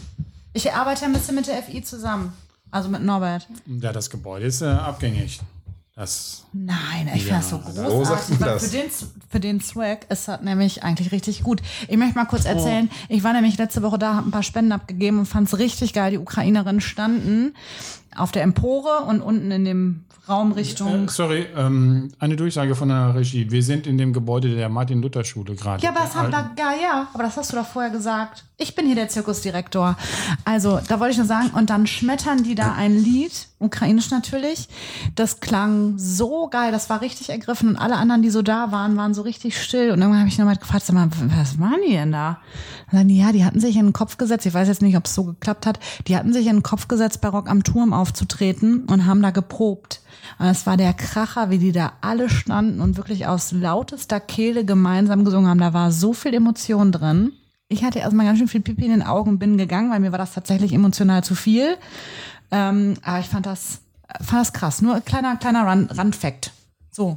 Ich 0.53 0.73
arbeite 0.73 1.05
ein 1.05 1.13
bisschen 1.13 1.35
mit 1.35 1.47
der 1.47 1.63
FI 1.63 1.83
zusammen. 1.83 2.33
Also 2.71 2.89
mit 2.89 3.03
Norbert. 3.03 3.47
Ja, 3.67 3.93
das 3.93 4.11
Gebäude 4.11 4.47
ist 4.47 4.63
äh, 4.63 4.67
abgängig. 4.67 5.41
Das, 5.97 6.45
Nein, 6.53 7.09
ich 7.15 7.23
finde 7.23 7.39
das 7.39 7.51
so 7.51 7.59
großartig. 7.59 8.39
das. 8.39 8.65
für, 8.65 8.77
den, 8.77 8.91
für 9.31 9.41
den 9.41 9.61
Swag 9.61 10.11
ist 10.11 10.27
das 10.27 10.41
nämlich 10.41 10.83
eigentlich 10.83 11.13
richtig 11.13 11.45
gut. 11.45 11.63
Ich 11.87 11.97
möchte 11.97 12.19
mal 12.19 12.25
kurz 12.25 12.47
erzählen, 12.47 12.91
ich 13.09 13.23
war 13.23 13.33
nämlich 13.33 13.57
letzte 13.59 13.81
Woche 13.81 13.97
da, 13.97 14.15
habe 14.15 14.29
ein 14.29 14.33
paar 14.33 14.43
Spenden 14.43 14.73
abgegeben 14.73 15.21
und 15.21 15.27
fand 15.27 15.47
es 15.47 15.57
richtig 15.57 15.93
geil. 15.93 16.11
Die 16.11 16.19
Ukrainerinnen 16.19 16.81
standen 16.81 17.55
auf 18.17 18.33
der 18.33 18.43
Empore 18.43 19.05
und 19.07 19.21
unten 19.21 19.51
in 19.51 19.65
dem 19.65 20.05
Raum 20.29 20.53
Richtung. 20.53 21.07
äh, 21.07 21.11
sorry, 21.11 21.47
ähm, 21.57 22.11
eine 22.19 22.37
Durchsage 22.37 22.75
von 22.75 22.89
der 22.89 23.15
Regie. 23.15 23.51
Wir 23.51 23.63
sind 23.63 23.87
in 23.87 23.99
dem 23.99 24.13
Gebäude 24.13 24.55
der 24.55 24.69
Martin-Luther-Schule 24.71 25.55
gerade. 25.55 25.83
Ja, 25.83 25.91
aber 25.91 26.01
das 26.01 26.15
haben 26.15 26.31
da, 26.31 26.51
ja, 26.59 26.73
ja, 26.81 27.09
aber 27.13 27.25
das 27.25 27.37
hast 27.37 27.53
du 27.53 27.57
doch 27.57 27.67
vorher 27.67 27.91
gesagt. 27.91 28.45
Ich 28.57 28.75
bin 28.75 28.87
hier 28.87 28.95
der 28.95 29.09
Zirkusdirektor. 29.09 29.97
Also, 30.45 30.81
da 30.89 31.01
wollte 31.01 31.13
ich 31.13 31.19
nur 31.19 31.27
sagen, 31.27 31.51
und 31.51 31.71
dann 31.71 31.87
schmettern 31.87 32.45
die 32.45 32.55
da 32.55 32.73
ein 32.73 32.97
Lied, 32.97 33.49
ukrainisch 33.59 34.11
natürlich. 34.11 34.69
Das 35.15 35.41
klang 35.41 35.99
so 35.99 36.49
geil, 36.49 36.73
das 36.73 36.89
war 36.89 37.01
richtig 37.01 37.31
ergriffen 37.31 37.71
und 37.71 37.77
alle 37.77 37.97
anderen, 37.97 38.23
die 38.23 38.31
so 38.31 38.43
da 38.43 38.71
waren, 38.71 38.97
waren 38.97 39.13
so 39.13 39.23
richtig 39.23 39.61
still. 39.61 39.91
Und 39.91 40.01
irgendwann 40.01 40.21
habe 40.21 40.29
ich 40.29 40.39
nochmal 40.39 40.57
gefragt, 40.57 40.87
sag 40.87 40.95
mal, 40.95 41.09
was 41.37 41.59
waren 41.59 41.81
die 41.87 41.93
denn 41.93 42.13
da? 42.13 42.39
Dann 42.93 43.11
ja, 43.11 43.33
die 43.33 43.45
hatten 43.45 43.59
sich 43.61 43.77
in 43.77 43.87
den 43.87 43.93
Kopf 43.93 44.19
gesetzt, 44.19 44.47
ich 44.47 44.55
weiß 44.55 44.69
jetzt 44.69 44.83
nicht, 44.83 44.97
ob 44.97 45.07
es 45.07 45.15
so 45.15 45.25
geklappt 45.25 45.67
hat, 45.67 45.81
die 46.07 46.17
hatten 46.17 46.33
sich 46.33 46.47
in 46.47 46.57
den 46.57 46.63
Kopf 46.63 46.87
gesetzt, 46.87 47.21
bei 47.21 47.29
Rock 47.29 47.51
am 47.51 47.65
Turm 47.65 47.93
aufzutreten 48.05 48.85
und 48.85 49.07
haben 49.07 49.23
da 49.23 49.31
geprobt. 49.31 50.03
Und 50.39 50.47
es 50.47 50.67
war 50.67 50.77
der 50.77 50.93
Kracher, 50.93 51.49
wie 51.49 51.59
die 51.59 51.73
da 51.73 51.95
alle 52.03 52.29
standen 52.29 52.83
und 52.83 52.99
wirklich 52.99 53.27
aus 53.27 53.53
lautester 53.53 54.21
Kehle 54.21 54.67
gemeinsam 54.67 55.25
gesungen 55.25 55.49
haben. 55.49 55.59
Da 55.59 55.73
war 55.73 55.91
so 55.91 56.13
viel 56.13 56.35
Emotion 56.35 56.93
drin. 56.93 57.33
Ich 57.69 57.83
hatte 57.83 58.01
erstmal 58.01 58.27
ganz 58.27 58.39
schön 58.39 58.49
viel 58.49 58.61
Pipi 58.61 58.85
in 58.85 58.91
den 58.91 59.03
Augen, 59.03 59.39
bin 59.39 59.57
gegangen, 59.57 59.91
weil 59.91 60.01
mir 60.01 60.13
war 60.13 60.19
das 60.19 60.35
tatsächlich 60.35 60.75
emotional 60.75 61.25
zu 61.25 61.35
viel. 61.35 61.79
Ähm, 62.51 62.95
aber 63.03 63.21
ich 63.21 63.27
fand 63.27 63.47
das, 63.47 63.81
fand 64.21 64.43
das 64.43 64.53
krass. 64.53 64.83
Nur 64.83 64.97
ein 64.97 65.05
kleiner, 65.05 65.37
kleiner 65.37 65.67
Rand, 65.67 65.97
Randfact. 65.97 66.53
So. 66.91 67.17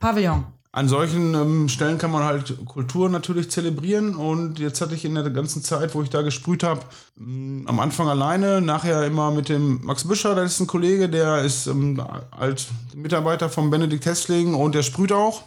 Pavillon. 0.00 0.46
An 0.74 0.88
solchen 0.88 1.34
ähm, 1.34 1.68
Stellen 1.68 1.98
kann 1.98 2.10
man 2.10 2.24
halt 2.24 2.64
Kultur 2.64 3.10
natürlich 3.10 3.50
zelebrieren 3.50 4.16
und 4.16 4.58
jetzt 4.58 4.80
hatte 4.80 4.94
ich 4.94 5.04
in 5.04 5.14
der 5.14 5.28
ganzen 5.28 5.62
Zeit, 5.62 5.94
wo 5.94 6.02
ich 6.02 6.08
da 6.08 6.22
gesprüht 6.22 6.62
habe, 6.62 6.80
am 7.18 7.78
Anfang 7.78 8.08
alleine, 8.08 8.62
nachher 8.62 9.04
immer 9.04 9.30
mit 9.30 9.50
dem 9.50 9.84
Max 9.84 10.08
Büscher, 10.08 10.34
das 10.34 10.52
ist 10.52 10.60
ein 10.60 10.66
Kollege, 10.66 11.10
der 11.10 11.42
ist 11.42 11.66
ähm, 11.66 12.02
als 12.30 12.68
Mitarbeiter 12.94 13.50
von 13.50 13.68
Benedikt 13.68 14.06
Hessling 14.06 14.54
und 14.54 14.74
der 14.74 14.82
sprüht 14.82 15.12
auch. 15.12 15.42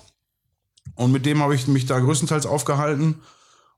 Und 0.94 1.12
mit 1.12 1.26
dem 1.26 1.42
habe 1.42 1.56
ich 1.56 1.68
mich 1.68 1.88
da 1.88 2.00
größtenteils 2.00 2.46
aufgehalten 2.46 3.16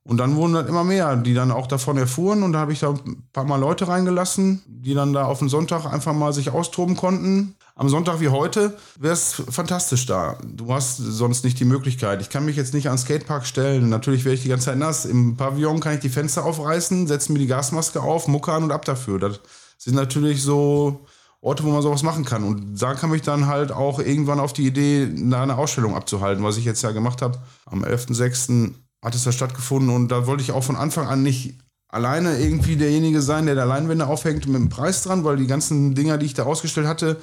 und 0.08 0.17
dann 0.17 0.38
wurden 0.38 0.54
dann 0.54 0.67
immer 0.67 0.86
mehr, 0.86 1.17
die 1.17 1.34
dann 1.34 1.52
auch 1.52 1.67
davon 1.67 1.98
erfuhren 1.98 2.41
und 2.41 2.54
da 2.54 2.60
habe 2.60 2.72
ich 2.72 2.80
da 2.80 2.91
ein 2.91 3.28
paar 3.34 3.43
Mal 3.43 3.58
Leute 3.58 3.89
reingelassen, 3.89 4.63
die 4.65 4.93
dann 4.93 5.12
da 5.12 5.26
auf 5.26 5.39
den 5.39 5.50
Sonntag 5.50 5.86
einfach 5.86 6.13
mal 6.13 6.32
sich 6.32 6.50
austoben 6.50 6.96
konnten. 6.96 7.56
Am 7.76 7.89
Sonntag 7.89 8.22
wie 8.22 8.30
heute 8.30 8.78
wäre 8.98 9.13
es 9.13 9.43
fantastisch 9.50 10.06
da. 10.06 10.38
Du 10.46 10.74
hast 10.74 10.96
sonst 10.96 11.43
nicht 11.43 11.60
die 11.60 11.65
Möglichkeit. 11.65 12.22
Ich 12.22 12.30
kann 12.30 12.46
mich 12.46 12.56
jetzt 12.56 12.74
nicht 12.74 12.88
an 12.88 12.96
den 12.96 13.02
Skatepark 13.02 13.46
stellen. 13.46 13.89
Natürlich 13.89 14.24
wäre 14.24 14.34
ich 14.34 14.43
die 14.43 14.48
ganze 14.48 14.67
Zeit 14.67 14.78
nass. 14.78 15.04
Im 15.04 15.36
Pavillon 15.36 15.82
kann 15.82 15.96
ich 15.96 16.00
die 16.00 16.10
Fenster 16.10 16.46
aufreißen, 16.46 17.06
setze 17.06 17.34
mir 17.34 17.39
die 17.39 17.48
Gasmaske 17.48 18.02
auf, 18.02 18.30
Mucke 18.30 18.54
an 18.54 18.63
und 18.63 18.72
ab 18.72 18.86
dafür. 18.86 19.20
Das 19.20 19.41
sind 19.78 19.96
natürlich 19.96 20.41
so 20.41 21.06
Orte, 21.41 21.65
wo 21.65 21.70
man 21.70 21.82
sowas 21.82 22.04
machen 22.04 22.24
kann. 22.24 22.46
Und 22.46 22.82
da 22.82 22.93
kam 22.93 23.13
ich 23.13 23.24
dann 23.24 23.48
halt 23.48 23.74
auch 23.74 24.00
irgendwann 24.00 24.39
auf 24.39 24.54
die 24.54 24.65
Idee, 24.65 25.10
da 25.13 25.43
eine 25.43 25.58
Ausstellung 25.58 25.96
abzuhalten, 25.96 26.46
was 26.46 26.56
ich 26.56 26.63
jetzt 26.63 26.82
ja 26.82 26.91
gemacht 26.91 27.22
habe. 27.22 27.39
Am 27.65 27.84
11.06. 27.84 28.74
hat 29.08 29.15
es 29.15 29.24
da 29.24 29.32
stattgefunden 29.32 29.89
und 29.89 30.10
da 30.10 30.28
wollte 30.28 30.43
ich 30.43 30.52
auch 30.52 30.63
von 30.63 30.76
Anfang 30.76 31.08
an 31.08 31.24
nicht 31.24 31.56
alleine 31.88 32.38
irgendwie 32.39 32.76
derjenige 32.76 33.22
sein, 33.22 33.46
der 33.46 33.56
da 33.56 33.63
Leinwände 33.63 34.06
aufhängt 34.06 34.46
mit 34.48 34.56
dem 34.56 34.70
Preis 34.70 35.04
dran, 35.04 35.24
weil 35.24 35.38
die 35.38 35.48
ganzen 35.48 35.96
Dinger, 35.96 36.17
die 36.17 36.26
ich 36.26 36.34
da 36.34 36.43
ausgestellt 36.43 36.88
hatte, 36.88 37.17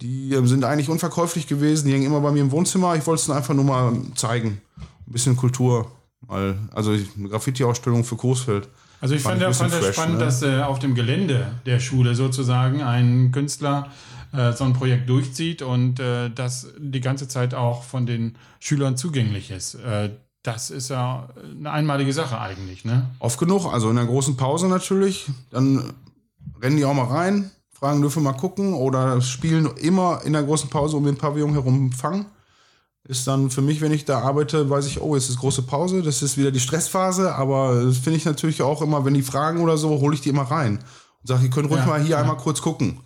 die 0.00 0.32
ähm, 0.32 0.46
sind 0.46 0.64
eigentlich 0.64 0.88
unverkäuflich 0.88 1.46
gewesen. 1.46 1.86
Die 1.86 1.94
hängen 1.94 2.06
immer 2.06 2.20
bei 2.20 2.32
mir 2.32 2.40
im 2.40 2.50
Wohnzimmer. 2.50 2.96
Ich 2.96 3.06
wollte 3.06 3.22
es 3.22 3.30
einfach 3.30 3.54
nur 3.54 3.64
mal 3.64 3.92
zeigen. 4.16 4.60
Ein 4.76 5.12
bisschen 5.12 5.36
Kultur. 5.36 5.90
Mal, 6.26 6.56
also 6.72 6.90
eine 6.90 7.28
Graffiti-Ausstellung 7.28 8.02
für 8.02 8.16
Coesfeld. 8.16 8.68
Also 9.00 9.14
ich 9.14 9.22
Fand 9.22 9.40
fand, 9.40 9.54
fand 9.54 9.72
das 9.72 9.78
fresh, 9.78 9.94
spannend, 9.94 10.18
ne? 10.18 10.24
dass 10.24 10.42
äh, 10.42 10.60
auf 10.62 10.80
dem 10.80 10.96
Gelände 10.96 11.46
der 11.64 11.78
Schule 11.78 12.16
sozusagen 12.16 12.82
ein 12.82 13.30
Künstler 13.30 13.92
äh, 14.32 14.52
so 14.52 14.64
ein 14.64 14.72
Projekt 14.72 15.08
durchzieht 15.08 15.62
und 15.62 16.00
äh, 16.00 16.30
das 16.30 16.72
die 16.76 17.00
ganze 17.00 17.28
Zeit 17.28 17.54
auch 17.54 17.84
von 17.84 18.06
den 18.06 18.34
Schülern 18.58 18.96
zugänglich 18.96 19.52
ist. 19.52 19.78
Äh, 20.38 20.50
das 20.50 20.70
ist 20.70 20.88
ja 20.88 21.28
eine 21.58 21.70
einmalige 21.70 22.12
Sache 22.12 22.40
eigentlich, 22.40 22.84
ne? 22.84 23.10
Oft 23.18 23.38
genug, 23.38 23.66
also 23.72 23.90
in 23.90 23.96
der 23.96 24.06
großen 24.06 24.36
Pause 24.36 24.68
natürlich. 24.68 25.26
Dann 25.50 25.92
rennen 26.62 26.76
die 26.76 26.84
auch 26.84 26.94
mal 26.94 27.04
rein, 27.06 27.50
fragen, 27.72 28.00
dürfen 28.00 28.22
wir 28.22 28.32
mal 28.32 28.38
gucken 28.38 28.72
oder 28.72 29.20
spielen 29.20 29.68
immer 29.76 30.22
in 30.24 30.32
der 30.32 30.42
großen 30.42 30.70
Pause 30.70 30.96
um 30.96 31.04
den 31.04 31.16
Pavillon 31.16 31.52
herum 31.52 31.92
Fang. 31.92 32.26
Ist 33.04 33.26
dann 33.26 33.50
für 33.50 33.62
mich, 33.62 33.80
wenn 33.80 33.92
ich 33.92 34.04
da 34.04 34.20
arbeite, 34.20 34.68
weiß 34.68 34.86
ich, 34.86 35.00
oh, 35.00 35.14
jetzt 35.14 35.30
ist 35.30 35.38
große 35.38 35.62
Pause, 35.62 36.02
das 36.02 36.20
ist 36.22 36.36
wieder 36.36 36.50
die 36.50 36.60
Stressphase, 36.60 37.34
aber 37.34 37.84
das 37.84 37.98
finde 37.98 38.18
ich 38.18 38.24
natürlich 38.26 38.60
auch 38.60 38.82
immer, 38.82 39.04
wenn 39.04 39.14
die 39.14 39.22
fragen 39.22 39.60
oder 39.60 39.78
so, 39.78 40.00
hole 40.00 40.14
ich 40.14 40.20
die 40.20 40.28
immer 40.28 40.42
rein 40.42 40.78
und 40.78 41.26
sage, 41.26 41.44
ihr 41.44 41.50
könnt 41.50 41.70
ruhig 41.70 41.80
Ja, 41.80 41.86
mal 41.86 42.00
hier 42.00 42.10
ja. 42.10 42.20
einmal 42.20 42.36
kurz 42.36 42.60
gucken. 42.60 43.00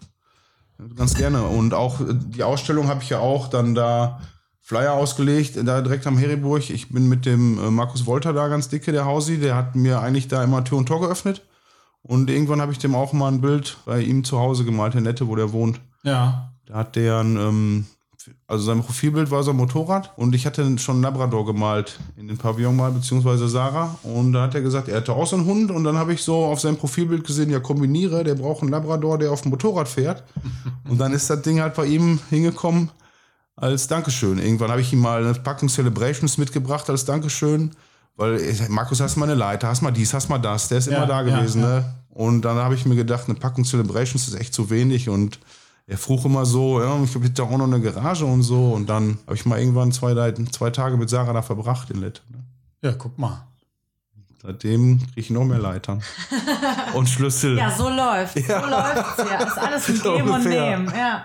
Ganz 0.96 1.14
gerne. 1.14 1.42
Und 1.42 1.74
auch 1.74 2.00
äh, 2.00 2.14
die 2.14 2.42
Ausstellung 2.42 2.88
habe 2.88 3.02
ich 3.02 3.10
ja 3.10 3.20
auch 3.20 3.48
dann 3.48 3.74
da 3.74 4.20
Flyer 4.64 4.94
ausgelegt, 4.94 5.58
da 5.64 5.80
direkt 5.80 6.06
am 6.06 6.16
Heriburg. 6.16 6.70
Ich 6.70 6.88
bin 6.88 7.08
mit 7.08 7.26
dem 7.26 7.58
äh, 7.58 7.70
Markus 7.70 8.06
Wolter 8.06 8.32
da 8.32 8.46
ganz 8.46 8.68
dicke, 8.68 8.92
der 8.92 9.04
Hausi, 9.04 9.38
der 9.38 9.56
hat 9.56 9.74
mir 9.74 10.00
eigentlich 10.00 10.28
da 10.28 10.42
immer 10.42 10.62
Tür 10.62 10.78
und 10.78 10.86
Tor 10.86 11.00
geöffnet. 11.00 11.42
Und 12.02 12.30
irgendwann 12.30 12.60
habe 12.60 12.72
ich 12.72 12.78
dem 12.78 12.94
auch 12.94 13.12
mal 13.12 13.28
ein 13.28 13.40
Bild 13.40 13.76
bei 13.84 14.00
ihm 14.00 14.22
zu 14.22 14.38
Hause 14.38 14.64
gemalt, 14.64 14.94
der 14.94 15.00
Nette, 15.00 15.26
wo 15.26 15.34
der 15.34 15.52
wohnt. 15.52 15.80
Ja. 16.04 16.52
Da 16.66 16.74
hat 16.74 16.94
der 16.94 17.18
ein, 17.18 17.36
ähm, 17.36 17.86
also 18.46 18.64
sein 18.64 18.82
Profilbild 18.82 19.32
war 19.32 19.42
so 19.42 19.50
ein 19.50 19.56
Motorrad 19.56 20.12
und 20.16 20.32
ich 20.32 20.46
hatte 20.46 20.78
schon 20.78 20.96
einen 20.96 21.02
Labrador 21.02 21.44
gemalt 21.44 21.98
in 22.16 22.28
den 22.28 22.38
Pavillon 22.38 22.76
mal, 22.76 22.92
beziehungsweise 22.92 23.48
Sarah. 23.48 23.98
Und 24.04 24.32
da 24.32 24.42
hat 24.42 24.54
er 24.54 24.62
gesagt, 24.62 24.88
er 24.88 24.98
hatte 24.98 25.12
auch 25.12 25.26
so 25.26 25.34
einen 25.34 25.46
Hund 25.46 25.72
und 25.72 25.82
dann 25.82 25.96
habe 25.96 26.12
ich 26.12 26.22
so 26.22 26.44
auf 26.44 26.60
seinem 26.60 26.76
Profilbild 26.76 27.24
gesehen, 27.24 27.50
ja 27.50 27.58
kombiniere, 27.58 28.22
der 28.22 28.36
braucht 28.36 28.62
einen 28.62 28.70
Labrador, 28.70 29.18
der 29.18 29.32
auf 29.32 29.42
dem 29.42 29.50
Motorrad 29.50 29.88
fährt. 29.88 30.22
und 30.88 31.00
dann 31.00 31.12
ist 31.12 31.28
das 31.30 31.42
Ding 31.42 31.60
halt 31.60 31.74
bei 31.74 31.86
ihm 31.86 32.20
hingekommen 32.30 32.90
als 33.56 33.86
Dankeschön. 33.88 34.38
Irgendwann 34.38 34.70
habe 34.70 34.80
ich 34.80 34.92
ihm 34.92 35.00
mal 35.00 35.22
eine 35.24 35.34
Packung 35.34 35.68
Celebrations 35.68 36.38
mitgebracht 36.38 36.88
als 36.90 37.04
Dankeschön. 37.04 37.70
Weil, 38.16 38.36
ich- 38.40 38.68
Markus, 38.68 39.00
hast 39.00 39.16
mal 39.16 39.24
eine 39.26 39.34
Leiter, 39.34 39.68
hast 39.68 39.80
mal 39.82 39.90
dies, 39.90 40.12
hast 40.12 40.28
mal 40.28 40.38
das, 40.38 40.68
der 40.68 40.78
ist 40.78 40.86
Ja, 40.88 40.98
immer 40.98 41.06
da 41.06 41.22
ja, 41.22 41.36
gewesen, 41.36 41.62
ja. 41.62 41.68
ne? 41.80 41.94
Und 42.10 42.42
dann 42.42 42.56
habe 42.58 42.74
ich 42.74 42.84
mir 42.84 42.94
gedacht, 42.94 43.24
eine 43.26 43.34
Packung 43.38 43.64
Celebrations 43.64 44.28
ist 44.28 44.34
echt 44.34 44.52
zu 44.52 44.68
wenig 44.68 45.08
und 45.08 45.38
er 45.86 45.96
fruch 45.96 46.26
immer 46.26 46.44
so, 46.44 46.80
ja, 46.82 47.02
ich 47.02 47.14
habe 47.14 47.24
jetzt 47.26 47.40
auch 47.40 47.50
noch 47.50 47.64
eine 47.64 47.80
Garage 47.80 48.26
und 48.26 48.42
so. 48.42 48.72
Und 48.72 48.88
dann 48.90 49.18
habe 49.26 49.34
ich 49.34 49.46
mal 49.46 49.58
irgendwann 49.58 49.92
zwei, 49.92 50.14
zwei 50.50 50.70
Tage 50.70 50.96
mit 50.98 51.08
Sarah 51.08 51.32
da 51.32 51.40
verbracht 51.42 51.90
in 51.90 52.00
Lett. 52.00 52.22
Ne? 52.30 52.38
Ja, 52.82 52.92
guck 52.92 53.18
mal. 53.18 53.46
Seitdem 54.42 54.98
kriege 54.98 55.12
ich 55.20 55.30
noch 55.30 55.44
mehr 55.44 55.58
Leitern. 55.58 56.02
und 56.94 57.08
Schlüssel. 57.08 57.56
Ja, 57.56 57.70
so 57.70 57.88
läuft. 57.88 58.34
So 58.34 58.40
läuft's 58.52 59.16
ja. 59.30 59.42
Ist 59.46 59.58
alles 59.58 59.88
ein 59.88 59.96
So 60.02 60.12
Geben 60.14 60.28
und 60.28 60.34
ungefähr. 60.34 60.78
Nehmen. 60.78 60.92
Ja. 60.96 61.24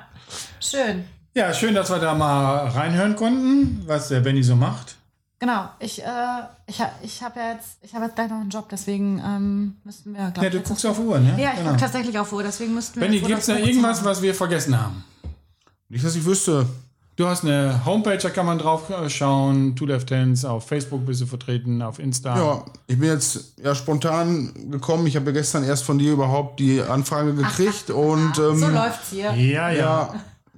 Schön. 0.60 1.04
Ja, 1.38 1.54
schön, 1.54 1.76
dass 1.76 1.92
wir 1.92 2.00
da 2.00 2.16
mal 2.16 2.68
reinhören 2.70 3.16
konnten, 3.16 3.84
was 3.86 4.08
der 4.08 4.22
Benny 4.22 4.42
so 4.42 4.56
macht. 4.56 4.96
Genau, 5.38 5.70
ich, 5.78 6.02
äh, 6.02 6.08
ich, 6.66 6.82
ich 7.04 7.22
habe 7.22 7.40
ja 7.40 7.52
jetzt, 7.52 7.78
ich 7.84 7.94
habe 7.94 8.06
jetzt 8.06 8.16
gleich 8.16 8.32
noch 8.32 8.42
einen 8.42 8.50
Job, 8.50 8.68
deswegen 8.72 9.22
ähm, 9.24 9.76
müssten 9.84 10.16
wir, 10.16 10.32
glaube 10.32 10.48
Ja, 10.48 10.50
du 10.50 10.62
guckst 10.62 10.84
auf 10.88 10.98
Uhr, 10.98 11.20
ne? 11.20 11.36
Ja, 11.40 11.52
ich 11.56 11.64
gucke 11.64 11.78
tatsächlich 11.78 12.18
auf 12.18 12.34
Uhr, 12.34 12.42
deswegen 12.42 12.74
müssten 12.74 13.00
wir. 13.00 13.08
Benny, 13.08 13.20
gibt 13.20 13.38
es 13.38 13.46
da 13.46 13.56
irgendwas, 13.56 14.04
was 14.04 14.20
wir 14.24 14.34
vergessen 14.34 14.82
haben? 14.82 15.04
Nicht, 15.90 16.04
dass 16.04 16.16
ich 16.16 16.26
wüsste. 16.26 16.66
Du 17.18 17.28
hast 17.28 17.44
eine 17.44 17.86
Homepage, 17.86 18.18
da 18.18 18.32
kann 18.32 18.48
man 18.48 18.58
drauf 18.58 18.92
schauen. 19.10 19.76
Two 19.76 19.86
Left 19.86 20.10
Hands, 20.10 20.44
auf 20.44 20.68
Facebook 20.68 21.06
bist 21.06 21.22
du 21.22 21.28
vertreten, 21.28 21.84
auf 21.84 22.00
Insta. 22.00 22.36
Ja, 22.36 22.66
ich 22.88 22.98
bin 22.98 23.10
jetzt 23.10 23.54
ja 23.64 23.76
spontan 23.76 24.72
gekommen. 24.72 25.06
Ich 25.06 25.16
habe 25.16 25.28
ja 25.28 25.34
gestern 25.34 25.64
erst 25.64 25.84
von 25.84 26.00
dir 26.00 26.14
überhaupt 26.14 26.60
die 26.60 26.82
Anfrage 26.82 27.36
gekriegt 27.36 27.92
und 27.92 28.40
ähm, 28.40 28.58
So 28.58 28.70
läuft's 28.70 29.12
hier. 29.12 29.34
Ja, 29.36 29.70
ja. 29.70 29.72
ja, 29.72 30.16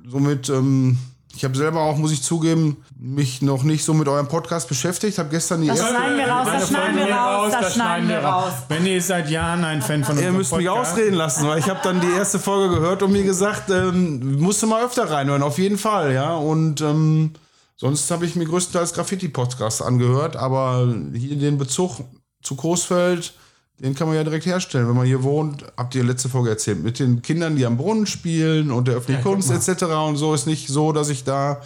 somit, 0.10 0.50
ähm, 0.50 0.98
ich 1.36 1.44
habe 1.46 1.56
selber 1.56 1.82
auch, 1.82 1.98
muss 1.98 2.12
ich 2.12 2.22
zugeben, 2.24 2.84
mich 3.00 3.42
noch 3.42 3.64
nicht 3.64 3.86
so 3.86 3.94
mit 3.94 4.08
eurem 4.08 4.28
Podcast 4.28 4.68
beschäftigt. 4.68 5.18
Habe 5.20 5.30
gestern 5.30 5.62
die 5.62 5.68
Das 5.68 5.80
erste. 5.80 5.96
schneiden 5.96 6.18
wir 6.18 6.28
raus, 6.28 6.48
das 6.52 6.68
schneiden 6.70 6.96
wir 6.98 7.14
raus, 7.14 7.54
das 7.62 7.74
schneiden 7.74 8.10
wir 8.10 8.20
raus. 8.20 8.54
Benny 8.68 8.98
ist 8.98 9.08
seit 9.08 9.30
Jahren 9.30 9.64
ein 9.64 9.82
Fan 9.82 10.04
von 10.04 10.16
Ihr 10.16 10.20
unserem 10.22 10.38
müsst 10.38 10.56
mich 10.56 10.70
ausreden 10.70 11.16
lassen, 11.16 11.48
weil 11.48 11.60
ich 11.60 11.70
habe 11.70 11.80
dann 11.84 12.02
die 12.02 12.12
erste 12.12 12.40
Folge 12.40 12.76
gehört 12.76 13.04
und 13.04 13.12
mir 13.12 13.24
gesagt, 13.24 13.70
ähm, 13.70 14.40
musste 14.42 14.66
mal 14.66 14.84
öfter 14.84 15.10
reinhören, 15.10 15.44
auf 15.44 15.58
jeden 15.60 15.78
Fall, 15.78 16.14
ja. 16.14 16.36
Und 16.36 16.82
ähm, 16.82 17.34
sonst 17.78 18.10
habe 18.12 18.26
ich 18.26 18.36
mir 18.36 18.46
größtenteils 18.46 18.94
Graffiti-Podcasts 18.94 19.82
angehört, 19.82 20.36
aber 20.36 20.94
hier 21.14 21.38
den 21.38 21.58
Bezug 21.58 22.02
zu 22.42 22.56
Coesfeld, 22.56 23.34
den 23.80 23.96
kann 23.96 24.08
man 24.08 24.16
ja 24.16 24.24
direkt 24.24 24.46
herstellen, 24.46 24.88
wenn 24.88 24.96
man 24.96 25.06
hier 25.06 25.24
wohnt. 25.24 25.64
Habt 25.78 25.96
ihr 25.96 26.04
letzte 26.04 26.30
Folge 26.30 26.50
erzählt, 26.50 26.84
mit 26.84 27.00
den 27.00 27.22
Kindern, 27.22 27.56
die 27.56 27.66
am 27.66 27.78
Brunnen 27.78 28.06
spielen 28.06 28.72
und 28.72 28.88
der 28.88 28.96
öffentlichen 28.96 29.26
Ja, 29.26 29.32
Kunst 29.32 29.50
etc. 29.52 29.84
Und 29.84 30.18
so 30.18 30.34
ist 30.34 30.46
nicht 30.48 30.68
so, 30.68 30.92
dass 30.92 31.10
ich 31.10 31.24
da 31.24 31.62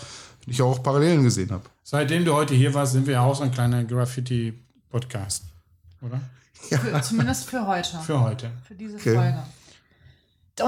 nicht 0.46 0.62
auch 0.62 0.82
Parallelen 0.84 1.24
gesehen 1.24 1.52
habe. 1.52 1.64
Seitdem 1.84 2.24
du 2.26 2.34
heute 2.34 2.54
hier 2.54 2.74
warst, 2.74 2.94
sind 2.94 3.08
wir 3.08 3.22
auch 3.22 3.36
so 3.36 3.44
ein 3.44 3.52
kleiner 3.52 3.84
Graffiti-Podcast. 3.84 5.44
Oder? 6.02 6.22
Für, 6.54 7.02
zumindest 7.02 7.50
für 7.50 7.66
heute. 7.68 7.98
Für 8.06 8.22
heute. 8.22 8.52
Für 8.68 8.76
diese 8.76 8.96
Okay. 8.96 9.16
Folge. 9.16 9.44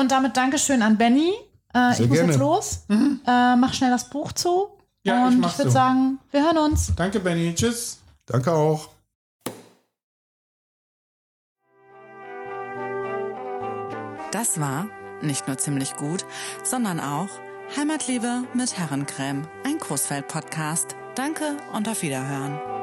Und 0.01 0.11
damit 0.11 0.35
Dankeschön 0.35 0.81
an 0.81 0.97
Benny. 0.97 1.31
Äh, 1.73 1.93
ich 1.93 2.07
muss 2.07 2.17
gerne. 2.17 2.31
jetzt 2.31 2.39
los. 2.39 2.85
Äh, 2.89 3.55
mach 3.55 3.73
schnell 3.73 3.91
das 3.91 4.09
Buch 4.09 4.31
zu. 4.31 4.67
Ja, 5.03 5.27
ich 5.27 5.33
und 5.35 5.41
mach's 5.41 5.53
ich 5.53 5.59
würde 5.59 5.69
so. 5.69 5.73
sagen, 5.75 6.19
wir 6.31 6.43
hören 6.43 6.57
uns. 6.57 6.91
Danke, 6.95 7.19
Benny. 7.19 7.53
Tschüss. 7.53 7.99
Danke 8.25 8.51
auch. 8.51 8.94
Das 14.35 14.59
war 14.59 14.89
nicht 15.21 15.47
nur 15.47 15.57
ziemlich 15.57 15.95
gut, 15.95 16.25
sondern 16.61 16.99
auch 16.99 17.29
Heimatliebe 17.77 18.43
mit 18.53 18.77
Herrencreme, 18.77 19.47
ein 19.63 19.77
Großfeld-Podcast. 19.77 20.97
Danke 21.15 21.55
und 21.71 21.87
auf 21.87 22.01
Wiederhören. 22.01 22.74